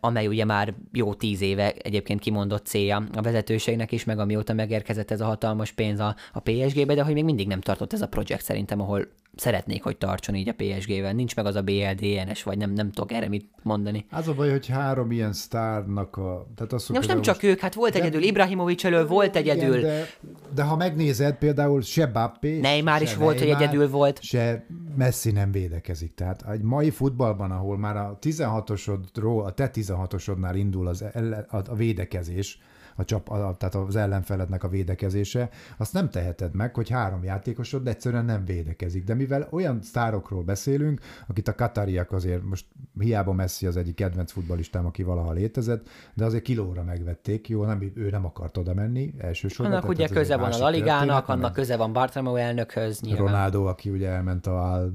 amely 0.00 0.26
ugye 0.26 0.44
már 0.44 0.74
jó 0.92 1.14
tíz 1.14 1.40
éve 1.40 1.72
egyébként 1.72 2.20
kimondott 2.20 2.66
célja 2.66 3.04
a 3.14 3.22
vezetőségnek 3.22 3.92
is, 3.92 4.04
meg 4.04 4.18
amióta 4.18 4.52
megérkezett 4.52 5.10
ez 5.10 5.20
a 5.20 5.24
hatalmas 5.24 5.72
pénz 5.72 6.00
a, 6.00 6.16
a 6.32 6.40
PSG-be, 6.40 6.94
de 6.94 7.02
hogy 7.02 7.14
még 7.14 7.24
mindig 7.24 7.46
nem 7.46 7.60
tartott 7.60 7.92
ez 7.92 8.02
a 8.02 8.08
projekt 8.08 8.44
szerintem, 8.44 8.80
ahol 8.80 9.08
szeretnék, 9.36 9.82
hogy 9.82 9.96
tartson 9.96 10.34
így 10.34 10.48
a 10.48 10.54
PSG-vel. 10.56 11.12
Nincs 11.12 11.36
meg 11.36 11.46
az 11.46 11.54
a 11.54 11.62
BL 11.62 11.94
DNS, 11.96 12.42
vagy 12.42 12.58
nem, 12.58 12.72
nem 12.72 12.90
tudok 12.90 13.12
erre 13.12 13.28
mit 13.28 13.48
mondani. 13.62 14.06
Az 14.10 14.28
a 14.28 14.34
baj, 14.34 14.50
hogy 14.50 14.66
három 14.66 15.10
ilyen 15.10 15.32
sztárnak 15.32 16.16
a... 16.16 16.46
Tehát 16.56 16.72
az, 16.72 16.86
Ja, 16.88 16.94
most 16.94 17.08
nem 17.08 17.22
csak 17.22 17.42
ők, 17.42 17.60
hát 17.60 17.74
volt 17.74 17.94
egyedül 17.94 18.22
Ibrahimovic 18.22 18.84
elől, 18.84 19.06
volt 19.06 19.36
egyedül, 19.36 19.78
Igen, 19.78 19.90
de, 19.90 20.06
de 20.54 20.62
ha 20.62 20.76
megnézed, 20.76 21.34
például 21.34 21.82
se 21.82 22.06
Bappé, 22.06 22.60
Neymar 22.60 22.98
se 22.98 23.02
is 23.02 23.14
volt, 23.14 23.38
hogy 23.38 23.48
egyedül 23.48 23.88
volt. 23.88 24.22
Se 24.22 24.66
Messi 24.98 25.30
nem 25.30 25.50
védekezik. 25.50 26.14
Tehát 26.14 26.50
egy 26.50 26.62
mai 26.62 26.90
futballban, 26.90 27.50
ahol 27.50 27.78
már 27.78 27.96
a 27.96 28.18
16-osodról, 28.20 29.44
a 29.44 29.50
te 29.50 29.70
16-osodnál 29.74 30.52
indul 30.54 30.86
az 30.86 31.04
a 31.48 31.74
védekezés, 31.74 32.60
a 32.98 33.04
csap, 33.04 33.28
a, 33.28 33.54
tehát 33.58 33.74
az 33.74 33.96
ellenfelednek 33.96 34.64
a 34.64 34.68
védekezése, 34.68 35.48
azt 35.76 35.92
nem 35.92 36.10
teheted 36.10 36.54
meg, 36.54 36.74
hogy 36.74 36.88
három 36.88 37.24
játékosod 37.24 37.88
egyszerűen 37.88 38.24
nem 38.24 38.44
védekezik. 38.44 39.04
De 39.04 39.14
mivel 39.14 39.48
olyan 39.50 39.82
sztárokról 39.82 40.42
beszélünk, 40.42 41.00
akit 41.26 41.48
a 41.48 41.54
katariak 41.54 42.12
azért 42.12 42.44
most 42.44 42.66
hiába 42.98 43.32
Messi 43.32 43.66
az 43.66 43.76
egyik 43.76 43.94
kedvenc 43.94 44.32
futbalistám, 44.32 44.86
aki 44.86 45.02
valaha 45.02 45.32
létezett, 45.32 45.88
de 46.14 46.24
azért 46.24 46.42
kilóra 46.42 46.82
megvették, 46.82 47.48
jó, 47.48 47.64
nem, 47.64 47.92
ő 47.94 48.10
nem 48.10 48.24
akart 48.24 48.56
oda 48.56 48.74
menni 48.74 49.14
elsősorban. 49.18 49.76
Annak 49.76 49.88
ugye 49.88 50.08
köze 50.08 50.36
van 50.36 50.44
a 50.44 50.46
másik 50.46 50.62
La 50.62 50.68
Ligának, 50.68 50.98
történet, 50.98 51.26
nem 51.26 51.38
annak 51.38 51.52
köze 51.52 51.76
van 51.76 51.92
Bartomeu 51.92 52.34
elnökhöz, 52.34 53.00
nyilván. 53.00 53.26
Ronaldo, 53.26 53.64
aki 53.64 53.90
ugye 53.90 54.08
elment 54.08 54.46
a 54.46 54.88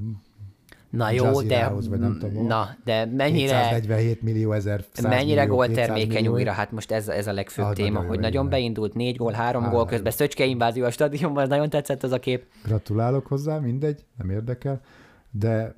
Na 0.96 1.10
jó, 1.10 1.24
de, 1.24 1.30
Jazirához, 1.30 1.88
vagy 1.88 1.98
nem 1.98 2.18
tudom 2.18 2.46
na, 2.46 2.76
de 2.84 3.04
mennyire, 3.06 3.60
247 3.60 4.22
millió 4.22 4.52
ezer, 4.52 4.84
100 4.92 5.04
mennyire 5.04 5.44
gól 5.44 5.66
200 5.66 5.86
termékeny 5.86 6.26
újra, 6.26 6.52
hát 6.52 6.72
most 6.72 6.92
ez, 6.92 7.08
ez 7.08 7.26
a 7.26 7.32
legfőbb 7.32 7.64
Ah, 7.64 7.72
téma, 7.72 7.90
nagyon 7.90 8.08
hogy 8.08 8.18
nagyon 8.18 8.48
beindult, 8.48 8.94
négy 8.94 9.16
gól, 9.16 9.32
három 9.32 9.64
Á, 9.64 9.70
gól 9.70 9.86
közben, 9.86 10.12
Szöcske 10.12 10.44
invázió 10.44 10.84
a 10.84 10.90
stadionban, 10.90 11.42
ez 11.42 11.48
nagyon 11.48 11.70
tetszett 11.70 12.02
az 12.02 12.12
a 12.12 12.18
kép. 12.18 12.46
Gratulálok 12.64 13.26
hozzá, 13.26 13.58
mindegy, 13.58 14.04
nem 14.16 14.30
érdekel, 14.30 14.80
de 15.30 15.74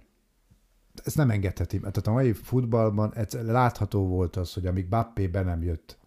ezt 1.04 1.16
nem 1.16 1.30
engedheti. 1.30 1.78
Tehát 1.78 2.06
a 2.06 2.12
mai 2.12 2.32
futballban 2.32 3.14
egyszer 3.14 3.44
látható 3.44 4.06
volt 4.06 4.36
az, 4.36 4.52
hogy 4.52 4.66
amíg 4.66 4.88
Bappé 4.88 5.26
be 5.26 5.42
nem 5.42 5.62
jött, 5.62 5.98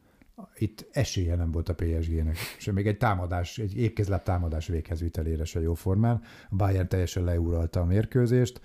itt 0.55 0.87
esélye 0.91 1.35
nem 1.35 1.51
volt 1.51 1.69
a 1.69 1.73
PSG-nek. 1.73 2.37
És 2.57 2.71
még 2.71 2.87
egy 2.87 2.97
támadás, 2.97 3.57
egy 3.57 3.77
épkézláb 3.77 4.23
támadás 4.23 4.67
véghezvitelére 4.67 5.45
se 5.45 5.61
jó 5.61 5.73
formán. 5.73 6.21
A 6.49 6.55
Bayern 6.55 6.87
teljesen 6.87 7.23
leuralta 7.23 7.79
a 7.79 7.85
mérkőzést. 7.85 8.61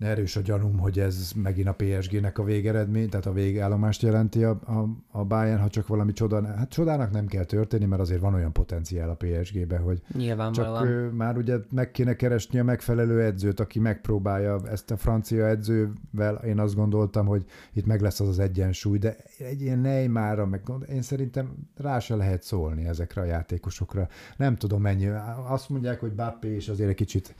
Erős 0.00 0.36
a 0.36 0.40
gyanúm, 0.40 0.78
hogy 0.78 0.98
ez 0.98 1.32
megint 1.34 1.68
a 1.68 1.74
PSG-nek 1.76 2.38
a 2.38 2.44
végeredmény, 2.44 3.08
tehát 3.08 3.26
a 3.26 3.32
végállomást 3.32 4.02
jelenti 4.02 4.44
a, 4.44 4.50
a, 4.50 4.88
a 5.10 5.24
Bayern, 5.24 5.60
ha 5.60 5.68
csak 5.68 5.86
valami 5.86 6.12
csoda. 6.12 6.46
Hát 6.46 6.70
csodának 6.70 7.10
nem 7.10 7.26
kell 7.26 7.44
történni, 7.44 7.84
mert 7.84 8.00
azért 8.00 8.20
van 8.20 8.34
olyan 8.34 8.52
potenciál 8.52 9.10
a 9.10 9.14
PSG-be, 9.14 9.78
hogy 9.78 10.02
csak 10.52 10.84
ő, 10.84 11.10
már 11.10 11.36
ugye 11.36 11.56
meg 11.70 11.90
kéne 11.90 12.16
keresni 12.16 12.58
a 12.58 12.64
megfelelő 12.64 13.22
edzőt, 13.22 13.60
aki 13.60 13.78
megpróbálja 13.78 14.60
ezt 14.70 14.90
a 14.90 14.96
francia 14.96 15.46
edzővel. 15.46 16.34
Én 16.46 16.58
azt 16.58 16.74
gondoltam, 16.74 17.26
hogy 17.26 17.44
itt 17.72 17.86
meg 17.86 18.00
lesz 18.00 18.20
az 18.20 18.28
az 18.28 18.38
egyensúly, 18.38 18.98
de 18.98 19.16
egy 19.38 19.62
ilyen 19.62 19.78
Neymarra, 19.78 20.46
meg 20.46 20.62
én 20.92 21.02
szerintem 21.02 21.68
rá 21.76 21.98
se 21.98 22.16
lehet 22.16 22.42
szólni 22.42 22.86
ezekre 22.86 23.20
a 23.20 23.24
játékosokra. 23.24 24.08
Nem 24.36 24.56
tudom 24.56 24.80
mennyi. 24.82 25.06
Azt 25.48 25.68
mondják, 25.68 26.00
hogy 26.00 26.12
Bappé 26.12 26.56
is 26.56 26.68
azért 26.68 26.88
egy 26.88 26.94
kicsit 26.94 27.34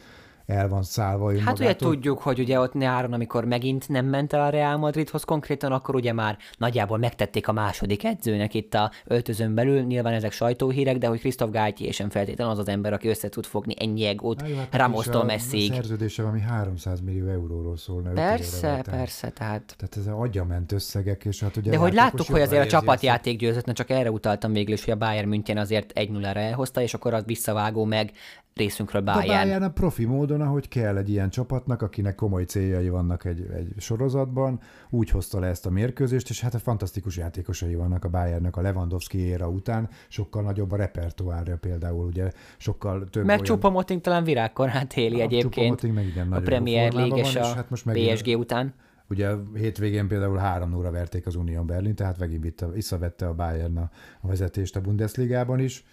el 0.51 0.69
van 0.69 0.83
szállva 0.83 1.25
Hát 1.25 1.33
ugye 1.33 1.41
önmagától. 1.41 1.91
tudjuk, 1.91 2.19
hogy 2.19 2.39
ugye 2.39 2.61
ott 2.61 2.73
nyáron, 2.73 3.13
amikor 3.13 3.45
megint 3.45 3.89
nem 3.89 4.07
ment 4.07 4.33
el 4.33 4.41
a 4.41 4.49
Real 4.49 4.77
Madridhoz 4.77 5.25
konkrétan, 5.25 5.73
akkor 5.73 5.95
ugye 5.95 6.13
már 6.13 6.39
nagyjából 6.59 6.99
megtették 6.99 7.49
a 7.49 7.53
második 7.53 8.05
edzőnek 8.05 8.55
itt 8.55 8.75
a 8.75 8.91
öltözön 9.05 9.55
belül, 9.55 9.81
nyilván 9.81 10.13
ezek 10.13 10.33
sajtóhírek, 10.33 10.99
de 10.99 11.07
hogy 11.07 11.19
Christoph 11.19 11.53
Galtier 11.53 11.93
sem 11.93 12.11
feltétlenül 12.11 12.53
az 12.53 12.59
az 12.59 12.69
ember, 12.69 12.93
aki 12.93 13.09
össze 13.09 13.29
tud 13.29 13.45
fogni 13.45 13.75
ennyi 13.79 14.05
egót 14.05 14.41
Hát 14.41 14.77
Ramostól 14.77 15.31
és 15.31 15.71
a 15.71 15.75
szerződése 15.75 16.23
valami 16.23 16.41
300 16.41 17.01
millió 17.01 17.29
euróról 17.29 17.77
szólna. 17.77 18.11
Persze, 18.13 18.83
persze, 18.91 19.31
tehát 19.31 19.75
Tehát 19.79 19.97
ez 19.97 20.07
a 20.07 20.21
agyament 20.21 20.73
összegek, 20.73 21.25
és 21.25 21.41
hát 21.41 21.57
ugye 21.57 21.71
De 21.71 21.77
hogy 21.77 21.93
láttuk, 21.93 22.27
hogy 22.27 22.41
azért 22.41 22.65
a 22.65 22.69
csapatjáték 22.69 23.39
győzött, 23.39 23.73
csak 23.73 23.91
erre 23.91 24.11
utaltam 24.11 24.53
végül 24.53 24.75
is, 24.75 24.85
hogy 24.85 24.93
a 24.95 24.97
Bayern 24.97 25.29
München 25.29 25.57
azért 25.57 25.91
1 25.93 26.11
0 26.11 26.29
elhozta, 26.29 26.81
és 26.81 26.95
akkor 26.95 27.15
az 27.15 27.25
visszavágó 27.25 27.85
meg 27.85 28.13
részünkről 28.55 29.09
A 29.09 29.13
Bayern. 29.13 29.47
Bayern 29.47 29.63
a 29.63 29.71
profi 29.71 30.05
módon, 30.05 30.41
ahogy 30.41 30.69
kell 30.69 30.97
egy 30.97 31.09
ilyen 31.09 31.31
csapatnak, 31.31 31.83
akinek 31.83 32.15
komoly 32.15 32.45
céljai 32.45 32.89
vannak 32.89 33.25
egy, 33.25 33.47
egy 33.57 33.73
sorozatban, 33.77 34.61
úgy 34.91 35.11
hozta 35.11 35.39
le 35.39 35.47
ezt 35.47 35.67
a 35.67 35.71
mérkőzést, 35.71 36.31
és 36.31 36.41
hát 36.41 36.55
a 36.55 36.59
fantasztikus 36.59 37.17
játékosai 37.17 37.75
vannak 37.75 38.05
a 38.05 38.09
Bayernnek 38.09 38.57
a 38.57 38.61
Lewandowski 38.61 39.19
éra 39.19 39.49
után, 39.49 39.89
sokkal 40.09 40.43
nagyobb 40.43 40.73
a 40.73 40.77
repertoárja 40.77 41.57
például, 41.57 42.07
ugye 42.07 42.31
sokkal 42.57 43.09
több 43.11 43.25
Meg 43.25 43.41
olyan... 43.41 43.45
Choupo-Moting 43.45 44.01
talán 44.01 44.25
virágkorát 44.25 44.97
éli 44.97 45.21
A 45.21 45.23
egyébként 45.23 45.95
meg 45.95 46.07
igen, 46.07 46.33
a 46.33 46.41
Premier 46.41 46.93
League 46.93 47.19
és 47.19 47.37
a 47.37 47.45
hát 47.45 47.71
most 47.71 47.85
PSG 47.93 48.39
után. 48.39 48.75
Ugye 49.09 49.31
hétvégén 49.55 50.09
például 50.09 50.37
3 50.37 50.75
óra 50.75 50.91
verték 50.91 51.27
az 51.27 51.35
Union 51.35 51.67
Berlin, 51.67 51.95
tehát 51.95 52.19
megint 52.19 52.67
visszavette 52.75 53.27
a 53.27 53.35
Bayern 53.35 53.77
a 53.77 53.91
vezetést 54.23 54.77
a 54.77 54.81
Bundesligában 54.81 55.59
is. 55.59 55.85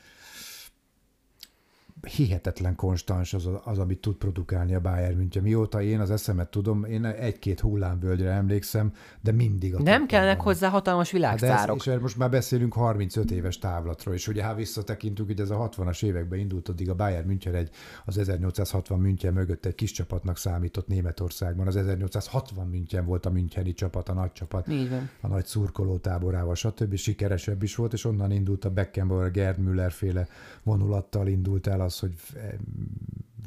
Hihetetlen 2.02 2.76
konstans 2.76 3.34
az, 3.34 3.50
az, 3.64 3.80
amit 3.80 4.00
tud 4.02 4.16
produkálni 4.16 4.74
a 4.74 4.80
Bayern 4.80 5.18
München. 5.18 5.44
Mióta 5.44 5.82
én 5.82 6.00
az 6.00 6.12
eszemet 6.12 6.50
tudom, 6.50 6.84
én 6.84 7.06
egy-két 7.06 7.60
hullámvölgyre 7.60 8.30
emlékszem, 8.32 8.94
de 9.22 9.32
mindig 9.32 9.76
a 9.76 9.82
Nem 9.82 10.06
kellnek 10.06 10.36
van. 10.36 10.46
hozzá 10.46 10.70
hatalmas 10.70 11.12
Hát 11.12 11.20
de 11.22 11.28
ez, 11.28 11.40
világsztárok. 11.42 11.86
és 11.86 12.02
most 12.02 12.18
már 12.18 12.30
beszélünk 12.30 12.74
35 12.74 13.32
éves 13.32 13.58
távlatról, 13.60 14.14
és 14.14 14.28
ugye 14.28 14.44
ha 14.44 14.56
visszatekintünk, 14.56 15.28
hogy 15.28 15.40
ez 15.40 15.50
a 15.50 15.70
60-as 15.70 16.04
években 16.04 16.40
indult, 16.40 16.70
addig 16.70 16.90
a 16.90 16.96
Bayern 16.96 17.28
München 17.28 17.56
egy, 17.56 17.70
az 18.06 18.18
1860 18.18 19.00
München 19.00 19.34
mögött 19.34 19.66
egy 19.66 19.76
kis 19.76 19.92
csapatnak 19.92 20.38
számított 20.38 20.88
Németországban. 20.88 21.68
Az 21.68 21.76
1860 21.76 22.68
München 22.68 23.06
volt 23.06 23.26
a 23.26 23.30
Müncheni 23.30 23.74
csapat, 23.74 24.10
a 24.10 24.14
nagy 24.14 24.32
csapat 24.32 24.68
Így 24.68 24.90
van. 24.90 25.10
a 25.22 25.28
nagy 25.28 25.46
szurkoló 25.46 25.98
táborával, 25.98 26.56
stb. 26.56 26.96
sikeresebb 26.96 27.64
is 27.64 27.76
volt, 27.76 27.94
és 27.94 28.06
onnan 28.06 28.32
indult 28.32 28.66
a 28.66 28.70
Beckenbauer, 28.70 29.32
Gerd 29.32 29.60
Müller 29.60 29.92
féle 29.92 30.28
vonulattal 30.64 31.28
indult 31.28 31.68
el 31.68 31.82
az, 31.88 32.00
hogy 32.00 32.14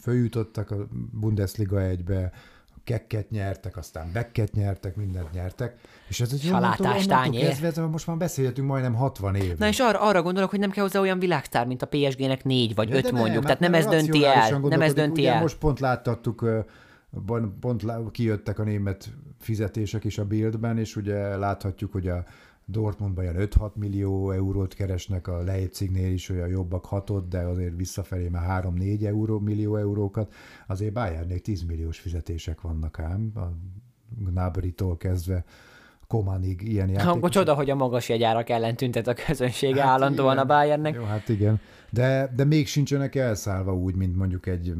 följutottak 0.00 0.70
a 0.70 0.86
Bundesliga 1.12 1.82
egybe, 1.82 2.32
kekket 2.84 3.30
nyertek, 3.30 3.76
aztán 3.76 4.12
bekket 4.12 4.52
nyertek, 4.52 4.96
mindent 4.96 5.32
nyertek, 5.32 5.78
és 6.08 6.20
ez 6.20 6.32
egy 6.32 6.50
onnantól- 6.52 7.30
kezdve, 7.30 7.66
ez 7.66 7.76
most 7.76 8.06
már 8.06 8.16
beszélhetünk 8.16 8.68
majdnem 8.68 8.94
60 8.94 9.34
év. 9.34 9.56
Na 9.58 9.68
és 9.68 9.78
arra, 9.78 10.00
arra 10.00 10.22
gondolok, 10.22 10.50
hogy 10.50 10.58
nem 10.58 10.70
kell 10.70 10.82
hozzá 10.82 11.00
olyan 11.00 11.18
világsztár, 11.18 11.66
mint 11.66 11.82
a 11.82 11.86
PSG-nek 11.86 12.44
négy 12.44 12.74
vagy 12.74 12.88
De 12.88 12.96
öt 12.96 13.02
nem, 13.02 13.14
mondjuk. 13.14 13.34
hát 13.36 13.44
Tehát 13.44 13.60
nem 13.60 13.74
ez 13.74 13.86
mert 13.86 13.96
dönti 13.96 14.24
el. 14.24 14.58
Nem 14.58 14.80
ez 14.80 14.92
dönti 14.92 15.26
el. 15.26 15.40
Most 15.40 15.58
pont 15.58 15.80
láttattuk, 15.80 16.44
pont, 17.60 18.10
kijöttek 18.10 18.58
a 18.58 18.62
német 18.62 19.08
fizetések 19.40 20.04
is 20.04 20.18
a 20.18 20.24
Bildben, 20.24 20.78
és 20.78 20.96
ugye 20.96 21.36
láthatjuk, 21.36 21.92
hogy 21.92 22.08
a 22.08 22.24
Dortmundban 22.70 23.24
olyan 23.24 23.48
5-6 23.48 23.72
millió 23.74 24.30
eurót 24.30 24.74
keresnek, 24.74 25.28
a 25.28 25.42
Leipzignél 25.42 26.12
is 26.12 26.28
olyan 26.28 26.48
jobbak 26.48 26.84
6 26.84 27.28
de 27.28 27.38
azért 27.38 27.76
visszafelé 27.76 28.28
már 28.28 28.64
3-4 28.64 29.04
euró, 29.04 29.38
millió 29.38 29.76
eurókat. 29.76 30.32
Azért 30.66 30.92
Bayernnél 30.92 31.38
10 31.40 31.62
milliós 31.62 31.98
fizetések 31.98 32.60
vannak 32.60 32.98
ám, 32.98 33.32
a 33.34 33.40
Gnabry-tól 34.18 34.96
kezdve 34.96 35.44
Komanig 36.06 36.62
ilyen 36.62 36.88
Akkor 36.88 37.00
játékosok. 37.00 37.30
csoda, 37.30 37.54
hogy 37.54 37.70
a 37.70 37.74
magas 37.74 38.08
jegyárak 38.08 38.48
ellen 38.48 38.76
tüntet 38.76 39.06
a 39.06 39.14
közönsége 39.26 39.82
Hát 39.82 39.90
állandóan 39.90 40.32
igen. 40.32 40.44
a 40.44 40.46
Bayernnek. 40.46 40.94
Jó, 40.94 41.02
hát 41.02 41.28
igen. 41.28 41.60
De, 41.90 42.32
de 42.36 42.44
még 42.44 42.66
sincsenek 42.66 43.14
elszállva 43.14 43.76
úgy, 43.76 43.94
mint 43.94 44.16
mondjuk 44.16 44.46
egy 44.46 44.74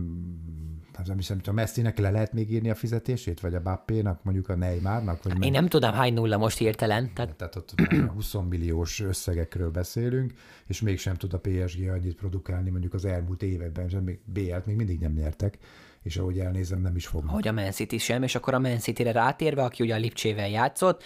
nem 1.07 1.17
hiszem, 1.17 1.37
hogy 1.39 1.49
a 1.49 1.53
Messinek 1.53 1.99
le 1.99 2.11
lehet 2.11 2.33
még 2.33 2.53
írni 2.53 2.71
a 2.71 2.75
fizetését, 2.75 3.41
vagy 3.41 3.55
a 3.55 3.61
Bappénak, 3.61 4.25
mondjuk 4.25 4.49
a 4.49 4.57
Neymarnak, 4.57 5.23
vagy 5.23 5.45
Én 5.45 5.51
nem 5.51 5.67
tudom, 5.67 5.93
hány 5.93 6.15
nulla 6.15 6.37
most 6.37 6.59
hirtelen. 6.59 7.11
Tehát 7.15 7.37
tehát 7.37 7.57
ott 7.57 7.75
már 7.77 8.09
20 8.09 8.35
milliós 8.49 9.01
összegekről 9.01 9.71
beszélünk, 9.71 10.33
és 10.67 10.81
mégsem 10.81 11.15
tud 11.15 11.35
a 11.35 11.39
PSG 11.39 11.89
annyit 11.89 12.15
produkálni 12.15 12.71
mondjuk 12.71 12.95
az 12.95 13.05
elmúlt 13.05 13.43
években, 13.43 13.87
és 13.87 13.97
még 14.05 14.21
BL-t 14.25 14.67
még 14.67 14.77
mindig 14.77 14.99
nem 14.99 15.13
nyertek, 15.13 15.59
és 16.03 16.17
ahogy 16.17 16.39
elnézem, 16.39 16.81
nem 16.81 16.97
is 16.97 17.07
fognak. 17.07 17.35
hogy 17.35 17.49
a 17.49 17.53
Man 17.53 17.71
City 17.71 17.99
sem, 17.99 18.23
és 18.23 18.35
akkor 18.35 18.55
a 18.55 18.59
Man 18.59 18.79
City-re 18.79 19.13
rátérve, 19.13 19.63
aki 19.63 19.83
ugye 19.83 19.95
a 19.95 19.99
Lipcsével 19.99 20.49
játszott, 20.49 21.03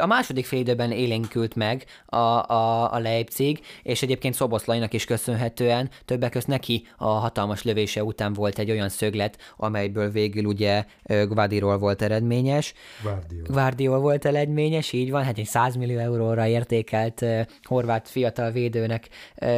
a 0.00 0.06
második 0.06 0.46
félidőben 0.46 0.92
élénkült 0.92 1.54
meg 1.54 1.84
a, 2.06 2.16
a, 2.16 2.92
a 2.92 2.98
Leipzig, 2.98 3.60
és 3.82 4.02
egyébként 4.02 4.34
Szoboszlainak 4.34 4.92
is 4.92 5.04
köszönhetően 5.04 5.90
többek 6.04 6.30
között 6.30 6.48
neki 6.48 6.86
a 6.96 7.08
hatalmas 7.08 7.62
lövése 7.62 8.04
után 8.04 8.32
volt 8.32 8.58
egy 8.58 8.70
olyan 8.70 8.88
szöglet, 8.88 9.38
amelyből 9.56 10.10
végül 10.10 10.44
ugye 10.44 10.84
ö, 11.02 11.26
Gvadiról 11.26 11.78
volt 11.78 12.02
eredményes. 12.02 12.74
Guardiola. 13.02 13.46
Guardiol 13.48 13.98
volt 13.98 14.24
eredményes, 14.24 14.92
így 14.92 15.10
van, 15.10 15.24
hát 15.24 15.38
egy 15.38 15.46
100 15.46 15.76
millió 15.76 15.98
euróra 15.98 16.46
értékelt 16.46 17.24
horvát 17.62 18.08
fiatal 18.08 18.50
védőnek 18.50 19.08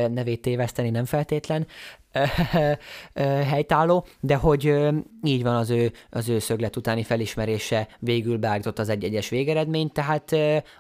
nevét 0.09 0.43
téveszteni 0.43 0.91
nem 0.91 1.05
feltétlen 1.05 1.67
helytálló, 3.53 4.07
de 4.21 4.35
hogy 4.35 4.77
így 5.23 5.43
van 5.43 5.55
az 5.55 5.71
ő, 5.71 5.93
az 6.11 6.29
ő 6.29 6.39
szöglet 6.39 6.77
utáni 6.77 7.03
felismerése 7.03 7.89
végül 7.99 8.39
beállított 8.39 8.79
az 8.79 8.89
egy-egyes 8.89 9.29
végeredményt, 9.29 9.93
tehát 9.93 10.33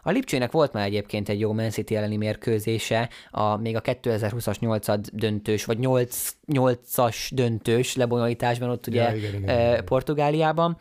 a 0.02 0.10
Lipcsének 0.10 0.50
volt 0.52 0.72
már 0.72 0.86
egyébként 0.86 1.28
egy 1.28 1.40
jó 1.40 1.52
Man 1.52 1.70
City 1.70 1.96
elleni 1.96 2.16
mérkőzése, 2.16 3.08
a, 3.30 3.56
még 3.56 3.76
a 3.76 3.80
2020-as 3.80 4.58
8 4.58 4.86
döntős, 5.12 5.64
vagy 5.64 5.78
8, 5.78 6.30
8-as 6.52 7.28
döntős 7.30 7.96
lebonyolításban 7.96 8.70
ott 8.70 8.86
ugye 8.86 9.02
Ja, 9.02 9.16
igen, 9.16 9.34
igen, 9.34 9.42
igen. 9.42 9.84
Portugáliában, 9.84 10.76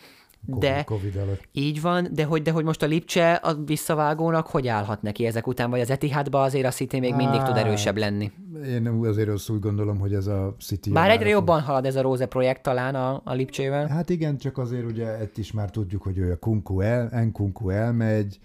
de 0.45 0.83
Covid 0.83 1.15
alatt. 1.15 1.47
így 1.51 1.81
van, 1.81 2.07
de 2.11 2.23
hogy, 2.23 2.41
de 2.41 2.51
hogy 2.51 2.63
most 2.63 2.83
a 2.83 2.85
Lipcse 2.85 3.33
a 3.33 3.53
visszavágónak 3.53 4.47
hogy 4.47 4.67
állhat 4.67 5.01
neki 5.01 5.25
ezek 5.25 5.47
után, 5.47 5.69
vagy 5.69 5.79
az 5.79 5.89
Etihadba 5.89 6.41
azért 6.41 6.65
a 6.65 6.71
City 6.71 6.99
még 6.99 7.15
mindig 7.15 7.41
tud 7.41 7.57
erősebb 7.57 7.97
lenni. 7.97 8.31
Én 8.65 8.87
azért 8.87 9.29
azt 9.29 9.49
úgy 9.49 9.59
gondolom, 9.59 9.99
hogy 9.99 10.13
ez 10.13 10.27
a 10.27 10.55
City... 10.59 10.91
Bár 10.91 11.09
egyre 11.09 11.29
jobban 11.29 11.61
halad 11.61 11.85
ez 11.85 11.95
a 11.95 12.01
Rose 12.01 12.25
projekt 12.25 12.61
talán 12.61 12.95
a, 12.95 13.21
a 13.23 13.33
Lipcsével. 13.33 13.87
Hát 13.87 14.09
igen, 14.09 14.37
csak 14.37 14.57
azért 14.57 14.85
ugye 14.85 15.23
itt 15.23 15.37
is 15.37 15.51
már 15.51 15.69
tudjuk, 15.69 16.01
hogy 16.01 16.17
ő 16.17 16.31
a 16.31 16.37
Kunku 16.37 16.81
el, 16.81 17.23
Nkunku 17.25 17.69
elmegy. 17.69 18.39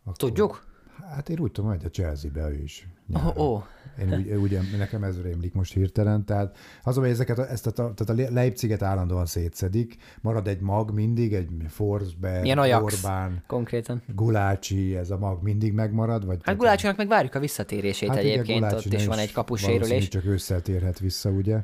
Akkor, 0.00 0.16
Tudjuk? 0.16 0.66
Hát 1.10 1.28
én 1.28 1.38
úgy 1.38 1.52
tudom, 1.52 1.70
hogy 1.70 1.84
a 1.84 1.88
Chelsea-be 1.88 2.48
ő 2.48 2.62
is. 2.62 2.88
Nyáron. 3.08 3.32
oh, 3.36 3.52
oh. 3.52 3.62
Én 4.00 4.14
úgy, 4.14 4.34
ugye, 4.42 4.60
nekem 4.78 5.02
ez 5.02 5.22
rémlik 5.22 5.54
most 5.54 5.72
hirtelen, 5.72 6.24
tehát 6.24 6.56
az, 6.82 6.96
hogy 6.96 7.08
ezeket, 7.08 7.38
a- 7.38 7.50
ezt 7.50 7.66
a, 7.66 7.70
tehát 7.72 8.00
a 8.00 8.32
Leipziget 8.32 8.82
állandóan 8.82 9.26
szétszedik, 9.26 9.96
marad 10.20 10.46
egy 10.48 10.60
mag 10.60 10.90
mindig, 10.90 11.34
egy 11.34 11.48
Forsberg, 11.68 12.40
Milyen 12.42 12.58
Ajax. 12.58 13.04
Orbán, 13.04 13.42
konkrétan. 13.46 14.02
Gulácsi, 14.14 14.96
ez 14.96 15.10
a 15.10 15.18
mag 15.18 15.42
mindig 15.42 15.72
megmarad? 15.72 16.26
Vagy 16.26 16.38
Hát 16.42 16.56
Gulácsinak 16.56 16.96
meg 16.96 17.08
várjuk 17.08 17.34
a 17.34 17.38
visszatérését 17.40 18.08
hát 18.08 18.22
igen, 18.22 18.32
egyébként, 18.32 18.72
ott 18.72 18.92
is 18.92 19.06
van 19.06 19.18
egy 19.18 19.32
kapusérülés. 19.32 20.08
csak 20.08 20.24
ősszel 20.24 20.62
térhet 20.62 20.98
vissza, 20.98 21.30
ugye? 21.30 21.58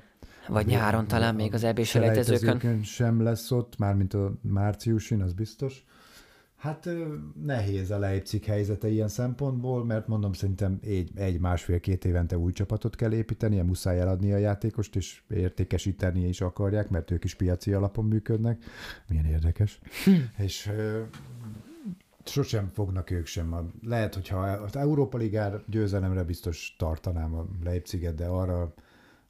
Vagy 0.48 0.66
nyáron 0.66 1.06
talán 1.06 1.34
még 1.34 1.54
az 1.54 1.64
EB 1.64 1.82
selejtezőkön. 1.82 2.38
selejtezőkön 2.38 2.82
sem 2.82 3.22
lesz 3.22 3.50
ott, 3.50 3.78
mármint 3.78 4.14
a 4.14 4.32
márciusin, 4.42 5.22
az 5.22 5.32
biztos. 5.32 5.84
Hát 6.64 6.88
nehéz 7.42 7.90
a 7.90 7.98
Leipzig 7.98 8.44
helyzete 8.44 8.88
ilyen 8.88 9.08
szempontból, 9.08 9.84
mert 9.84 10.06
mondom, 10.06 10.32
szerintem 10.32 10.78
egy, 10.82 11.10
egy 11.14 11.40
másfél-két 11.40 12.04
évente 12.04 12.38
új 12.38 12.52
csapatot 12.52 12.96
kell 12.96 13.12
építeni, 13.12 13.60
muszáj 13.60 14.00
eladni 14.00 14.32
a 14.32 14.36
játékost, 14.36 14.96
és 14.96 15.22
értékesíteni 15.28 16.28
is 16.28 16.40
akarják, 16.40 16.88
mert 16.88 17.10
ők 17.10 17.24
is 17.24 17.34
piaci 17.34 17.72
alapon 17.72 18.04
működnek. 18.04 18.64
Milyen 19.08 19.24
érdekes. 19.24 19.80
és 20.38 20.66
ö, 20.66 21.02
sosem 22.24 22.70
fognak 22.72 23.10
ők 23.10 23.26
sem. 23.26 23.72
Lehet, 23.82 24.14
hogyha 24.14 24.38
az 24.38 24.76
Európa 24.76 25.18
Ligár 25.18 25.62
győzelemre 25.66 26.22
biztos 26.22 26.74
tartanám 26.78 27.34
a 27.34 27.46
Leipziget, 27.64 28.14
de 28.14 28.26
arra 28.26 28.74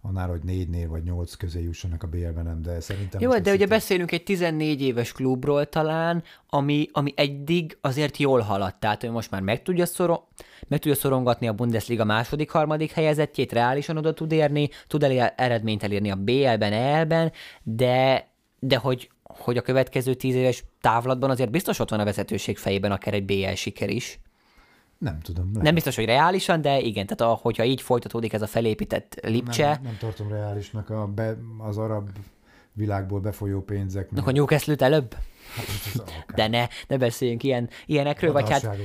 annál, 0.07 0.29
hogy 0.29 0.43
négynél 0.43 0.89
vagy 0.89 1.03
nyolc 1.03 1.35
közé 1.35 1.63
jussanak 1.63 2.03
a 2.03 2.09
nem, 2.43 2.63
de 2.63 2.81
szerintem... 2.81 3.21
Jó, 3.21 3.31
de 3.31 3.39
ugye 3.39 3.51
City- 3.51 3.69
beszélünk 3.69 4.13
egy 4.13 4.23
14 4.23 4.83
éves 4.83 5.13
klubról 5.13 5.69
talán, 5.69 6.23
ami, 6.49 6.89
ami 6.93 7.13
eddig 7.17 7.79
azért 7.81 8.17
jól 8.17 8.41
haladt, 8.41 8.81
tehát 8.81 9.03
ő 9.03 9.11
most 9.11 9.31
már 9.31 9.41
meg 9.41 9.63
tudja, 9.63 9.87
szoron, 9.87 10.21
meg 10.69 10.79
tudja 10.79 10.97
szorongatni 10.97 11.49
a 11.49 11.53
Bundesliga 11.53 12.05
második, 12.05 12.51
harmadik 12.51 12.93
helyezettjét, 12.93 13.53
reálisan 13.53 13.97
oda 13.97 14.15
tud 14.15 14.33
érni, 14.33 14.69
tud 14.87 15.03
elé- 15.03 15.33
eredményt 15.37 15.83
elérni 15.83 16.11
a 16.11 16.17
BL-ben, 16.17 16.73
EL-ben, 16.73 17.33
de, 17.63 18.29
de 18.59 18.77
hogy, 18.77 19.11
hogy 19.23 19.57
a 19.57 19.63
következő 19.63 20.15
10 20.15 20.35
éves 20.35 20.65
távlatban 20.81 21.31
azért 21.31 21.51
biztos 21.51 21.79
ott 21.79 21.91
van 21.91 22.01
a 22.01 22.05
vezetőség 22.05 22.57
fejében 22.57 22.93
akár 22.93 23.15
egy 23.15 23.25
BL 23.25 23.55
siker 23.55 23.91
is. 23.91 24.21
Nem 25.05 25.21
tudom. 25.21 25.47
Lehet. 25.47 25.63
Nem 25.63 25.75
biztos, 25.75 25.97
hogy 25.97 26.05
reálisan, 26.05 26.61
de 26.61 26.81
igen, 26.81 27.07
tehát 27.07 27.33
a, 27.33 27.39
hogyha 27.43 27.65
így 27.65 27.81
folytatódik 27.81 28.33
ez 28.33 28.43
a 28.43 28.47
felépített 28.47 29.21
Lipcse, 29.23 29.67
nem, 29.67 29.83
nem 29.83 29.97
tartom 29.99 30.29
reálisnak 30.29 30.91
a 30.91 31.07
be, 31.07 31.37
az 31.59 31.79
arab 31.79 32.09
világból 32.73 33.21
befolyó 33.21 33.63
pénzek. 33.63 34.09
akkor 34.17 34.33
Newcastle-t 34.33 34.83
előbb? 34.83 35.17
Hát, 35.57 36.25
De 36.35 36.49
ne, 36.49 36.67
ne 36.89 36.97
beszéljünk 36.97 37.43
ilyen, 37.43 37.69
ilyenekről, 37.87 38.33
vagy 38.33 38.51
hát. 38.51 38.77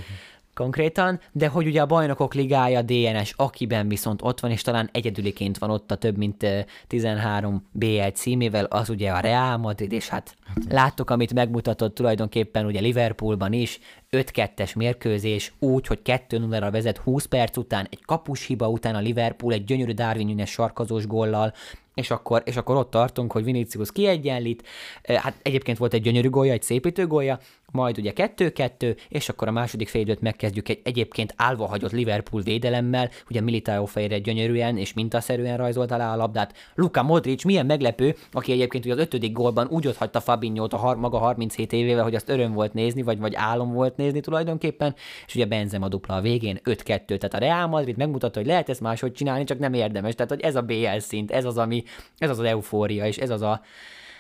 Konkrétan, 0.60 1.20
de 1.32 1.47
hogy 1.47 1.68
ugye 1.68 1.82
a 1.82 1.86
bajnokok 1.86 2.34
ligája 2.34 2.82
DNS, 2.82 3.34
akiben 3.36 3.88
viszont 3.88 4.22
ott 4.22 4.39
van, 4.39 4.51
és 4.51 4.62
talán 4.62 4.89
egyedüliként 4.91 5.57
van 5.57 5.70
ott 5.70 5.91
a 5.91 5.95
több 5.95 6.18
mint 6.18 6.43
eh, 6.43 6.64
13 6.88 7.68
BL 7.72 8.07
címével, 8.14 8.66
az 8.66 8.89
ugye 8.89 9.12
a 9.12 9.20
Real 9.20 9.57
Madrid, 9.57 9.91
és 9.91 10.07
hát 10.07 10.36
láttuk, 10.70 11.10
amit 11.10 11.34
megmutatott 11.34 11.95
tulajdonképpen 11.95 12.66
ugye 12.66 12.80
Liverpoolban 12.80 13.53
is, 13.53 13.80
5-2-es 14.12 14.76
mérkőzés, 14.76 15.53
úgy, 15.60 15.88
hogy 15.88 15.99
2-0-ra 16.05 16.68
vezet 16.72 16.97
20 16.97 17.26
perc 17.26 17.57
után, 17.57 17.88
egy 17.89 18.05
kapus 18.05 18.45
hiba 18.45 18.70
után 18.70 18.95
a 18.95 18.99
Liverpool 18.99 19.53
egy 19.53 19.64
gyönyörű 19.64 19.91
Darwin 19.91 20.36
Núñez 20.36 20.47
sarkazós 20.47 21.07
gollal, 21.07 21.53
és 21.93 22.12
akkor, 22.12 22.41
és 22.45 22.55
akkor 22.55 22.76
ott 22.76 22.89
tartunk, 22.89 23.32
hogy 23.32 23.43
Vinicius 23.43 23.91
kiegyenlít, 23.91 24.68
hát 25.03 25.36
egyébként 25.41 25.78
volt 25.78 25.93
egy 25.93 26.01
gyönyörű 26.01 26.30
gólya, 26.30 26.51
egy 26.51 26.62
szépítő 26.62 27.07
gólya, 27.07 27.39
majd 27.72 27.97
ugye 27.97 28.13
kettő-kettő, 28.13 28.95
és 29.09 29.30
akkor 29.30 29.47
a 29.47 29.51
második 29.51 29.89
félidőt 29.89 30.22
megkezdjük 30.22 30.70
egy 30.70 30.80
egyébként 30.84 31.34
állva 31.38 31.67
hagyott 31.67 31.91
Liverpool 31.91 32.41
védelemmel, 32.41 33.09
ugye 33.30 33.41
Militao 33.41 33.86
fejre 33.86 34.20
gyönyörűen 34.20 34.78
és 34.78 34.93
mintaszerűen 34.93 35.57
rajzolta 35.57 35.97
le 35.97 36.09
a 36.09 36.15
labdát. 36.15 36.53
Luka 36.76 37.03
Modric 37.03 37.43
milyen 37.43 37.65
meglepő, 37.65 38.15
aki 38.32 38.51
egyébként 38.51 38.86
ugye 38.86 38.93
az 38.93 38.99
ötödik 38.99 39.32
gólban 39.32 39.67
úgy 39.67 39.88
ott 39.88 39.97
hagyta 39.97 40.20
Fabinho-t 40.20 40.74
a 40.74 40.78
har- 40.78 40.99
maga 40.99 41.17
37 41.17 41.74
évével, 41.74 42.03
hogy 42.03 42.15
azt 42.15 42.30
öröm 42.30 42.53
volt 42.53 42.74
nézni, 42.74 43.01
vagy, 43.01 43.20
vagy 43.20 43.36
álom 43.36 43.74
volt 43.74 43.97
nézni 43.97 44.20
tulajdonképpen, 44.20 44.95
és 45.28 45.36
ugye 45.36 45.45
Benzema 45.45 45.88
dupla 45.88 46.15
a 46.15 46.22
végén 46.22 46.59
5-2, 46.63 46.84
tehát 46.84 47.34
a 47.34 47.38
Real 47.38 47.67
Madrid 47.67 47.97
megmutatta, 47.97 48.39
hogy 48.39 48.47
lehet 48.47 48.70
ezt 48.70 48.82
máshogy 48.82 49.11
csinálni, 49.11 49.43
csak 49.43 49.59
nem 49.59 49.74
érdemes. 49.74 50.15
Tehát, 50.15 50.32
hogy 50.32 50.41
ez 50.41 50.55
a 50.55 50.61
BL 50.61 50.97
szint, 50.97 51.32
ez 51.32 51.45
az, 51.45 51.57
ami, 51.57 51.84
ez 52.17 52.30
az 52.30 52.39
az 52.39 52.45
eufória, 52.45 53.05
és 53.05 53.17
ez 53.17 53.30
az 53.30 53.41
a, 53.41 53.61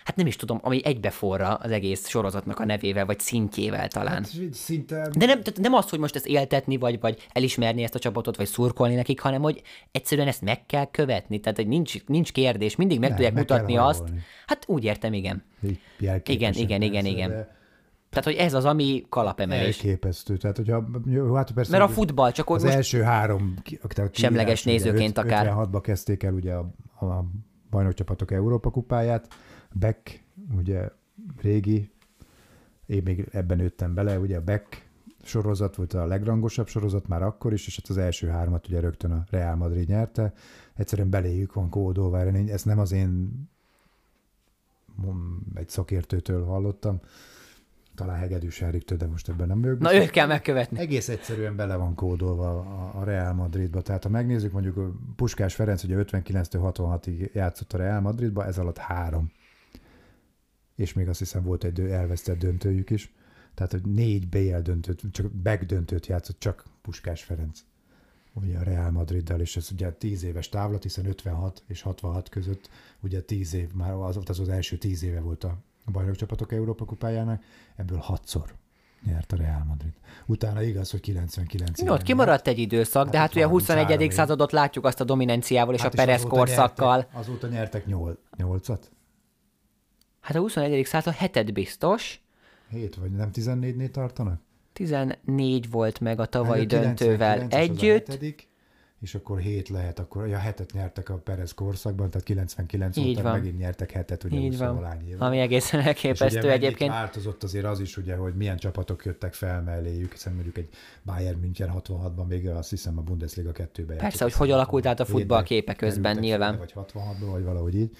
hát 0.09 0.17
nem 0.17 0.27
is 0.27 0.35
tudom, 0.35 0.59
ami 0.61 0.85
egybeforra 0.85 1.53
az 1.53 1.71
egész 1.71 2.07
sorozatnak 2.07 2.59
a 2.59 2.65
nevével, 2.65 3.05
vagy 3.05 3.19
szintjével 3.19 3.87
talán. 3.87 4.13
Hát, 4.13 4.29
szinte... 4.51 5.09
De 5.17 5.25
nem, 5.25 5.41
nem 5.55 5.73
az, 5.73 5.89
hogy 5.89 5.99
most 5.99 6.15
ezt 6.15 6.27
éltetni, 6.27 6.77
vagy, 6.77 6.99
vagy 6.99 7.27
elismerni 7.31 7.83
ezt 7.83 7.95
a 7.95 7.99
csapatot, 7.99 8.37
vagy 8.37 8.47
szurkolni 8.47 8.95
nekik, 8.95 9.19
hanem 9.19 9.41
hogy 9.41 9.61
egyszerűen 9.91 10.27
ezt 10.27 10.41
meg 10.41 10.65
kell 10.65 10.85
követni. 10.85 11.39
Tehát, 11.39 11.57
hogy 11.57 11.67
nincs, 11.67 12.05
nincs 12.05 12.31
kérdés, 12.31 12.75
mindig 12.75 12.99
meg 12.99 13.09
nem, 13.09 13.17
tudják 13.17 13.35
meg 13.35 13.47
mutatni 13.47 13.77
azt. 13.77 14.03
Hát 14.45 14.63
úgy 14.67 14.83
értem, 14.83 15.13
igen. 15.13 15.43
Igen, 16.25 16.53
igen, 16.53 16.81
igen, 16.81 17.05
igen. 17.05 17.29
De... 17.29 17.57
Tehát, 18.09 18.25
hogy 18.25 18.35
ez 18.35 18.53
az, 18.53 18.65
ami 18.65 19.05
kalapemelés. 19.09 19.77
Elképesztő. 19.77 20.37
Tehát, 20.37 20.57
hogyha, 20.57 20.89
jó, 21.05 21.33
hát 21.33 21.51
persze, 21.51 21.71
Mert 21.77 21.83
a 21.83 21.93
futball 21.93 22.31
csak 22.31 22.49
az 22.49 22.63
most 22.63 22.75
első 22.75 23.01
három 23.01 23.53
tehát 23.87 24.15
semleges 24.15 24.63
nézőként 24.63 25.17
öt, 25.17 25.23
akár. 25.23 25.53
56-ba 25.55 25.79
kezdték 25.81 26.23
el 26.23 26.33
ugye 26.33 26.53
a, 26.53 26.71
a 27.05 27.25
bajnokcsapatok 27.69 28.31
Európa 28.31 28.69
kupáját, 28.69 29.27
Beck, 29.73 30.23
ugye 30.57 30.89
régi, 31.41 31.91
én 32.85 33.01
még 33.03 33.27
ebben 33.31 33.57
nőttem 33.57 33.93
bele, 33.93 34.19
ugye 34.19 34.37
a 34.37 34.41
Beck 34.41 34.87
sorozat 35.23 35.75
volt 35.75 35.93
a 35.93 36.05
legrangosabb 36.05 36.67
sorozat 36.67 37.07
már 37.07 37.21
akkor 37.21 37.53
is, 37.53 37.67
és 37.67 37.75
hát 37.75 37.89
az 37.89 37.97
első 37.97 38.27
hármat 38.27 38.67
ugye 38.67 38.79
rögtön 38.79 39.11
a 39.11 39.23
Real 39.29 39.55
Madrid 39.55 39.87
nyerte. 39.87 40.33
Egyszerűen 40.75 41.09
beléjük 41.09 41.53
van 41.53 41.69
kódolva, 41.69 42.19
ezt 42.19 42.65
nem 42.65 42.79
az 42.79 42.91
én 42.91 43.31
egy 45.53 45.69
szakértőtől 45.69 46.45
hallottam, 46.45 46.99
talán 47.95 48.17
Hegedűs 48.17 48.61
Eriktől, 48.61 48.97
de 48.97 49.07
most 49.07 49.29
ebben 49.29 49.47
nem 49.47 49.61
vagyok. 49.61 49.79
Na, 49.79 49.95
őt 49.95 50.09
kell 50.09 50.27
megkövetni. 50.27 50.79
Egész 50.79 51.09
egyszerűen 51.09 51.55
bele 51.55 51.75
van 51.75 51.95
kódolva 51.95 52.59
a, 52.93 53.03
Real 53.03 53.33
Madridba. 53.33 53.81
Tehát 53.81 54.03
ha 54.03 54.09
megnézzük, 54.09 54.51
mondjuk 54.51 54.95
Puskás 55.15 55.55
Ferenc 55.55 55.83
ugye 55.83 55.95
59-től 55.97 56.71
66-ig 56.75 57.33
játszott 57.33 57.73
a 57.73 57.77
Real 57.77 58.01
Madridba, 58.01 58.45
ez 58.45 58.57
alatt 58.57 58.77
három 58.77 59.31
és 60.79 60.93
még 60.93 61.07
azt 61.07 61.19
hiszem 61.19 61.43
volt 61.43 61.63
egy 61.63 61.79
elvesztett 61.79 62.37
döntőjük 62.37 62.89
is. 62.89 63.13
Tehát, 63.53 63.71
hogy 63.71 63.81
négy 63.81 64.27
BL 64.27 64.57
döntőt, 64.57 65.01
csak 65.11 65.31
back 65.31 65.63
döntőt 65.63 66.07
játszott 66.07 66.39
csak 66.39 66.63
Puskás 66.81 67.23
Ferenc 67.23 67.59
ugye 68.33 68.57
a 68.57 68.63
Real 68.63 68.91
Madriddal, 68.91 69.39
és 69.39 69.55
ez 69.55 69.69
ugye 69.71 69.91
10 69.91 70.23
éves 70.23 70.49
távlat, 70.49 70.83
hiszen 70.83 71.05
56 71.05 71.63
és 71.67 71.81
66 71.81 72.29
között 72.29 72.69
ugye 72.99 73.21
10 73.21 73.53
év, 73.53 73.73
már 73.73 73.93
az, 73.93 74.19
az 74.25 74.39
az 74.39 74.49
első 74.49 74.77
10 74.77 75.03
éve 75.03 75.19
volt 75.19 75.43
a 75.43 75.57
bajnokcsapatok 75.91 76.51
Európa 76.51 76.85
kupájának, 76.85 77.43
ebből 77.75 77.97
hatszor 77.97 78.53
nyert 79.05 79.31
a 79.31 79.35
Real 79.35 79.63
Madrid. 79.67 79.93
Utána 80.25 80.61
igaz, 80.61 80.91
hogy 80.91 80.99
99 80.99 81.81
Jó, 81.81 81.93
ott 81.93 82.03
kimaradt 82.03 82.47
egy 82.47 82.59
időszak, 82.59 83.03
hát 83.03 83.11
de 83.11 83.19
hát 83.19 83.35
ugye 83.35 83.45
a 83.45 83.49
21. 83.49 84.01
Év. 84.01 84.11
századot 84.11 84.51
látjuk 84.51 84.85
azt 84.85 84.99
a 84.99 85.03
dominanciával 85.03 85.73
és 85.73 85.81
hát 85.81 85.93
a 85.93 85.95
Perez 85.95 86.23
korszakkal. 86.23 86.95
Nyertek, 86.95 87.19
azóta 87.19 87.47
nyertek 87.47 87.85
8-at. 88.37 88.79
Hát 90.29 90.37
a 90.37 90.41
21. 90.41 90.85
század 90.85 91.13
hetet 91.13 91.53
biztos. 91.53 92.21
7 92.71 92.95
vagy 92.95 93.11
nem 93.11 93.29
14-nél 93.33 93.91
tartanak? 93.91 94.41
14 94.73 95.69
volt 95.69 95.99
meg 95.99 96.19
a 96.19 96.25
tavalyi 96.25 96.67
hát 96.69 96.73
a 96.73 96.79
döntővel 96.79 97.47
együtt. 97.49 98.07
Az 98.07 98.09
a 98.09 98.11
hetedik, 98.11 98.47
és 99.01 99.15
akkor 99.15 99.39
7 99.39 99.69
lehet, 99.69 99.99
akkor 99.99 100.27
ja, 100.27 100.37
hetet 100.37 100.71
nyertek 100.73 101.09
a 101.09 101.17
Perez 101.17 101.53
korszakban, 101.53 102.09
tehát 102.09 102.25
99 102.27 102.97
Így 102.97 103.09
óta 103.09 103.21
van. 103.21 103.31
megint 103.31 103.57
nyertek 103.57 103.91
hetet, 103.91 104.23
ugye 104.23 104.37
Így 104.37 104.57
van. 104.57 105.01
Éve. 105.07 105.25
Ami 105.25 105.39
egészen 105.39 105.79
elképesztő 105.79 106.37
és 106.37 106.43
ugye 106.43 106.51
egyébként. 106.51 106.91
változott 106.91 107.43
azért 107.43 107.65
az 107.65 107.79
is, 107.79 107.97
ugye, 107.97 108.15
hogy 108.15 108.35
milyen 108.35 108.57
csapatok 108.57 109.05
jöttek 109.05 109.33
fel 109.33 109.61
melléjük, 109.61 110.11
hiszen 110.11 110.33
mondjuk 110.33 110.57
egy 110.57 110.69
Bayern 111.03 111.39
München 111.39 111.71
66-ban 111.75 112.27
még 112.27 112.47
azt 112.47 112.69
hiszem 112.69 112.97
a 112.97 113.01
Bundesliga 113.01 113.51
2-ben 113.51 113.97
Persze, 113.97 114.23
hogy 114.23 114.33
hogy 114.33 114.51
alakult 114.51 114.85
át 114.85 114.99
a 114.99 115.05
futball 115.05 115.43
képe 115.43 115.75
közben 115.75 116.17
nyilván. 116.17 116.57
Vagy 116.57 116.73
66-ban, 116.75 117.29
vagy 117.31 117.43
valahogy 117.43 117.75
így 117.75 117.97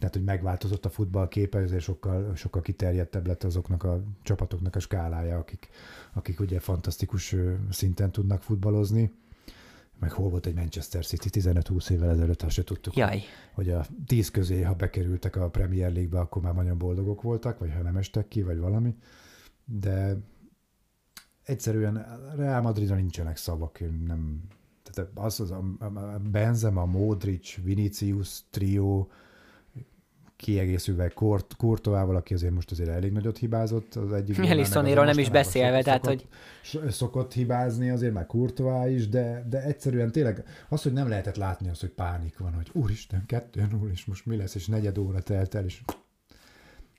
tehát 0.00 0.14
hogy 0.14 0.24
megváltozott 0.24 0.84
a 0.84 0.90
futball 0.90 1.28
képe, 1.28 1.58
ezért 1.58 1.82
sokkal, 1.82 2.34
sokkal 2.34 2.62
kiterjedtebb 2.62 3.26
lett 3.26 3.44
azoknak 3.44 3.82
a 3.82 4.02
csapatoknak 4.22 4.74
a 4.76 4.80
skálája, 4.80 5.38
akik, 5.38 5.68
akik 6.12 6.40
ugye 6.40 6.60
fantasztikus 6.60 7.36
szinten 7.70 8.10
tudnak 8.10 8.42
futballozni. 8.42 9.12
Meg 9.98 10.12
hol 10.12 10.28
volt 10.28 10.46
egy 10.46 10.54
Manchester 10.54 11.06
City 11.06 11.28
15-20 11.32 11.90
évvel 11.90 12.10
ezelőtt, 12.10 12.42
ha 12.42 12.48
se 12.48 12.64
tudtuk, 12.64 12.96
Jaj. 12.96 13.22
hogy 13.54 13.70
a 13.70 13.86
tíz 14.06 14.30
közé, 14.30 14.62
ha 14.62 14.74
bekerültek 14.74 15.36
a 15.36 15.50
Premier 15.50 15.92
League-be, 15.92 16.20
akkor 16.20 16.42
már 16.42 16.54
nagyon 16.54 16.78
boldogok 16.78 17.22
voltak, 17.22 17.58
vagy 17.58 17.72
ha 17.72 17.82
nem 17.82 17.96
estek 17.96 18.28
ki, 18.28 18.42
vagy 18.42 18.58
valami. 18.58 18.96
De 19.64 20.16
egyszerűen 21.42 22.06
Real 22.36 22.60
Madridon 22.60 22.96
nincsenek 22.96 23.36
szavak, 23.36 23.80
nem, 24.06 24.42
tehát 24.82 25.10
az, 25.14 25.40
az 25.40 25.50
a, 25.50 25.64
a 25.78 26.18
Benzema, 26.30 26.84
Modric, 26.84 27.54
Vinicius 27.62 28.40
trio, 28.50 29.06
kiegészülve 30.40 31.08
Kurt, 31.08 31.56
Kurtovával, 31.56 32.16
aki 32.16 32.34
azért 32.34 32.52
most 32.52 32.70
azért 32.70 32.88
elég 32.88 33.12
nagyot 33.12 33.38
hibázott 33.38 33.94
az 33.94 34.12
egyik. 34.12 34.38
Elisonéról 34.38 35.04
nem 35.04 35.18
is 35.18 35.30
beszélve, 35.30 35.82
tehát 35.82 36.04
szokott, 36.04 36.26
hogy... 36.62 36.90
Szokott 36.90 37.32
hibázni 37.32 37.90
azért, 37.90 38.12
már 38.12 38.26
Kurtová 38.26 38.88
is, 38.88 39.08
de, 39.08 39.46
de 39.48 39.62
egyszerűen 39.62 40.12
tényleg 40.12 40.44
az, 40.68 40.82
hogy 40.82 40.92
nem 40.92 41.08
lehetett 41.08 41.36
látni 41.36 41.68
az, 41.68 41.80
hogy 41.80 41.90
pánik 41.90 42.38
van, 42.38 42.52
hogy 42.54 42.70
úristen, 42.72 43.24
2-0, 43.28 43.90
és 43.92 44.04
most 44.04 44.26
mi 44.26 44.36
lesz, 44.36 44.54
és 44.54 44.66
negyed 44.66 44.98
óra 44.98 45.20
telt 45.20 45.54
el, 45.54 45.64
és 45.64 45.80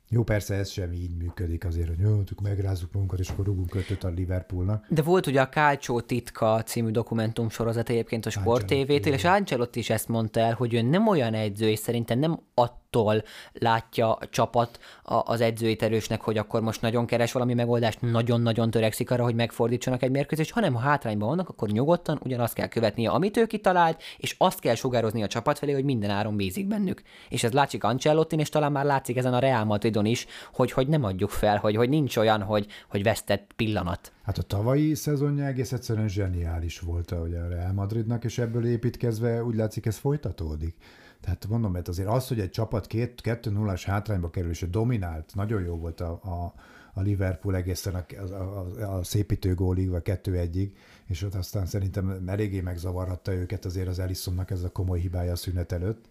jó, 0.10 0.24
persze 0.24 0.56
ez 0.56 0.70
sem 0.70 0.92
így 0.92 1.18
működik 1.18 1.66
azért, 1.66 1.88
hogy 1.88 2.00
jó, 2.00 2.22
megrázzuk 2.44 2.92
magunkat, 2.92 3.20
és 3.20 3.30
akkor 3.30 3.46
rúgunk 3.46 3.76
ötöt 3.76 4.04
a 4.04 4.08
Liverpoolnak. 4.08 4.86
De 4.89 5.02
volt 5.02 5.28
ugye 5.28 5.42
a 5.42 5.50
Calcio 5.50 6.02
titka 6.02 6.64
című 6.64 6.92
dokumentum 6.92 7.50
sorozat 7.50 7.89
egyébként 7.89 8.26
a 8.26 8.30
Sport 8.30 8.66
TV-től, 8.66 9.14
és 9.14 9.24
Ancelotti 9.24 9.80
is 9.80 9.89
ezt 9.89 10.08
mondta 10.08 10.39
el, 10.39 10.54
hogy 10.54 10.74
ő 10.74 10.82
nem 10.82 11.08
olyan 11.08 11.34
edző, 11.34 11.70
és 11.70 11.80
szerintem 11.80 12.20
nem 12.20 12.39
a 12.56 12.81
attól 12.92 13.24
látja 13.54 14.14
a 14.14 14.28
csapat 14.30 14.80
az 15.04 15.42
edzői 15.42 15.78
erősnek, 15.80 16.22
hogy 16.22 16.38
akkor 16.38 16.62
most 16.62 16.82
nagyon 16.82 17.06
keres 17.06 17.32
valami 17.32 17.54
megoldást, 17.54 18.02
nagyon-nagyon 18.02 18.72
törekszik 18.72 19.12
arra, 19.12 19.24
hogy 19.24 19.36
megfordítsanak 19.36 20.04
egy 20.04 20.12
mérkőzést, 20.12 20.52
hanem 20.52 20.74
ha 20.74 20.80
hátrányban 20.80 21.28
vannak, 21.28 21.50
akkor 21.50 21.70
nyugodtan 21.70 22.20
ugyanazt 22.24 22.54
kell 22.54 22.68
követnie, 22.68 23.10
amit 23.10 23.38
ő 23.38 23.46
kitalált, 23.46 24.02
és 24.18 24.36
azt 24.38 24.60
kell 24.60 24.76
sugározni 24.76 25.24
a 25.24 25.28
csapat 25.28 25.58
felé, 25.58 25.72
hogy 25.72 25.84
minden 25.84 26.10
áron 26.10 26.36
bízik 26.36 26.68
bennük. 26.68 27.02
És 27.30 27.44
ez 27.44 27.52
látszik 27.52 27.84
Ancelottin, 27.84 28.39
és 28.39 28.50
talán 28.50 28.72
már 28.72 28.86
látszik 28.86 29.18
ezen 29.18 29.34
a 29.34 29.39
Real 29.39 29.64
Madridon 29.64 30.06
is, 30.06 30.26
hogy, 30.54 30.72
hogy 30.72 30.88
nem 30.88 31.04
adjuk 31.04 31.30
fel, 31.30 31.58
hogy, 31.58 31.76
hogy 31.76 31.89
nincs 31.89 32.18
olyan, 32.18 32.42
hogy, 32.42 32.68
hogy 32.89 33.04
vesztett 33.04 33.52
pillanat. 33.56 34.12
Hát 34.24 34.38
a 34.38 34.42
tavalyi 34.42 34.96
szezonja 34.96 35.46
egész 35.46 35.72
egyszerűen 35.72 36.08
zseniális 36.08 36.80
volt 36.80 37.12
a 37.12 37.28
Real 37.50 37.74
Madridnak, 37.74 38.24
és 38.24 38.38
ebből 38.38 38.66
építkezve 38.66 39.44
úgy 39.44 39.56
látszik 39.56 39.86
ez 39.86 39.98
folytatódik. 39.98 40.76
Tehát 41.22 41.48
mondom, 41.48 41.72
mert 41.72 41.88
azért 41.88 42.08
az, 42.08 42.28
hogy 42.28 42.40
egy 42.40 42.50
csapat 42.50 42.88
2-0-as 42.90 43.82
hátrányba 43.86 44.30
kerül, 44.30 44.50
és 44.50 44.66
dominált, 44.70 45.32
nagyon 45.36 45.64
jó 45.64 45.76
volt 45.76 46.02
a, 46.02 46.12
a, 46.12 46.54
a 46.94 47.02
Liverpool 47.02 47.56
egészen 47.56 47.96
a, 47.96 48.06
a, 48.34 48.34
a, 48.34 48.98
a 48.98 49.04
szépítő 49.04 49.54
gólig, 49.54 49.90
vagy 49.90 50.02
2-1-ig, 50.06 50.72
és 51.06 51.24
ott 51.24 51.36
aztán 51.36 51.66
szerintem 51.66 52.24
eléggé 52.28 52.62
megzavarhatta 52.62 53.34
őket 53.34 53.66
azért 53.66 53.88
az 53.88 54.00
Ellisonnak 54.00 54.52
ez 54.52 54.64
a 54.64 54.70
komoly 54.70 55.00
hibája 55.00 55.32
a 55.32 55.36
szünet 55.36 55.72
előtt 55.72 56.06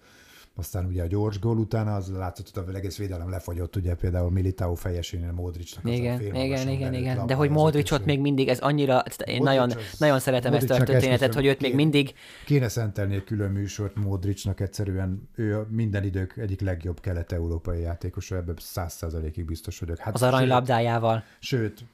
aztán 0.55 0.87
ugye 0.87 1.03
a 1.03 1.07
gyors 1.07 1.39
gól 1.39 1.59
utána 1.59 1.95
az 1.95 2.13
látszott, 2.13 2.65
hogy 2.65 2.75
a 2.75 2.77
egész 2.77 2.97
védelem 2.97 3.31
lefagyott, 3.31 3.77
ugye 3.77 3.95
például 3.95 4.31
Militao 4.31 4.75
fejesénél 4.75 5.33
Modricnak. 5.33 5.95
Igen, 5.95 6.15
az 6.15 6.21
igen, 6.21 6.69
igen, 6.69 6.95
igen. 6.95 7.27
De 7.27 7.35
hogy 7.35 7.51
Modricot 7.51 8.05
még 8.05 8.21
mindig, 8.21 8.49
ez 8.49 8.59
annyira, 8.59 9.03
én 9.25 9.43
nagyon, 9.43 9.71
az, 9.71 9.77
nagyon 9.99 10.19
szeretem 10.19 10.53
ezt 10.53 10.71
a 10.71 10.85
történetet, 10.85 11.35
hogy 11.35 11.47
őt 11.47 11.61
még 11.61 11.75
mindig... 11.75 12.15
Kéne 12.47 12.69
szentelni 12.69 13.15
egy 13.15 13.25
külön 13.25 13.51
műsort 13.51 13.97
Modricnak 13.97 14.61
egyszerűen, 14.61 15.29
ő 15.35 15.67
minden 15.69 16.05
idők 16.05 16.37
egyik 16.37 16.61
legjobb 16.61 17.01
kelet-európai 17.01 17.81
játékosa, 17.81 18.37
ebben 18.37 18.57
száz 18.59 18.93
százalékig 18.93 19.45
biztos 19.45 19.79
vagyok. 19.79 19.99
Hát, 19.99 20.15
az 20.15 20.23
aranylabdájával. 20.23 21.25
Sőt, 21.39 21.79
sőt 21.79 21.89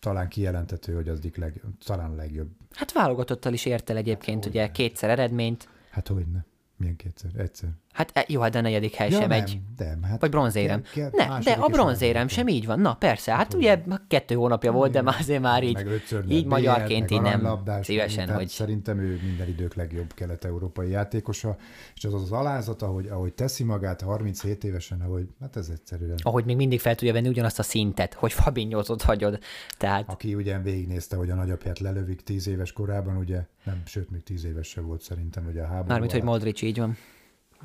talán 0.00 0.28
kijelentető, 0.28 0.94
hogy 0.94 1.08
az 1.08 1.18
egyik 1.18 1.36
leg, 1.36 1.62
talán 1.84 2.14
legjobb. 2.14 2.48
Hát 2.70 2.92
válogatottal 2.92 3.52
is 3.52 3.64
ért 3.64 3.90
el 3.90 3.96
egyébként, 3.96 4.44
hát, 4.44 4.52
ugye 4.52 4.70
kétszer 4.70 5.10
eredményt. 5.10 5.68
Hát 5.90 6.08
hogy 6.08 6.26
ne. 6.32 6.40
Milyen 6.76 6.96
kétszer? 6.96 7.40
Egyszer. 7.40 7.70
Hát 7.96 8.10
e, 8.14 8.24
jó, 8.28 8.40
hát 8.40 8.54
a 8.54 8.60
negyedik 8.60 8.94
hely 8.94 9.10
Ja, 9.10 9.18
sem 9.18 9.28
nem, 9.28 9.42
egy. 9.42 9.60
nem, 9.76 10.02
hát 10.02 10.20
Vagy 10.20 10.30
bronzérem. 10.30 10.82
Ke- 10.82 11.10
ke- 11.10 11.28
Ne, 11.28 11.38
de 11.38 11.50
a 11.52 11.68
bronzérem 11.68 12.28
sem 12.28 12.48
így 12.48 12.66
van. 12.66 12.80
Na 12.80 12.94
persze, 12.94 13.32
hát 13.34 13.54
ugye 13.54 13.82
kettő 14.08 14.34
hónapja 14.34 14.72
volt, 14.72 14.92
de 14.92 15.02
már 15.02 15.16
azért 15.20 15.40
már 15.42 15.62
így, 15.62 15.84
így 16.28 16.42
BL, 16.42 16.48
magyarként 16.48 17.10
így 17.10 17.20
nem 17.20 17.62
szívesen, 17.82 18.28
hogy 18.28 18.48
Szerintem 18.48 18.98
ő 18.98 19.20
minden 19.22 19.48
idők 19.48 19.74
legjobb 19.74 20.14
kelet-európai 20.14 20.90
játékosa, 20.90 21.56
és 21.94 22.04
az 22.04 22.14
az 22.14 22.32
alázat, 22.32 22.82
ahogy, 22.82 23.06
ahogy 23.06 23.32
teszi 23.32 23.64
magát 23.64 24.00
37 24.00 24.64
évesen, 24.64 25.00
ahogy, 25.00 25.28
hát 25.40 25.56
ez 25.56 25.68
egyszerűen. 25.72 26.16
ahogy 26.22 26.44
még 26.44 26.56
mindig 26.56 26.80
fel 26.80 26.94
tudja 26.94 27.12
venni 27.12 27.28
ugyanazt 27.28 27.58
a 27.58 27.62
szintet, 27.62 28.14
hogy 28.14 28.32
Fabinho't 28.36 28.90
ott 28.90 29.02
hagyod. 29.02 29.38
Tehát 29.78 30.10
Aki 30.10 30.34
ugye 30.34 30.58
végignézte, 30.60 31.16
hogy 31.16 31.30
a 31.30 31.34
nagyapját 31.34 31.78
lelövik 31.78 32.20
10 32.22 32.46
éves 32.48 32.72
korában, 32.72 33.16
ugye, 33.16 33.46
nem, 33.64 33.82
sőt, 33.84 34.10
még 34.10 34.22
10 34.22 34.44
éves 34.44 34.68
se 34.68 34.80
volt 34.80 35.02
szerintem, 35.02 35.46
ugye 35.46 35.62
a 35.62 35.66
háború 35.66 35.88
mármint, 35.88 36.12
hogy 36.12 36.20
alatt. 36.20 36.32
Modric 36.32 36.62
így 36.62 36.78
van. 36.78 36.96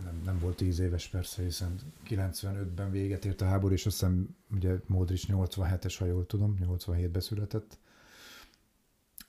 Nem, 0.03 0.21
nem 0.25 0.39
volt 0.39 0.55
10 0.55 0.79
éves 0.79 1.07
persze, 1.07 1.43
hiszen 1.43 1.75
95-ben 2.09 2.91
véget 2.91 3.25
ért 3.25 3.41
a 3.41 3.45
háború, 3.45 3.73
és 3.73 3.85
azt 3.85 3.99
hiszem, 3.99 4.35
ugye 4.55 4.75
Modric 4.85 5.23
87-es, 5.27 5.95
ha 5.99 6.05
jól 6.05 6.25
tudom, 6.25 6.57
87-ben 6.61 7.21
született. 7.21 7.79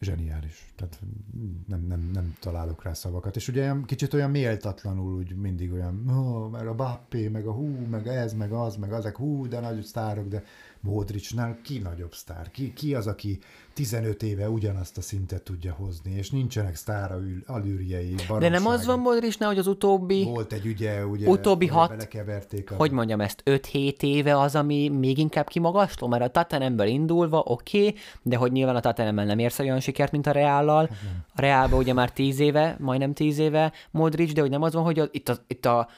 Zseniális. 0.00 0.72
Tehát 0.76 1.00
nem, 1.66 1.80
nem, 1.80 2.10
nem 2.12 2.36
találok 2.40 2.82
rá 2.82 2.92
szavakat. 2.92 3.36
És 3.36 3.48
ugye 3.48 3.72
kicsit 3.84 4.14
olyan 4.14 4.30
méltatlanul, 4.30 5.14
úgy 5.14 5.36
mindig 5.36 5.72
olyan, 5.72 6.08
oh, 6.08 6.50
mert 6.50 6.66
a 6.66 6.74
Bappé, 6.74 7.28
meg 7.28 7.46
a 7.46 7.52
hú, 7.52 7.66
meg 7.66 8.06
ez, 8.06 8.32
meg 8.32 8.52
az, 8.52 8.76
meg 8.76 8.92
azok, 8.92 9.16
hú, 9.16 9.48
de 9.48 9.60
nagy 9.60 9.82
sztárok, 9.82 10.28
de 10.28 10.44
Modricnál 10.82 11.58
ki 11.62 11.78
nagyobb 11.78 12.14
sztár? 12.14 12.50
Ki, 12.50 12.72
ki 12.72 12.94
az, 12.94 13.06
aki 13.06 13.38
15 13.74 14.22
éve 14.22 14.48
ugyanazt 14.50 14.98
a 14.98 15.00
szintet 15.00 15.42
tudja 15.42 15.72
hozni, 15.72 16.14
és 16.14 16.30
nincsenek 16.30 16.76
sztára 16.76 17.16
ül, 17.16 17.42
alűrjei, 17.46 18.14
De 18.38 18.48
nem 18.48 18.66
az 18.66 18.86
van 18.86 18.98
Modricnál, 18.98 19.48
hogy 19.48 19.58
az 19.58 19.66
utóbbi, 19.66 20.24
volt 20.24 20.52
egy 20.52 20.66
ugye, 20.66 21.06
ugye 21.06 21.28
Utóbbi 21.28 21.66
hat- 21.66 22.08
a... 22.66 22.74
hogy 22.74 22.90
mondjam 22.90 23.20
ezt, 23.20 23.42
5-7 23.44 24.02
éve 24.02 24.38
az, 24.38 24.54
ami 24.54 24.88
még 24.88 25.18
inkább 25.18 25.48
kimagasló, 25.48 26.08
mert 26.08 26.22
a 26.22 26.28
Tottenhamből 26.28 26.86
indulva 26.86 27.38
oké, 27.38 27.78
okay, 27.78 28.00
de 28.22 28.36
hogy 28.36 28.52
nyilván 28.52 28.76
a 28.76 28.80
Tottenhambel 28.80 29.24
nem 29.24 29.38
érsz 29.38 29.58
olyan 29.58 29.80
sikert, 29.80 30.12
mint 30.12 30.26
a 30.26 30.30
Reállal. 30.32 30.86
Hát 30.86 30.98
A 31.34 31.40
Reálban 31.40 31.78
ugye 31.78 31.92
már 31.92 32.12
10 32.12 32.38
éve, 32.38 32.76
majdnem 32.78 33.12
10 33.12 33.38
éve 33.38 33.72
Modric, 33.90 34.32
de 34.32 34.40
hogy 34.40 34.50
nem 34.50 34.62
az 34.62 34.74
van, 34.74 34.84
hogy 34.84 34.98
a, 34.98 35.08
itt 35.10 35.28
a, 35.28 35.36
itt 35.46 35.66
a 35.66 35.88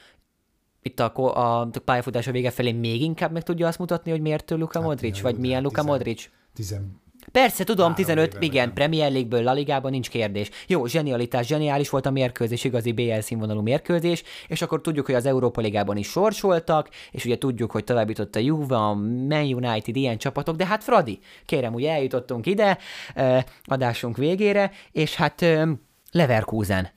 itt 0.85 0.99
a, 0.99 1.61
a 1.61 1.69
pályafutása 1.85 2.31
vége 2.31 2.51
felé 2.51 2.71
még 2.71 3.01
inkább 3.01 3.31
meg 3.31 3.43
tudja 3.43 3.67
azt 3.67 3.79
mutatni, 3.79 4.11
hogy 4.11 4.21
miért 4.21 4.49
Luka 4.51 4.79
Hát 4.79 4.87
Modric, 4.87 5.21
vagy 5.21 5.37
milyen 5.37 5.61
Luka 5.61 5.75
tizen- 5.81 5.91
Modric? 5.91 6.29
Tizen... 6.53 7.03
Persze, 7.31 7.63
tudom, 7.63 7.79
Három 7.89 7.95
15, 8.05 8.33
éve, 8.33 8.45
igen, 8.45 8.65
nem? 8.65 8.73
Premier 8.73 9.11
League-ből, 9.11 9.43
La 9.43 9.53
Ligában 9.53 9.91
nincs 9.91 10.09
kérdés. 10.09 10.49
Jó, 10.67 10.85
zsenialitás, 10.85 11.47
zseniális 11.47 11.89
volt 11.89 12.05
a 12.05 12.11
mérkőzés, 12.11 12.63
igazi 12.63 12.91
BL 12.91 13.19
színvonalú 13.19 13.61
mérkőzés, 13.61 14.23
és 14.47 14.61
akkor 14.61 14.81
tudjuk, 14.81 15.05
hogy 15.05 15.15
az 15.15 15.25
Európa 15.25 15.61
Ligában 15.61 15.97
is 15.97 16.07
sorsoltak, 16.07 16.89
és 17.11 17.25
ugye 17.25 17.37
tudjuk, 17.37 17.71
hogy 17.71 17.83
tovább 17.83 18.09
jutott 18.09 18.35
a 18.35 18.39
Juve, 18.39 18.75
a 18.75 18.93
Man 18.93 19.53
United, 19.53 19.95
ilyen 19.95 20.17
csapatok, 20.17 20.55
de 20.55 20.65
hát 20.65 20.83
Fradi, 20.83 21.19
kérem, 21.45 21.73
ugye 21.73 21.91
eljutottunk 21.91 22.45
ide, 22.45 22.77
eh, 23.13 23.43
adásunk 23.63 24.17
végére, 24.17 24.71
és 24.91 25.15
hát 25.15 25.41
eh, 25.41 25.67
Leverkusen. 26.11 26.89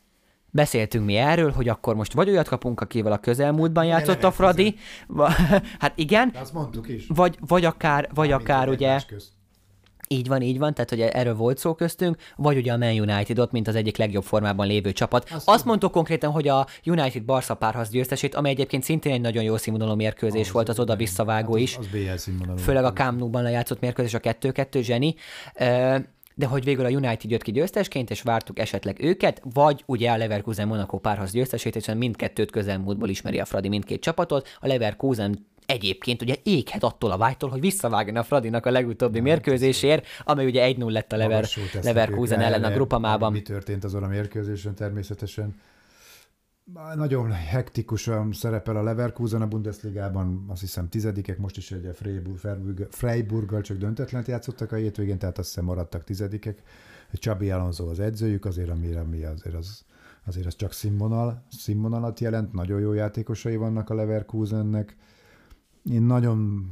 Beszéltünk 0.50 1.04
mi 1.04 1.16
erről, 1.16 1.50
hogy 1.50 1.68
akkor 1.68 1.94
most 1.94 2.12
vagy 2.12 2.28
olyat 2.28 2.48
kapunk, 2.48 2.80
akivel 2.80 3.12
a 3.12 3.18
közelmúltban 3.18 3.84
játszott 3.84 4.24
a 4.24 4.30
Fradi, 4.30 4.74
hát 5.78 5.92
igen, 5.94 6.30
De 6.32 6.38
azt 6.38 6.52
mondtuk 6.52 6.88
is. 6.88 7.04
vagy, 7.08 7.38
vagy 7.46 7.64
akár, 7.64 8.08
vagy 8.14 8.28
Mármint, 8.28 8.48
akár 8.50 8.68
ugye... 8.68 9.00
közt. 9.06 9.28
Így 10.10 10.28
van, 10.28 10.42
így 10.42 10.58
van, 10.58 10.74
tehát 10.74 10.90
hogy 10.90 11.00
erről 11.00 11.34
volt 11.34 11.58
szó 11.58 11.74
köztünk, 11.74 12.16
vagy 12.36 12.56
ugye 12.56 12.72
a 12.72 12.76
Man 12.76 13.00
United 13.00 13.38
ott, 13.38 13.52
mint 13.52 13.68
az 13.68 13.74
egyik 13.74 13.96
legjobb 13.96 14.22
formában 14.24 14.66
lévő 14.66 14.92
csapat. 14.92 15.30
Azt, 15.30 15.48
Azt 15.48 15.64
mondtuk 15.64 15.92
konkrétan, 15.92 16.30
hogy 16.30 16.48
a 16.48 16.66
United 16.84 17.22
Barca 17.22 17.54
párharc 17.54 17.88
győztesét, 17.90 18.34
ami 18.34 18.48
egyébként 18.48 18.82
szintén 18.82 19.12
egy 19.12 19.20
nagyon 19.20 19.42
jó 19.42 19.56
színvonalú 19.56 19.94
mérkőzés 19.94 20.46
Az 20.46 20.52
volt, 20.52 20.68
az 20.68 20.74
igen. 20.74 20.86
oda-visszavágó 20.88 21.52
Hát 21.52 21.62
is, 21.62 21.76
Az, 21.76 21.86
az 21.92 22.00
BL 22.00 22.16
színvonalú. 22.16 22.58
főleg 22.58 22.84
a 22.84 22.92
Camp 22.92 23.18
Nou-ban 23.18 23.42
lejátszott 23.42 23.80
mérkőzés, 23.80 24.14
a 24.14 24.18
2-2 24.20 24.80
zseni. 24.82 25.14
De 26.38 26.46
hogy 26.46 26.64
végül 26.64 26.84
a 26.84 26.88
United 26.88 27.30
jött 27.30 27.42
ki 27.42 27.50
győztesként, 27.50 28.10
és 28.10 28.22
vártuk 28.22 28.58
esetleg 28.58 29.02
őket, 29.02 29.42
vagy 29.54 29.82
ugye 29.86 30.10
a 30.10 30.16
Leverkusen 30.16 30.68
Monaco 30.68 30.98
párharc 30.98 31.30
győztesét, 31.30 31.76
és 31.76 31.90
mindkettőt 31.96 32.50
közelmúltból 32.50 33.08
ismeri 33.08 33.38
a 33.38 33.44
Fradi 33.44 33.68
mindkét 33.68 34.00
csapatot. 34.00 34.48
A 34.60 34.66
Leverkusen 34.66 35.46
egyébként 35.66 36.22
ugye 36.22 36.34
éghet 36.42 36.82
attól 36.82 37.10
a 37.10 37.16
vágytól, 37.16 37.50
hogy 37.50 37.60
visszavágjon 37.60 38.16
a 38.16 38.22
Fradinak 38.22 38.66
a 38.66 38.70
legutóbbi 38.70 39.20
mérkőzésért, 39.20 40.06
amely 40.24 40.46
ugye 40.46 40.72
1-0 40.72 40.90
lett 40.90 41.12
a 41.12 41.16
Lever, 41.16 41.44
Leverkusen 41.82 42.40
ellen 42.40 42.64
a 42.64 42.70
grupamában. 42.70 43.32
Mi 43.32 43.42
történt 43.42 43.84
azon 43.84 44.02
a 44.02 44.08
mérkőzésen 44.08 44.74
természetesen. 44.74 45.54
Nagyon 46.94 47.30
hektikusan 47.30 48.32
szerepel 48.32 48.76
a 48.76 48.82
Leverkusen 48.82 49.42
a 49.42 49.46
Bundesligában, 49.46 50.44
azt 50.48 50.60
hiszem 50.60 50.88
tizedikek, 50.88 51.38
most 51.38 51.56
is 51.56 51.72
egy 51.72 51.90
Freiburg, 51.94 52.36
Freiburg, 52.38 52.86
Freiburggal 52.90 53.60
csak 53.60 53.76
döntetlent 53.76 54.26
játszottak 54.26 54.72
a 54.72 54.76
hétvégén, 54.76 55.18
tehát 55.18 55.38
azt 55.38 55.48
hiszem 55.48 55.64
maradtak 55.64 56.04
tizedikek. 56.04 56.62
Csabi 57.12 57.50
Alonso 57.50 57.86
az 57.88 58.00
edzőjük, 58.00 58.44
azért 58.44 58.70
ami, 58.70 58.94
ami 58.94 59.24
azért 59.24 59.54
az, 59.54 59.84
azért 60.26 60.46
az 60.46 60.56
csak 60.56 60.72
színvonal, 60.72 61.44
színvonalat 61.50 62.20
jelent, 62.20 62.52
nagyon 62.52 62.80
jó 62.80 62.92
játékosai 62.92 63.56
vannak 63.56 63.90
a 63.90 63.94
Leverkusennek. 63.94 64.96
Én 65.90 66.02
nagyon 66.02 66.70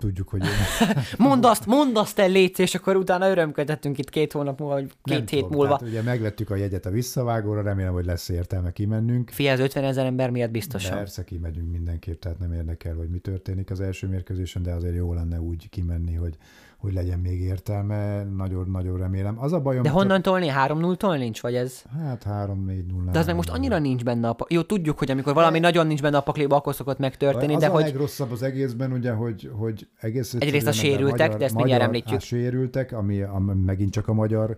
tudjuk, 0.00 0.28
hogy 0.28 0.42
Mondd 1.18 1.44
azt, 1.44 1.66
mondd 1.66 1.96
azt 1.96 2.18
el, 2.18 2.28
légy, 2.28 2.58
és 2.58 2.74
akkor 2.74 2.96
utána 2.96 3.30
örömködhetünk 3.30 3.98
itt 3.98 4.10
két 4.10 4.32
hónap 4.32 4.58
múlva, 4.58 4.74
vagy 4.74 4.84
két 4.84 5.16
Nem 5.16 5.26
hét 5.26 5.28
tudom, 5.28 5.50
múlva. 5.50 5.76
Tehát 5.76 5.92
ugye 5.92 6.02
megvettük 6.02 6.50
a 6.50 6.56
jegyet 6.56 6.86
a 6.86 6.90
visszavágóra, 6.90 7.62
remélem, 7.62 7.92
hogy 7.92 8.04
lesz 8.04 8.28
értelme 8.28 8.72
kimennünk. 8.72 9.30
Fia, 9.30 9.52
az 9.52 9.60
50 9.60 9.84
ezer 9.84 10.06
ember 10.06 10.30
miatt 10.30 10.50
biztosan. 10.50 10.96
Persze 10.96 11.24
kimegyünk 11.24 11.70
mindenképp, 11.70 12.20
tehát 12.20 12.38
nem 12.38 12.52
érdekel, 12.52 12.94
hogy 12.94 13.08
mi 13.08 13.18
történik 13.18 13.70
az 13.70 13.80
első 13.80 14.06
mérkőzésen, 14.06 14.62
de 14.62 14.72
azért 14.72 14.94
jó 14.94 15.12
lenne 15.12 15.40
úgy 15.40 15.68
kimenni, 15.68 16.14
hogy, 16.14 16.36
hogy 16.80 16.92
legyen 16.92 17.18
még 17.18 17.40
értelme, 17.40 18.24
nagyon-nagyon 18.24 18.98
remélem. 18.98 19.38
Az 19.38 19.52
a 19.52 19.60
bajom, 19.60 19.82
De 19.82 19.90
honnan 19.90 20.22
tolni? 20.22 20.50
3-0-tól 20.66 21.18
nincs, 21.18 21.40
vagy 21.40 21.54
ez? 21.54 21.82
Hát 22.02 22.26
3-4 22.28 22.86
0 22.86 23.10
De 23.12 23.18
az 23.18 23.26
meg 23.26 23.34
most 23.34 23.48
annyira 23.48 23.78
nincs 23.78 24.04
benne 24.04 24.28
a 24.28 24.36
Jó, 24.48 24.62
tudjuk, 24.62 24.98
hogy 24.98 25.10
amikor 25.10 25.34
valami 25.34 25.58
nagyon 25.58 25.86
nincs 25.86 26.02
benne 26.02 26.16
a 26.16 26.20
pakliba, 26.20 26.56
akkor 26.56 26.74
szokott 26.74 26.98
megtörténni, 26.98 27.54
az 27.54 27.60
de 27.60 27.68
a 27.68 27.70
hogy 27.70 27.82
legrosszabb 27.82 28.30
az 28.30 28.42
egészben, 28.42 28.92
ugye, 28.92 29.12
hogy, 29.12 29.50
hogy 29.52 29.88
egész 30.00 30.34
Egyrészt 30.34 30.66
a 30.66 30.72
sérültek, 30.72 31.18
magyar, 31.18 31.38
de 31.38 31.44
ezt 31.44 31.54
mindjárt 31.54 31.80
magyar, 31.80 31.80
említjük. 31.80 32.20
Hát 32.20 32.28
sérültek, 32.28 32.92
ami, 32.92 33.22
ami 33.22 33.52
megint 33.54 33.92
csak 33.92 34.08
a 34.08 34.12
magyar 34.12 34.56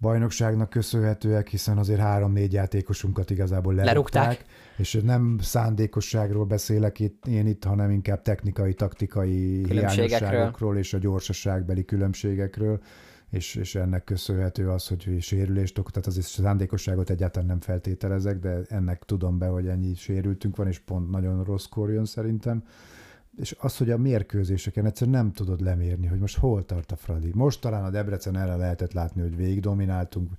bajnokságnak 0.00 0.70
köszönhetőek, 0.70 1.48
hiszen 1.48 1.78
azért 1.78 2.00
három-négy 2.00 2.52
játékosunkat 2.52 3.30
igazából 3.30 3.74
lerúgták, 3.74 4.22
Lerúgták. 4.22 4.44
és 4.76 4.98
nem 5.02 5.38
szándékosságról 5.40 6.44
beszélek 6.44 6.98
itt, 6.98 7.26
én 7.26 7.46
itt, 7.46 7.64
hanem 7.64 7.90
inkább 7.90 8.22
technikai, 8.22 8.74
taktikai 8.74 9.64
hiányosságokról 9.68 10.76
és 10.76 10.94
a 10.94 10.98
gyorsaságbeli 10.98 11.84
különbségekről, 11.84 12.80
és, 13.30 13.54
és 13.54 13.74
ennek 13.74 14.04
köszönhető 14.04 14.70
az, 14.70 14.88
hogy 14.88 15.16
sérülést 15.20 15.78
okoz, 15.78 15.92
tehát 15.92 16.08
azért 16.08 16.26
szándékosságot 16.26 17.10
egyáltalán 17.10 17.48
nem 17.48 17.60
feltételezek, 17.60 18.38
de 18.38 18.60
ennek 18.68 19.02
tudom 19.02 19.38
be, 19.38 19.46
hogy 19.46 19.66
ennyi 19.66 19.94
sérültünk 19.94 20.56
van, 20.56 20.66
és 20.66 20.78
pont 20.78 21.10
nagyon 21.10 21.44
rossz 21.44 21.66
kor 21.66 21.90
jön 21.90 22.04
szerintem. 22.04 22.64
És 23.40 23.56
az, 23.58 23.76
hogy 23.76 23.90
a 23.90 23.96
mérkőzéseken 23.96 24.86
egyszerűen 24.86 25.16
nem 25.16 25.32
tudod 25.32 25.60
lemérni, 25.60 26.06
hogy 26.06 26.18
most 26.18 26.38
hol 26.38 26.64
tart 26.64 26.92
a 26.92 26.96
Fradi. 26.96 27.30
Most 27.34 27.60
talán 27.60 27.84
a 27.84 27.90
Debrecen 27.90 28.36
ellen 28.36 28.58
lehetett 28.58 28.92
látni, 28.92 29.20
hogy 29.20 29.36
végig 29.36 29.60
domináltunk, 29.60 30.30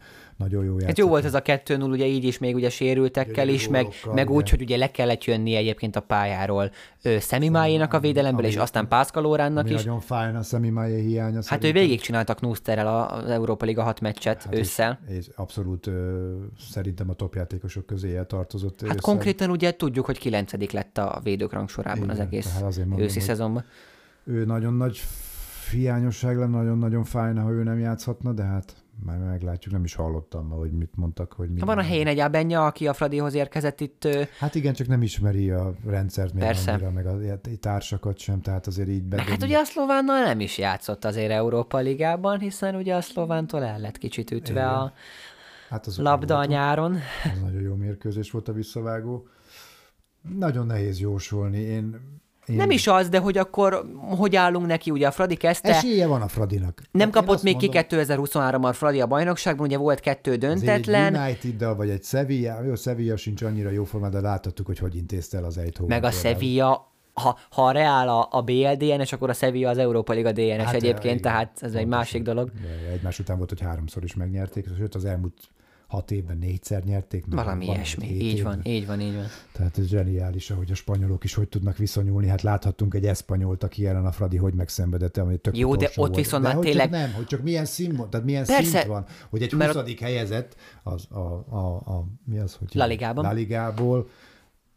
nagyon 0.42 0.64
jó 0.64 0.72
Hát 0.72 0.82
játszottunk. 0.82 0.98
jó 0.98 1.08
volt 1.08 1.26
ez 1.26 1.34
a 1.34 1.42
2-0, 1.42 1.90
ugye 1.92 2.06
így 2.06 2.24
is, 2.24 2.38
még 2.38 2.56
ugye 2.56 2.70
sérültekkel 2.70 3.34
Gyönyörű 3.34 3.54
is, 3.54 3.68
meg, 3.68 3.88
meg 4.14 4.30
úgy, 4.30 4.50
hogy 4.50 4.62
ugye 4.62 4.78
le 4.78 4.92
kellett 4.92 5.24
jönni 5.24 5.56
egyébként 5.56 5.96
a 5.96 6.00
pályáról 6.00 6.72
Szemimájénak 7.20 7.94
a 7.94 8.00
védelemből, 8.00 8.46
és 8.46 8.54
Ami- 8.54 8.62
aztán 8.64 8.88
Pászkalóránnak 8.88 9.70
is. 9.70 9.76
nagyon 9.76 10.00
fájna 10.00 10.38
a 10.40 10.44
Szemimájé 10.44 11.02
hiánya. 11.02 11.34
Hát 11.36 11.38
ő 11.38 11.42
szerintem. 11.42 11.82
végigcsináltak 11.82 12.42
Nuszterrel 12.42 13.08
az 13.10 13.30
Európa 13.30 13.66
Liga 13.66 13.84
6 13.84 14.00
meccset 14.02 14.44
Hát 14.44 14.56
ősszel. 14.56 15.00
És, 15.08 15.16
és 15.18 15.30
abszolút 15.36 15.88
ö, 15.88 16.34
szerintem 16.72 17.10
a 17.10 17.14
topjátékosok 17.14 17.86
közé 17.86 18.22
tartozott. 18.28 18.80
Hát 18.82 18.84
ősszel. 18.84 19.00
konkrétan 19.02 19.50
ugye 19.50 19.76
tudjuk, 19.76 20.06
hogy 20.06 20.18
9 20.20 20.72
lett 20.74 20.98
a 20.98 21.20
védők 21.24 21.54
rangsorában 21.54 22.10
az 22.10 22.16
Igen, 22.16 22.28
egész 22.28 22.46
tehát 22.48 22.64
azért 22.64 22.88
mondom, 22.88 23.06
őszi 23.06 23.20
szezonban. 23.20 23.64
Ő 24.24 24.46
nagyon 24.46 24.74
nagy 24.74 25.00
hiányosság 25.72 26.38
lenne, 26.38 26.58
nagyon-nagyon 26.58 27.04
fájna, 27.04 27.42
ha 27.42 27.50
ő 27.52 27.64
nem 27.64 27.80
játszhatna, 27.80 28.32
de 28.34 28.44
hát 28.44 28.74
már 29.06 29.18
meglátjuk, 29.18 29.74
nem 29.74 29.84
is 29.84 29.94
hallottam 29.94 30.48
ma, 30.48 30.56
hogy 30.56 30.72
mit 30.72 30.96
mondtak, 30.96 31.34
hogy 31.34 31.50
mi. 31.50 31.60
Van 31.60 31.78
a 31.78 31.82
helyén 31.82 32.08
egy 32.08 32.20
Abenja, 32.20 32.66
aki 32.66 32.88
a 32.88 32.94
Fradihoz 32.94 33.34
érkezett 33.34 33.82
itt. 33.82 34.08
Hát 34.40 34.56
igen, 34.56 34.74
csak 34.74 34.88
nem 34.88 35.02
ismeri 35.02 35.52
a 35.52 35.74
rendszert 35.86 36.34
még 36.34 36.44
Persze. 36.44 36.72
annyira, 36.72 36.92
meg 36.92 37.06
a 37.06 37.20
társakat 37.60 38.18
sem, 38.18 38.42
tehát 38.42 38.68
azért 38.68 38.90
így 38.90 39.04
bedobni. 39.04 39.32
hát 39.32 39.44
ugye 39.44 39.58
a 39.58 39.64
szlovánnal 39.64 40.24
nem 40.24 40.40
is 40.40 40.58
játszott 40.58 41.06
azért 41.06 41.32
Európa 41.32 41.78
Ligában, 41.78 42.40
hiszen 42.40 42.76
ugye 42.76 42.96
a 42.96 43.02
szlovántól 43.02 43.64
el 43.64 43.80
lett 43.80 43.98
kicsit 43.98 44.32
ütve 44.32 44.54
Igen. 44.54 44.68
a 44.68 44.94
hát 45.70 45.96
labda 45.96 46.38
a 46.38 46.46
nyáron. 46.46 46.98
Az 47.34 47.42
nagyon 47.42 47.62
jó 47.62 47.76
mérkőzés 47.76 48.32
volt 48.32 48.48
a 48.48 48.54
visszavágó. 48.54 49.28
Nagyon 50.38 50.66
nehéz 50.66 51.00
jósolni. 51.00 51.60
Én, 51.60 52.00
Nem 52.56 52.72
is 52.72 52.88
az, 52.88 53.10
de 53.10 53.20
hogy 53.20 53.38
akkor 53.38 53.86
hogy 54.18 54.36
állunk 54.36 54.68
neki, 54.68 54.92
ugye 54.92 55.08
a 55.08 55.12
Fradi 55.12 55.36
kezdte, 55.36 55.76
Esélye 55.76 56.08
van 56.08 56.22
a 56.22 56.28
Fradinak. 56.28 56.82
nem 56.92 57.08
én 57.08 57.14
kapott 57.14 57.44
még 57.44 57.54
mondom, 57.54 57.72
ki 57.72 57.96
2023-ban 57.96 58.70
a 58.70 58.74
Fradi 58.74 59.02
a 59.02 59.08
bajnokságban, 59.08 59.66
ugye 59.66 59.78
volt 59.78 60.00
kettő 60.00 60.36
döntetlen, 60.36 61.16
Egy 61.16 61.22
United-dal, 61.22 61.76
vagy 61.76 61.90
egy 61.90 62.04
Sevilla, 62.04 62.64
jó, 62.64 62.76
Sevilla 62.76 63.18
sincs 63.18 63.42
annyira 63.42 63.70
jó 63.70 63.84
formában, 63.84 64.22
de 64.22 64.28
láthattuk, 64.28 64.66
hogy 64.66 64.78
hogy 64.78 64.96
intézte 64.96 65.38
el 65.38 65.44
az 65.44 65.58
Eindhoven. 65.58 66.00
meg 66.00 66.04
a. 66.04 66.12
Sevilla, 66.12 66.92
ha, 67.14 67.38
ha 67.50 67.66
a 67.66 67.72
Real 67.72 68.10
a, 68.10 68.28
a 68.32 68.42
BL 68.42 68.74
DNS, 68.78 69.12
akkor 69.14 69.30
a 69.30 69.34
Sevilla 69.34 69.70
az 69.70 69.78
Európa 69.78 70.14
Liga 70.14 70.32
DNS 70.32 70.58
Hát, 70.58 70.66
hát, 70.66 70.74
egyébként, 70.74 71.04
igen, 71.04 71.22
tehát 71.22 71.58
ez 71.62 71.74
egy 71.74 71.86
másik 71.88 72.24
dolog. 72.24 72.52
Egymás 72.94 73.20
után 73.20 73.38
volt, 73.38 73.50
hogy 73.50 73.62
háromszor 73.62 74.04
is 74.04 74.16
megnyerték, 74.16 74.66
sőt 74.78 74.96
az 74.96 75.06
elmúlt 75.06 75.34
hat 75.92 76.12
évben 76.12 76.38
négyszer 76.38 76.84
nyerték. 76.84 77.26
meg 77.26 77.46
Valami 77.46 77.66
ilyesmi. 77.66 78.08
Így 78.08 78.38
évben. 78.38 78.44
van, 78.44 78.74
így 78.74 78.88
van, 78.88 79.02
így 79.02 79.16
van. 79.16 79.26
Tehát 79.52 79.78
ez 79.78 79.86
zseniális, 79.86 80.50
ahogy 80.50 80.72
a 80.72 80.76
spanyolok 80.76 81.24
is 81.24 81.34
hogy 81.34 81.48
tudnak 81.48 81.78
viszonyulni. 81.78 82.28
Hát 82.28 82.42
láthattunk 82.42 82.94
egy 82.94 83.06
eszpanyolt, 83.06 83.64
aki 83.64 83.88
ellen 83.88 84.06
a 84.06 84.12
Fradi 84.12 84.38
hogy 84.38 84.54
megszenvedett, 84.54 85.18
ami 85.18 85.38
tök 85.38 85.58
Jó, 85.58 85.76
de 85.76 85.86
ott 85.86 85.94
volt. 85.94 86.16
viszont 86.16 86.44
de 86.44 86.54
már 86.54 86.64
tényleg- 86.64 86.90
nem, 86.90 87.14
hogy 87.14 87.26
csak 87.26 87.42
milyen 87.42 87.66
szín 87.66 87.96
van, 87.96 88.10
tehát 88.10 88.26
milyen 88.26 88.46
Persze, 88.46 88.64
szint 88.64 88.86
van, 88.86 89.06
hogy 89.30 89.42
egy 89.42 89.54
mert 89.54 89.74
20. 89.74 90.00
helyezett 90.00 90.56
az 90.84 91.08
a, 91.10 91.20
a, 91.50 91.76
a, 91.76 92.06
mi 92.26 92.38
az, 92.38 92.56
hogy 92.56 92.68
La 92.74 92.86
Ligában. 92.86 93.24
La 93.24 93.32
Ligából, 93.32 94.10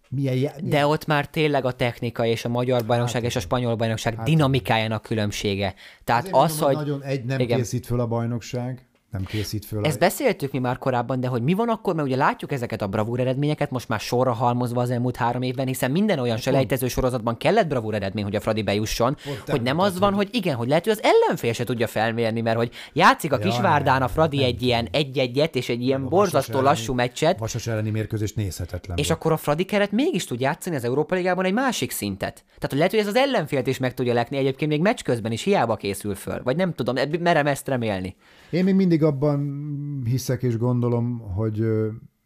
milyen, 0.09 0.35
milyen 0.35 0.53
De 0.63 0.87
ott 0.87 1.07
már 1.07 1.29
tényleg 1.29 1.65
a 1.65 1.73
technika 1.73 2.27
és 2.27 2.45
a 2.45 2.49
magyar 2.49 2.87
bajnokság 2.87 3.25
és 3.25 3.37
a 3.37 3.41
spanyol 3.41 3.75
bajnokság 3.75 4.19
dinamikájának 4.23 5.03
különbsége. 5.03 5.75
Tehát 6.05 6.29
az, 6.31 6.61
mondom, 6.61 6.67
hogy... 6.67 6.87
nagyon 6.87 7.03
egy 7.03 7.25
nem 7.25 7.41
Igen. 7.41 7.59
készít 7.59 7.87
föl 7.87 8.01
a 8.01 8.07
bajnokság, 8.07 8.87
nem 9.15 9.25
készít 9.25 9.65
föl. 9.65 9.85
Ezt 9.85 9.97
a... 9.97 9.99
beszéltük 9.99 10.53
mi 10.53 10.59
már 10.59 10.79
korábban, 10.79 11.21
de 11.21 11.29
hogy 11.29 11.43
mi 11.43 11.55
van 11.55 11.69
akkor, 11.69 11.95
mert 11.95 12.07
ugye 12.07 12.17
látjuk 12.17 12.53
ezeket 12.53 12.83
a 12.83 12.87
bravúr 12.87 13.21
eredményeket 13.21 13.71
most 13.71 13.89
már 13.89 14.01
sorra 14.01 14.33
halmozva 14.33 14.81
az 14.81 14.91
elmúlt 14.91 15.17
három 15.17 15.43
évben, 15.43 15.67
hiszen 15.67 15.91
minden 15.91 16.19
olyan 16.19 16.37
selejtező 16.37 16.89
sorozatban 16.89 17.37
kellett 17.37 17.67
bravúr 17.67 17.95
eredmény, 17.95 18.25
hogy 18.25 18.37
a 18.37 18.41
Fradi 18.41 18.63
bejusson, 18.63 19.17
hogy 19.47 19.63
nem 19.63 19.79
az 19.79 19.99
van, 19.99 20.15
hogy 20.15 20.29
igen, 20.31 20.57
hogy 20.57 20.69
lehet, 20.69 20.85
hogy 20.85 20.93
az 20.93 21.03
ellenfél 21.03 21.53
se 21.53 21.65
tudja 21.65 21.87
felmérni, 21.87 22.41
mert 22.41 22.57
hogy 22.57 22.71
játszik 22.93 23.33
a 23.33 23.39
Kisvárdán 23.39 24.03
a 24.03 24.09
Fradi 24.09 24.37
nem 24.37 24.47
egy 24.47 24.63
ilyen 24.63 24.89
egy-egyet 24.91 25.55
és 25.55 25.69
egy 25.69 25.83
ilyen 25.83 26.03
A 26.05 26.09
borzasztó 26.09 26.53
Vasas 26.53 26.69
lassú 26.69 26.93
elleni- 26.93 27.09
meccset, 27.09 27.39
Vasas 27.39 27.67
elleni 27.67 27.91
mérkőzés 27.91 28.33
nézhetetlen 28.33 28.97
és 28.97 29.07
volt. 29.07 29.19
akkor 29.19 29.33
a 29.33 29.37
Fradi 29.37 29.65
keret 29.65 29.93
mégis 29.93 30.25
tud 30.25 30.41
játszani 30.41 30.77
az 30.77 30.85
Európa 30.85 31.15
Ligában 31.15 31.45
egy 31.45 31.53
másik 31.53 31.91
szintet. 31.91 32.35
Tehát 32.45 32.69
hogy 32.69 32.77
lehet, 32.77 32.91
hogy 32.91 33.01
ez 33.01 33.07
az 33.07 33.17
ellenfélt 33.17 33.67
is 33.67 33.79
meg 33.79 33.95
tudja 33.95 34.13
lekni, 34.13 34.37
egyébként 34.37 34.71
még 34.71 34.81
meccs 34.81 35.03
közben 35.03 35.33
is 35.33 35.43
hiába 35.43 35.77
készül 35.77 36.15
föl. 36.15 36.43
Vagy 36.43 36.57
nem 36.57 36.75
tudom, 36.75 36.97
merem 37.21 37.47
ezt 37.47 37.69
remélni. 37.69 38.17
Én 38.51 38.65
még 38.65 38.75
mindig 38.75 39.03
abban 39.05 40.03
hiszek 40.05 40.43
és 40.43 40.57
gondolom, 40.57 41.19
hogy 41.19 41.67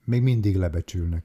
még 0.04 0.22
mindig 0.22 0.56
lebecsülnek. 0.56 1.24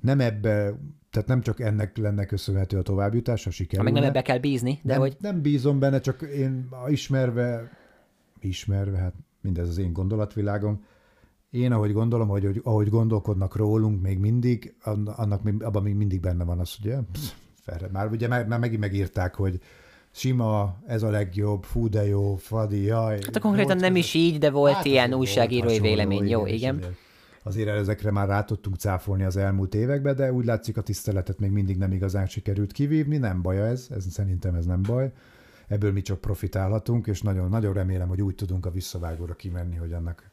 Nem 0.00 0.20
ebbe, 0.20 0.78
tehát 1.10 1.28
nem 1.28 1.40
csak 1.40 1.60
ennek 1.60 1.96
lenne 1.96 2.24
köszönhető 2.24 2.78
a 2.78 2.82
továbbjutás, 2.82 3.46
a 3.46 3.48
Ha 3.48 3.50
sikerülne. 3.50 3.90
meg 3.90 4.00
nem 4.00 4.10
ebbe 4.10 4.22
kell 4.22 4.38
bízni, 4.38 4.80
de 4.82 4.92
nem, 4.92 5.00
hogy 5.00 5.16
nem 5.20 5.40
bízom 5.42 5.78
benne, 5.78 6.00
csak 6.00 6.22
én 6.22 6.68
ismerve, 6.86 7.70
ismerve, 8.40 8.98
hát 8.98 9.14
mindez 9.40 9.68
az 9.68 9.78
én 9.78 9.92
gondolatvilágom, 9.92 10.84
én 11.50 11.72
ahogy 11.72 11.92
gondolom, 11.92 12.28
hogy, 12.28 12.44
hogy 12.44 12.60
ahogy 12.64 12.88
gondolkodnak 12.88 13.56
rólunk 13.56 14.02
még 14.02 14.18
mindig, 14.18 14.74
ann- 14.82 15.08
annak 15.08 15.40
abban 15.60 15.82
még 15.82 15.94
mindig 15.94 16.20
benne 16.20 16.44
van 16.44 16.58
az, 16.58 16.76
hogy 16.82 16.94
psz, 17.12 17.34
felre, 17.60 17.88
már 17.92 18.10
ugye 18.10 18.28
már, 18.28 18.46
már 18.46 18.58
megint 18.58 18.80
megírták, 18.80 19.34
hogy 19.34 19.60
sima, 20.14 20.76
ez 20.86 21.02
a 21.02 21.10
legjobb, 21.10 21.62
fú 21.64 21.88
de 21.88 22.06
jó, 22.06 22.36
Fradi, 22.36 22.82
jaj. 22.82 23.18
hát 23.24 23.38
konkrétan 23.38 23.76
nem 23.76 23.96
is 23.96 24.14
így, 24.14 24.38
de 24.38 24.50
volt 24.50 24.74
Hát 24.74 24.84
ilyen 24.84 25.14
újságírói 25.14 25.80
vélemény. 25.80 26.28
Jó, 26.28 26.46
igen. 26.46 26.76
Azért, 26.76 26.96
azért 27.42 27.68
ezekre 27.68 28.10
már 28.10 28.28
rá 28.28 28.44
tudtunk 28.44 28.76
cáfolni 28.76 29.24
az 29.24 29.36
elmúlt 29.36 29.74
években, 29.74 30.16
de 30.16 30.32
úgy 30.32 30.44
látszik 30.44 30.76
a 30.76 30.80
tiszteletet 30.80 31.38
még 31.38 31.50
mindig 31.50 31.76
nem 31.76 31.92
igazán 31.92 32.26
sikerült 32.26 32.72
kivívni, 32.72 33.16
nem 33.16 33.42
baj 33.42 33.68
ez, 33.68 33.86
ez 33.90 34.06
szerintem 34.10 34.54
ez 34.54 34.66
nem 34.66 34.82
baj. 34.82 35.12
Ebből 35.68 35.92
mi 35.92 36.02
csak 36.02 36.20
profitálhatunk, 36.20 37.06
és 37.06 37.22
nagyon, 37.22 37.48
nagyon 37.48 37.72
remélem, 37.72 38.08
hogy 38.08 38.22
úgy 38.22 38.34
tudunk 38.34 38.66
a 38.66 38.70
visszavágóra 38.70 39.34
kimenni, 39.34 39.76
hogy 39.76 39.92
annak 39.92 40.30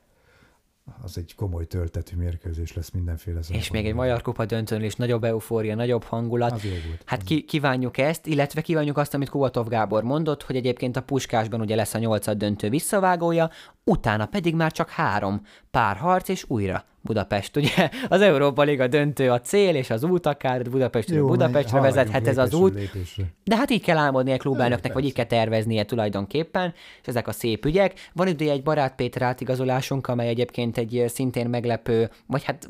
az 1.02 1.18
egy 1.18 1.36
komoly 1.36 1.66
töltetű 1.66 2.16
mérkőzés 2.16 2.74
lesz 2.74 2.90
mindenféle 2.90 3.40
És 3.40 3.46
még 3.48 3.58
egy 3.58 3.64
szempontból. 3.64 4.04
Magyar 4.04 4.22
Kupa 4.22 4.46
döntőn 4.46 4.84
is 4.84 4.96
nagyobb 4.96 5.24
eufória, 5.24 5.76
nagyobb 5.76 6.04
hangulat. 6.04 6.52
Az 6.52 6.64
jó 6.64 6.70
volt. 6.70 7.02
Hát 7.06 7.24
ki, 7.24 7.44
kívánjuk 7.44 7.98
ezt, 7.98 8.28
illetve 8.28 8.62
kívánjuk 8.62 8.98
azt, 8.98 9.14
amit 9.14 9.30
Kuvatov 9.30 9.68
Gábor 9.68 10.04
mondott, 10.04 10.44
hogy 10.44 10.56
egyébként 10.56 10.98
a 10.98 11.02
Puskásban 11.02 11.62
ugye 11.62 11.76
lesz 11.76 11.94
a 11.94 11.98
nyolcad 11.98 12.38
döntő 12.38 12.70
visszavágója, 12.70 13.50
utána 13.84 14.26
pedig 14.26 14.56
már 14.56 14.72
csak 14.72 14.90
három 14.90 15.42
pár 15.72 15.96
harc, 15.98 16.30
és 16.30 16.46
újra 16.48 16.86
Budapest. 17.02 17.56
Ugye 17.58 17.90
az 18.10 18.22
Európa 18.22 18.62
Liga 18.62 18.88
döntő 18.88 19.32
a 19.32 19.42
cél, 19.42 19.76
és 19.76 19.90
az 19.90 20.04
út 20.04 20.26
akár 20.26 20.70
Budapestről 20.70 21.18
Jó, 21.18 21.28
Budapestre 21.28 21.80
vezethet 21.80 22.28
ez 22.28 22.38
az 22.38 22.54
út. 22.54 22.74
Lépésre. 22.74 23.24
De 23.44 23.56
hát 23.56 23.70
így 23.70 23.82
kell 23.82 23.98
álmodni 23.98 24.32
egy 24.32 24.40
klubelnöknek, 24.40 24.94
vagy 24.94 25.06
így 25.06 25.14
kell 25.14 25.26
terveznie 25.26 25.84
tulajdonképpen, 25.84 26.74
és 27.02 27.08
ezek 27.08 27.28
a 27.28 27.32
szép 27.32 27.66
ügyek. 27.66 28.10
Van 28.14 28.28
ugye 28.28 28.52
egy 28.52 28.64
barát 28.64 28.96
Péter 28.96 29.22
átigazolásunk, 29.22 30.08
amely 30.08 30.28
egyébként 30.28 30.78
egy 30.78 31.04
szintén 31.08 31.50
meglepő, 31.50 32.10
vagy 32.28 32.44
hát 32.44 32.70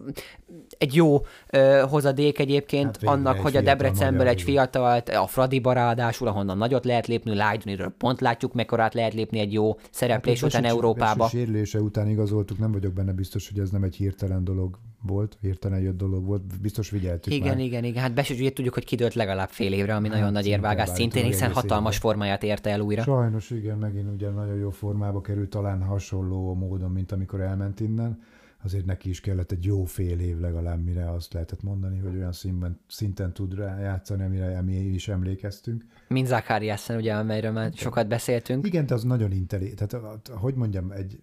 egy 0.82 0.96
jó 0.96 1.22
ö, 1.50 1.84
hozadék 1.90 2.40
egyébként 2.40 2.86
Hát 2.86 3.04
annak, 3.04 3.34
hogy 3.40 3.56
a 3.56 3.60
fiatal 3.60 3.64
Debrecenből 3.64 4.28
egy 4.28 4.40
jó. 4.40 4.46
fiatalt, 4.46 5.10
a 5.10 5.28
Fradiba 5.28 5.74
ráadásul, 5.74 6.28
ahonnan 6.28 6.58
nagyot 6.58 6.86
lehet 6.86 7.08
lépni, 7.08 7.36
Lájdoniről 7.36 7.94
pont 7.98 8.22
látjuk, 8.22 8.54
mekkorát 8.54 8.94
lehet 8.94 9.14
lépni 9.14 9.40
egy 9.40 9.54
jó 9.54 9.76
szereplés 9.92 10.42
után 10.44 10.62
Vesi- 10.62 10.74
Európába. 10.76 11.28
Sérülése 11.28 11.80
után 11.80 12.08
igazoltuk, 12.08 12.58
nem 12.58 12.72
vagyok 12.72 12.94
benne 12.94 13.12
biztos, 13.12 13.50
hogy 13.50 13.60
ez 13.60 13.70
nem 13.70 13.84
egy 13.84 13.96
hirtelen 13.96 14.44
dolog 14.44 14.78
volt, 15.04 15.38
hirtelen 15.42 15.80
jött 15.80 15.98
dolog 15.98 16.26
volt, 16.26 16.62
biztos 16.62 16.90
figyeltük 16.90 17.34
Igen, 17.34 17.48
már. 17.48 17.60
igen, 17.60 17.84
igen. 17.84 18.02
Hát 18.02 18.14
Besügy 18.14 18.40
ugye 18.40 18.52
tudjuk, 18.54 18.74
hogy 18.74 18.86
kidőlt 18.86 19.14
legalább 19.14 19.50
fél 19.50 19.74
évre, 19.74 19.96
ami 19.96 20.08
nagyon 20.08 20.32
nagy 20.32 20.48
érvágás 20.48 20.90
szintén, 20.90 21.24
hiszen 21.26 21.52
hatalmas 21.52 21.96
évben. 21.96 22.10
formáját 22.10 22.44
érte 22.44 22.70
el 22.70 22.80
újra. 22.80 23.02
Sajnos 23.04 23.50
igen, 23.50 23.78
megint 23.78 24.14
ugye 24.14 24.30
nagyon 24.30 24.56
jó 24.56 24.70
formába 24.70 25.22
került, 25.22 25.50
talán 25.50 25.84
hasonló 25.84 26.54
módon, 26.54 26.92
mint 26.92 27.12
amikor 27.12 27.42
elment 27.42 27.80
innen. 27.80 28.20
Azért 28.64 28.86
neki 28.86 29.10
is 29.10 29.22
kellett 29.22 29.52
egy 29.52 29.66
jó 29.66 29.84
fél 29.84 30.20
év 30.20 30.40
legalább, 30.40 30.84
mire 30.84 31.12
azt 31.12 31.34
lehetett 31.34 31.62
mondani, 31.62 31.98
hogy 31.98 32.16
olyan 32.16 32.32
színben, 32.32 32.80
szinten 32.88 33.34
tud 33.34 33.54
rá 33.54 33.80
játszani, 33.80 34.24
amire 34.24 34.62
mi 34.62 34.76
is 34.76 35.08
emlékeztünk. 35.08 35.86
Mint 36.08 36.28
Zakariasen, 36.28 36.98
ugye, 36.98 37.14
amelyről 37.14 37.52
már 37.52 37.72
sokat 37.74 38.08
beszéltünk. 38.08 38.66
Igen, 38.66 38.86
de 38.86 38.94
az 38.94 39.04
nagyon 39.04 39.32
intelli. 39.32 39.74
Tehát, 39.74 40.30
hogy 40.30 40.56
mondjam, 40.56 40.92
egy 40.92 41.22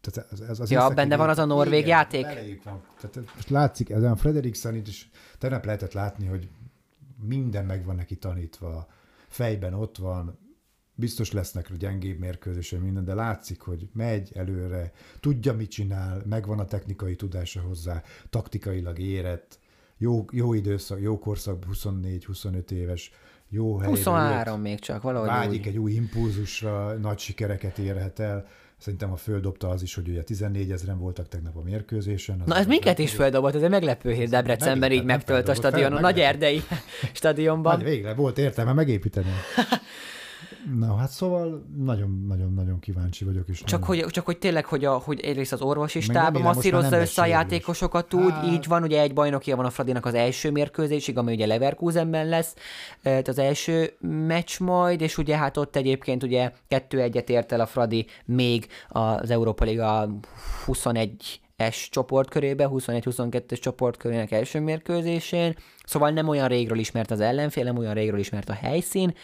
tehát 0.00 0.32
az, 0.32 0.40
az, 0.48 0.60
az 0.60 0.70
Ja, 0.70 0.88
benne 0.88 1.16
van 1.16 1.28
az 1.28 1.38
a 1.38 1.44
norvég 1.44 1.78
igen, 1.78 1.88
játék? 1.88 2.62
Van. 2.62 2.82
Tehát 3.00 3.16
most 3.34 3.48
látszik, 3.48 3.90
ezen 3.90 4.10
a 4.10 4.16
Frederiksen 4.16 4.74
itt 4.74 4.86
is 4.86 5.10
tegnap 5.38 5.64
lehetett 5.64 5.92
látni, 5.92 6.26
hogy 6.26 6.48
minden 7.22 7.64
meg 7.64 7.84
van 7.84 7.96
neki 7.96 8.16
tanítva, 8.16 8.88
fejben 9.28 9.74
ott 9.74 9.96
van, 9.96 10.38
biztos 11.00 11.32
lesznek 11.32 11.76
gyengébb 11.76 12.18
mérkőzései 12.18 12.78
minden, 12.78 13.04
de 13.04 13.14
látszik, 13.14 13.60
hogy 13.60 13.88
megy 13.92 14.30
előre, 14.34 14.92
tudja, 15.20 15.52
mit 15.52 15.70
csinál, 15.70 16.22
megvan 16.28 16.58
a 16.58 16.64
technikai 16.64 17.16
tudása 17.16 17.60
hozzá, 17.60 18.02
taktikailag 18.30 18.98
érett, 18.98 19.58
jó, 19.98 20.24
jó 20.32 20.54
időszak, 20.54 21.00
jó 21.00 21.18
korszak, 21.18 21.64
24-25 21.72 22.70
éves, 22.70 23.12
jó 23.48 23.76
helyre 23.76 23.88
23 23.88 24.60
még 24.60 24.78
csak, 24.78 25.02
valahogy 25.02 25.28
vágyik 25.28 25.60
úgy. 25.60 25.66
egy 25.66 25.78
új 25.78 25.92
impulzusra, 25.92 26.92
nagy 26.92 27.18
sikereket 27.18 27.78
érhet 27.78 28.18
el. 28.18 28.46
Szerintem 28.78 29.12
a 29.12 29.16
földobta 29.16 29.68
az 29.68 29.82
is, 29.82 29.94
hogy 29.94 30.08
ugye 30.08 30.22
14 30.22 30.70
ezeren 30.70 30.98
voltak 30.98 31.28
tegnap 31.28 31.56
a 31.56 31.62
mérkőzésen. 31.62 32.42
Na 32.46 32.56
ez 32.56 32.66
minket 32.66 32.98
is 32.98 33.14
földobott, 33.14 33.54
ez 33.54 33.62
egy 33.62 33.70
meglepő 33.70 34.12
hír 34.12 34.28
Debrecenben 34.28 34.92
így 34.92 35.04
megtölt 35.04 35.48
a 35.48 35.54
fel, 35.54 35.54
stadionon, 35.54 36.00
nagy 36.00 36.20
erdei 36.20 36.62
stadionban. 37.12 37.76
Nagy, 37.76 37.84
végre 37.84 38.14
volt 38.14 38.38
értelme 38.38 38.72
megépíteni. 38.72 39.30
Na 40.78 40.96
hát 40.96 41.10
szóval 41.10 41.66
nagyon-nagyon-nagyon 41.76 42.78
kíváncsi 42.78 43.24
vagyok. 43.24 43.48
És 43.48 43.62
Csak 43.64 43.84
hogy, 43.84 44.06
csak 44.06 44.24
hogy 44.24 44.38
tényleg, 44.38 44.64
hogy, 44.64 44.84
a, 44.84 44.92
hogy 44.92 45.20
egyrészt 45.20 45.52
az 45.52 45.60
orvosi 45.60 45.98
Meg 45.98 46.06
stáb 46.06 46.36
masszírozza 46.36 47.00
össze 47.00 47.22
a 47.22 47.26
játékosokat 47.26 48.14
úgy, 48.14 48.32
Hát- 48.32 48.46
így 48.46 48.66
van, 48.66 48.82
ugye 48.82 49.00
egy 49.00 49.14
bajnokia 49.14 49.56
van 49.56 49.64
a 49.64 49.70
Fradinak 49.70 50.06
az 50.06 50.14
első 50.14 50.50
mérkőzésig, 50.50 51.18
ami 51.18 51.32
ugye 51.32 51.46
Leverkusenben 51.46 52.28
lesz, 52.28 52.54
tehát 53.02 53.28
az 53.28 53.38
első 53.38 53.92
meccs 54.26 54.60
majd, 54.60 55.00
és 55.00 55.18
ugye 55.18 55.36
hát 55.36 55.56
ott 55.56 55.76
egyébként 55.76 56.22
ugye 56.22 56.52
kettő 56.68 57.00
egyet 57.00 57.30
ért 57.30 57.52
el 57.52 57.60
a 57.60 57.66
Fradi 57.66 58.06
még 58.24 58.66
az 58.88 59.30
Európa 59.30 59.64
Liga 59.64 60.08
21 60.64 61.40
es 61.56 61.88
csoportkörébe, 61.90 62.68
21-22-es 62.70 63.60
csoportkörének 63.60 64.30
első 64.30 64.60
mérkőzésén, 64.60 65.56
szóval 65.84 66.10
nem 66.10 66.28
olyan 66.28 66.48
régről 66.48 66.78
ismert 66.78 67.10
az 67.10 67.20
ellenfél, 67.20 67.64
nem 67.64 67.76
olyan 67.76 67.94
régről 67.94 68.18
ismert 68.18 68.48
a 68.48 68.52
helyszín, 68.52 69.14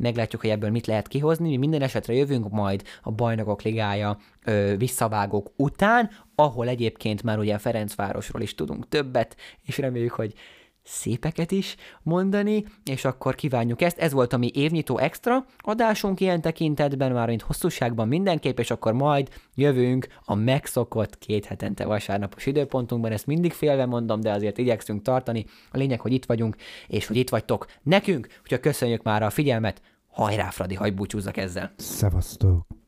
meglátjuk, 0.00 0.40
hogy 0.40 0.50
ebből 0.50 0.70
mit 0.70 0.86
lehet 0.86 1.08
kihozni. 1.08 1.48
Mi 1.48 1.56
minden 1.56 1.82
esetre 1.82 2.12
jövünk 2.12 2.50
majd 2.50 2.82
a 3.02 3.10
Bajnokok 3.10 3.62
Ligája 3.62 4.18
ö, 4.44 4.74
visszavágók 4.76 5.52
után, 5.56 6.10
ahol 6.34 6.68
egyébként 6.68 7.22
már 7.22 7.38
ugye 7.38 7.58
Ferencvárosról 7.58 8.42
is 8.42 8.54
tudunk 8.54 8.88
többet, 8.88 9.36
és 9.66 9.78
reméljük, 9.78 10.12
hogy 10.12 10.34
szépeket 10.82 11.50
is 11.50 11.76
mondani, 12.02 12.64
és 12.84 13.04
akkor 13.04 13.34
kívánjuk 13.34 13.82
ezt. 13.82 13.98
Ez 13.98 14.12
volt 14.12 14.32
a 14.32 14.36
mi 14.36 14.50
évnyitó 14.54 14.98
extra 14.98 15.46
adásunk 15.58 16.20
ilyen 16.20 16.40
tekintetben, 16.40 17.12
már 17.12 17.28
mint 17.28 17.42
hosszúságban 17.42 18.08
mindenképp, 18.08 18.58
és 18.58 18.70
akkor 18.70 18.92
majd 18.92 19.28
jövünk 19.54 20.06
a 20.24 20.34
megszokott 20.34 21.18
két 21.18 21.44
hetente 21.44 21.84
vasárnapos 21.84 22.46
időpontunkban. 22.46 23.12
Ezt 23.12 23.26
mindig 23.26 23.52
félve 23.52 23.86
mondom, 23.86 24.20
de 24.20 24.32
azért 24.32 24.58
igyekszünk 24.58 25.02
tartani. 25.02 25.44
A 25.70 25.76
lényeg, 25.76 26.00
hogy 26.00 26.12
itt 26.12 26.24
vagyunk, 26.24 26.56
és 26.86 27.06
hogy 27.06 27.16
itt 27.16 27.30
vagytok 27.30 27.66
nekünk, 27.82 28.26
úgyhogy 28.42 28.60
köszönjük 28.60 29.02
már 29.02 29.22
a 29.22 29.30
figyelmet. 29.30 29.82
Hajrá, 30.10 30.50
Fradi, 30.50 30.74
hagyj 30.74 30.94
búcsúzzak 30.94 31.36
ezzel. 31.36 31.72
Szevasztok! 31.76 32.79